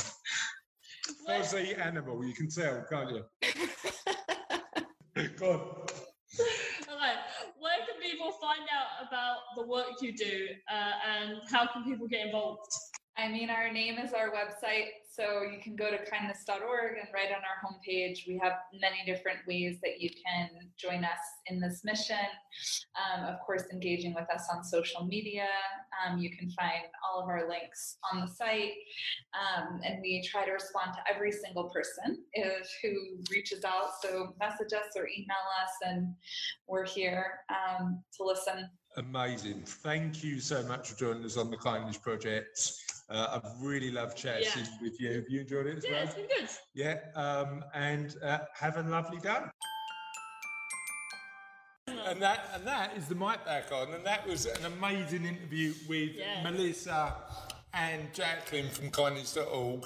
Where, 1.26 1.42
Fozzie 1.42 1.80
animal, 1.80 2.26
you 2.26 2.34
can 2.34 2.50
tell, 2.50 2.84
can't 2.90 3.12
you? 3.12 3.24
Go 5.38 5.52
on. 5.52 5.60
okay, 6.40 7.14
where 7.60 7.80
can 7.86 8.02
people 8.02 8.32
find 8.40 8.62
out 8.72 9.08
about 9.08 9.38
the 9.56 9.66
work 9.66 10.02
you 10.02 10.16
do 10.16 10.48
uh, 10.72 10.92
and 11.20 11.38
how 11.50 11.68
can 11.68 11.84
people 11.84 12.08
get 12.08 12.28
involved? 12.28 12.72
I 13.18 13.30
mean, 13.30 13.50
our 13.50 13.72
name 13.72 13.98
is 13.98 14.14
our 14.14 14.30
website, 14.30 14.90
so 15.18 15.42
you 15.42 15.60
can 15.62 15.76
go 15.76 15.90
to 15.90 15.98
kindness.org 15.98 16.98
and 17.00 17.08
right 17.12 17.30
on 17.30 17.42
our 17.42 17.58
homepage, 17.66 18.28
we 18.28 18.40
have 18.44 18.54
many 18.80 18.98
different 19.04 19.40
ways 19.48 19.80
that 19.82 20.00
you 20.00 20.10
can 20.10 20.50
join 20.78 21.04
us 21.04 21.20
in 21.48 21.60
this 21.60 21.82
mission. 21.84 22.16
Um, 22.96 23.26
of 23.26 23.40
course, 23.44 23.64
engaging 23.74 24.14
with 24.14 24.30
us 24.34 24.48
on 24.54 24.64
social 24.64 25.06
media. 25.06 25.48
Um, 26.06 26.20
you 26.20 26.30
can 26.38 26.52
find 26.52 26.84
all 27.04 27.24
of 27.24 27.30
our 27.30 27.50
links 27.50 27.98
on 28.14 28.22
the 28.22 28.28
site. 28.28 28.74
Um, 29.34 29.80
and 29.84 30.02
we 30.02 30.22
try 30.32 30.46
to 30.46 30.52
respond 30.52 30.92
to 30.94 31.14
every 31.14 31.32
single 31.32 31.70
person 31.70 32.24
who 32.84 32.92
reaches 33.32 33.64
out. 33.66 33.90
So 34.04 34.36
message 34.40 34.74
us 34.74 34.96
or 34.96 35.08
email 35.08 35.46
us, 35.64 35.72
and 35.84 36.14
we're 36.68 36.86
here 36.86 37.40
um, 37.50 38.04
to 38.18 38.24
listen. 38.24 38.70
Amazing. 38.98 39.64
Thank 39.66 40.24
you 40.24 40.40
so 40.40 40.64
much 40.64 40.90
for 40.90 40.98
joining 40.98 41.24
us 41.24 41.38
on 41.38 41.50
the 41.50 41.58
Kindness 41.58 41.98
Project. 41.98 42.60
Uh, 43.10 43.40
I've 43.42 43.62
really 43.62 43.90
loved 43.92 44.18
chatting 44.18 44.48
Yeah. 44.56 44.66
with 44.82 45.00
you. 45.00 45.14
Have 45.14 45.30
you 45.30 45.42
enjoyed 45.42 45.68
it 45.68 45.78
as 45.78 45.86
Yeah, 45.86 45.92
well? 45.94 46.04
it's 46.04 46.14
been 46.16 46.28
good. 46.28 46.50
Yeah. 46.74 47.00
Um, 47.16 47.64
and 47.74 48.16
uh, 48.22 48.40
have 48.54 48.78
a 48.78 48.84
lovely 48.84 49.20
day. 49.20 49.40
And 51.88 52.22
that 52.22 52.50
and 52.54 52.66
that 52.68 52.96
is 52.98 53.08
the 53.08 53.16
mic 53.16 53.44
back 53.46 53.72
on, 53.72 53.94
and 53.94 54.06
that 54.06 54.26
was 54.28 54.46
an 54.46 54.66
amazing 54.66 55.26
interview 55.26 55.74
with 55.88 56.12
Yeah. 56.16 56.44
Melissa 56.44 57.16
and 57.74 58.12
Jaclyn 58.14 58.70
from 58.72 58.90
kindness.org. 58.92 59.86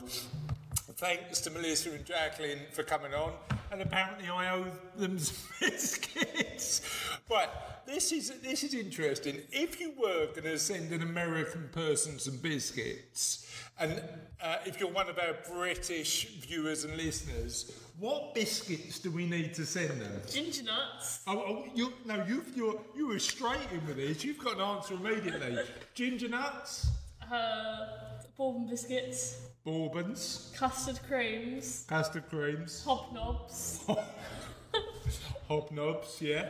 Thanks 0.97 1.41
to 1.41 1.51
Melissa 1.51 1.91
and 1.91 2.05
Jaclyn 2.05 2.71
for 2.73 2.83
coming 2.83 3.13
on, 3.13 3.33
and 3.71 3.81
apparently 3.81 4.27
I 4.29 4.53
owe 4.53 4.65
them 4.97 5.17
some 5.19 5.37
biscuits. 5.59 6.81
But 7.29 7.83
this 7.87 8.11
is 8.11 8.31
this 8.41 8.63
is 8.63 8.73
interesting. 8.73 9.37
If 9.51 9.79
you 9.79 9.93
were 9.97 10.27
going 10.27 10.43
to 10.43 10.59
send 10.59 10.91
an 10.91 11.01
American 11.01 11.69
person 11.71 12.19
some 12.19 12.37
biscuits, 12.37 13.47
and 13.79 14.01
uh, 14.41 14.57
if 14.65 14.79
you're 14.79 14.91
one 14.91 15.09
of 15.09 15.17
our 15.17 15.35
British 15.55 16.27
viewers 16.41 16.83
and 16.83 16.95
listeners, 16.97 17.71
what 17.99 18.33
biscuits 18.35 18.99
do 18.99 19.11
we 19.11 19.25
need 19.25 19.53
to 19.55 19.65
send 19.65 20.01
them? 20.01 20.21
Ginger 20.29 20.63
nuts. 20.63 21.21
Oh, 21.27 21.37
oh 21.47 21.65
you 21.73 21.93
no, 22.05 22.23
you 22.27 22.43
you're 22.55 22.79
you 22.95 23.07
were 23.07 23.19
straight 23.19 23.67
in 23.71 23.85
with 23.87 23.97
this. 23.97 24.23
You've 24.23 24.39
got 24.39 24.55
an 24.55 24.61
answer 24.61 24.93
immediately. 24.95 25.57
Ginger 25.93 26.29
nuts, 26.29 26.87
Uh, 27.31 27.85
bourbon 28.41 28.65
biscuits. 28.67 29.37
bourbons, 29.63 30.51
Custard 30.57 30.99
creams. 31.07 31.85
custard 31.87 32.27
creams, 32.27 32.83
Hobnobs. 32.83 33.85
hobnobs, 35.49 36.19
yeah, 36.21 36.49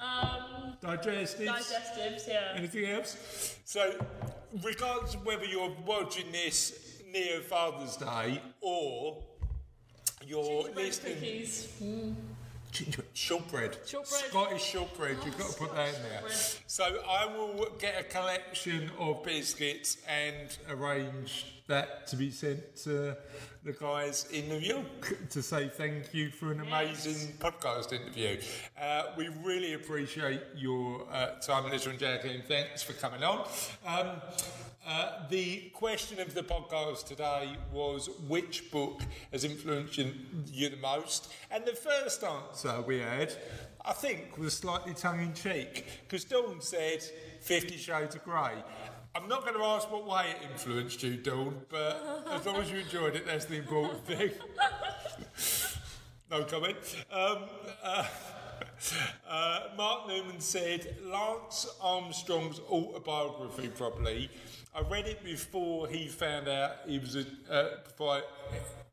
Um, 0.00 0.76
digestives. 0.82 1.46
digestives, 1.46 2.28
yeah. 2.28 2.52
Anything 2.56 2.86
else? 2.86 3.56
So, 3.66 3.94
regardless 4.62 5.14
of 5.14 5.26
whether 5.26 5.44
you're 5.44 5.74
watching 5.84 6.32
this 6.32 7.02
near 7.12 7.40
Father's 7.42 7.96
Day 7.96 8.40
or 8.62 9.22
you're 10.26 10.42
Gingerbread 10.62 10.76
listening. 10.76 11.14
cookies. 11.14 11.68
Ginger 11.78 12.16
shortbread. 13.14 13.78
Shortbread. 13.86 14.24
Scottish 14.30 14.62
shortbread. 14.64 15.16
You've 15.24 15.38
got 15.38 15.50
to 15.50 15.58
put 15.58 15.74
that 15.74 15.88
in 15.88 16.02
there. 16.02 16.20
Shortbread. 16.20 16.62
So 16.66 16.84
I 17.08 17.26
will 17.26 17.68
get 17.78 18.00
a 18.00 18.04
collection 18.04 18.90
of 18.98 19.22
biscuits 19.22 19.98
and 20.08 20.56
arrange 20.68 21.46
that 21.66 22.06
to 22.08 22.16
be 22.16 22.30
sent 22.30 22.76
to 22.76 23.16
the 23.64 23.72
guys 23.72 24.26
in 24.32 24.48
New 24.48 24.58
York 24.58 25.28
to 25.30 25.42
say 25.42 25.68
thank 25.68 26.14
you 26.14 26.30
for 26.30 26.50
an 26.50 26.60
amazing 26.60 27.34
podcast 27.38 27.92
interview. 27.92 28.40
Uh, 28.80 29.02
we 29.16 29.28
really 29.44 29.74
appreciate 29.74 30.40
your 30.56 31.06
uh, 31.12 31.38
time, 31.40 31.64
Melissa 31.64 31.90
and 31.90 31.98
Jaclyn. 31.98 32.42
Thanks 32.44 32.82
for 32.82 32.94
coming 32.94 33.22
on. 33.22 33.46
Um, 33.86 34.12
uh, 34.88 35.28
the 35.28 35.70
question 35.74 36.18
of 36.18 36.32
the 36.32 36.42
podcast 36.42 37.06
today 37.06 37.56
was 37.70 38.08
which 38.26 38.70
book 38.70 39.02
has 39.30 39.44
influenced 39.44 39.98
you, 39.98 40.70
the 40.70 40.78
most? 40.78 41.30
And 41.50 41.66
the 41.66 41.74
first 41.74 42.24
answer 42.24 42.80
we 42.80 43.00
had, 43.00 43.34
I 43.84 43.92
think, 43.92 44.38
was 44.38 44.54
slightly 44.54 44.94
tongue 44.94 45.20
in 45.20 45.34
cheek 45.34 45.84
because 46.02 46.24
Dawn 46.24 46.62
said 46.62 47.02
Fifty 47.42 47.76
Shades 47.76 48.14
of 48.14 48.24
Grey. 48.24 48.54
I'm 49.14 49.28
not 49.28 49.42
going 49.42 49.58
to 49.58 49.64
ask 49.64 49.92
what 49.92 50.06
way 50.06 50.30
it 50.30 50.50
influenced 50.50 51.02
you, 51.02 51.18
Dawn, 51.18 51.60
but 51.68 52.24
as 52.30 52.46
long 52.46 52.56
as 52.56 52.70
you 52.70 52.78
enjoyed 52.78 53.14
it, 53.14 53.26
that's 53.26 53.44
the 53.44 53.56
important 53.56 54.06
thing. 54.06 54.30
no 56.30 56.44
comment. 56.44 56.76
Um, 57.12 57.44
uh, 57.82 58.06
uh, 59.28 59.60
Mark 59.76 60.08
Newman 60.08 60.40
said 60.40 60.96
Lance 61.04 61.68
Armstrong's 61.80 62.60
autobiography, 62.70 63.68
probably. 63.68 64.30
I 64.74 64.80
read 64.82 65.06
it 65.06 65.24
before 65.24 65.88
he 65.88 66.08
found 66.08 66.48
out 66.48 66.76
he 66.86 66.98
was 66.98 67.16
a. 67.16 67.24
Uh, 67.50 67.76
before 67.84 68.12
I, 68.12 68.22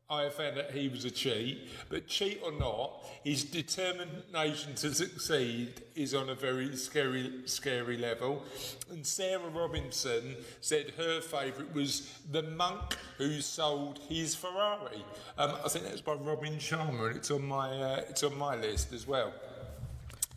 I 0.08 0.28
found 0.28 0.56
out 0.56 0.70
he 0.70 0.88
was 0.88 1.04
a 1.04 1.10
cheat, 1.10 1.68
but 1.88 2.06
cheat 2.06 2.40
or 2.44 2.52
not, 2.52 3.04
his 3.24 3.42
determination 3.42 4.74
to 4.76 4.94
succeed 4.94 5.82
is 5.96 6.14
on 6.14 6.28
a 6.28 6.34
very 6.34 6.76
scary, 6.76 7.42
scary 7.46 7.96
level. 7.96 8.44
And 8.88 9.04
Sarah 9.04 9.48
Robinson 9.48 10.36
said 10.60 10.92
her 10.96 11.20
favourite 11.20 11.74
was 11.74 12.12
the 12.30 12.42
monk 12.42 12.96
who 13.18 13.40
sold 13.40 13.98
his 14.08 14.36
Ferrari. 14.36 15.04
Um, 15.38 15.54
I 15.64 15.68
think 15.68 15.84
that's 15.84 16.02
by 16.02 16.14
Robin 16.14 16.54
Sharma, 16.54 17.08
and 17.08 17.16
it's 17.16 17.32
on 17.32 17.44
my 17.44 17.70
uh, 17.70 18.04
it's 18.08 18.22
on 18.22 18.38
my 18.38 18.54
list 18.54 18.92
as 18.92 19.08
well. 19.08 19.32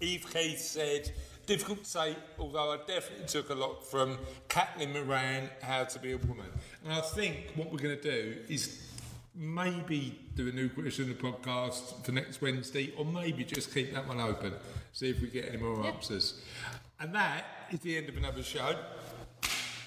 Eve 0.01 0.25
Keith 0.33 0.59
said, 0.59 1.11
difficult 1.49 1.83
to 1.83 1.89
say, 1.89 2.15
although 2.37 2.73
I 2.73 2.77
definitely 2.85 3.25
took 3.25 3.49
a 3.49 3.55
lot 3.55 3.83
from 3.83 4.19
Caitlin 4.49 4.93
Moran, 4.93 5.49
How 5.63 5.83
to 5.83 5.97
Be 5.97 6.11
a 6.11 6.17
Woman. 6.17 6.45
And 6.83 6.93
I 6.93 7.01
think 7.01 7.53
what 7.55 7.71
we're 7.71 7.79
going 7.79 7.97
to 7.97 8.03
do 8.03 8.37
is 8.47 8.85
maybe 9.33 10.19
do 10.35 10.47
a 10.47 10.51
new 10.51 10.69
question 10.69 11.09
of 11.09 11.17
the 11.17 11.23
podcast 11.23 12.05
for 12.05 12.11
next 12.11 12.39
Wednesday, 12.39 12.93
or 12.95 13.03
maybe 13.03 13.43
just 13.43 13.73
keep 13.73 13.95
that 13.95 14.07
one 14.07 14.21
open, 14.21 14.53
see 14.93 15.09
if 15.09 15.21
we 15.23 15.27
get 15.27 15.49
any 15.49 15.57
more 15.57 15.87
answers. 15.87 16.39
And 16.99 17.15
that 17.15 17.45
is 17.71 17.79
the 17.79 17.97
end 17.97 18.09
of 18.09 18.17
another 18.17 18.43
show. 18.43 18.75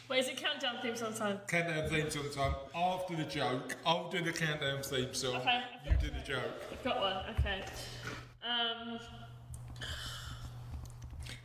Wait, 0.09 0.19
is 0.19 0.29
it 0.31 0.37
countdown 0.39 0.79
theme 0.83 0.97
song 0.97 1.15
time? 1.15 1.39
Countdown 1.47 1.89
theme 1.89 2.11
song 2.11 2.29
time. 2.35 2.55
After 2.75 3.15
the 3.15 3.23
joke, 3.23 3.77
I'll 3.87 4.11
do 4.11 4.21
the 4.21 4.33
countdown 4.33 4.83
theme 4.83 5.15
song. 5.15 5.37
Okay. 5.37 5.61
You 5.87 5.93
do 6.01 6.09
the 6.09 6.27
joke. 6.27 6.61
I've 6.73 6.83
got 6.83 7.01
one, 7.01 7.37
okay. 7.39 7.63
Um, 8.43 8.99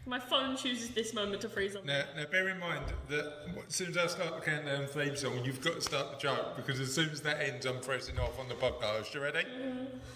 my 0.07 0.19
phone 0.19 0.55
chooses 0.55 0.89
this 0.91 1.13
moment 1.13 1.41
to 1.41 1.49
freeze 1.49 1.75
on. 1.75 1.85
Now, 1.85 2.03
now, 2.15 2.23
bear 2.31 2.47
in 2.47 2.59
mind 2.59 2.85
that 3.09 3.33
as 3.67 3.75
soon 3.75 3.89
as 3.89 3.97
I 3.97 4.07
start 4.07 4.35
the 4.35 4.41
countdown 4.41 4.87
theme 4.87 5.15
song, 5.17 5.43
you've 5.43 5.61
got 5.61 5.75
to 5.75 5.81
start 5.81 6.11
the 6.11 6.17
joke 6.17 6.55
because 6.55 6.79
as 6.79 6.93
soon 6.93 7.09
as 7.09 7.21
that 7.21 7.41
ends, 7.41 7.65
I'm 7.65 7.81
pressing 7.81 8.17
off 8.17 8.39
on 8.39 8.47
the 8.47 8.55
podcast. 8.55 9.13
You 9.13 9.21
ready? 9.21 9.43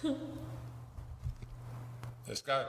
Let's 2.28 2.42
go. 2.42 2.66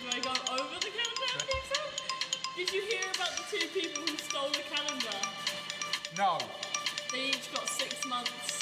Do 0.00 0.08
I 0.10 0.20
go 0.20 0.30
over 0.30 0.78
the 0.80 0.90
countdown 0.96 1.40
theme 1.40 1.64
song? 1.74 1.90
Did 2.56 2.72
you 2.72 2.80
hear 2.82 3.02
about 3.14 3.36
the 3.36 3.44
two 3.50 3.66
people 3.68 4.02
who 4.02 4.16
stole 4.16 4.48
the 4.48 4.64
calendar? 4.74 5.18
No. 6.16 6.38
They 7.12 7.28
each 7.28 7.52
got 7.52 7.68
six 7.68 8.06
months. 8.06 8.57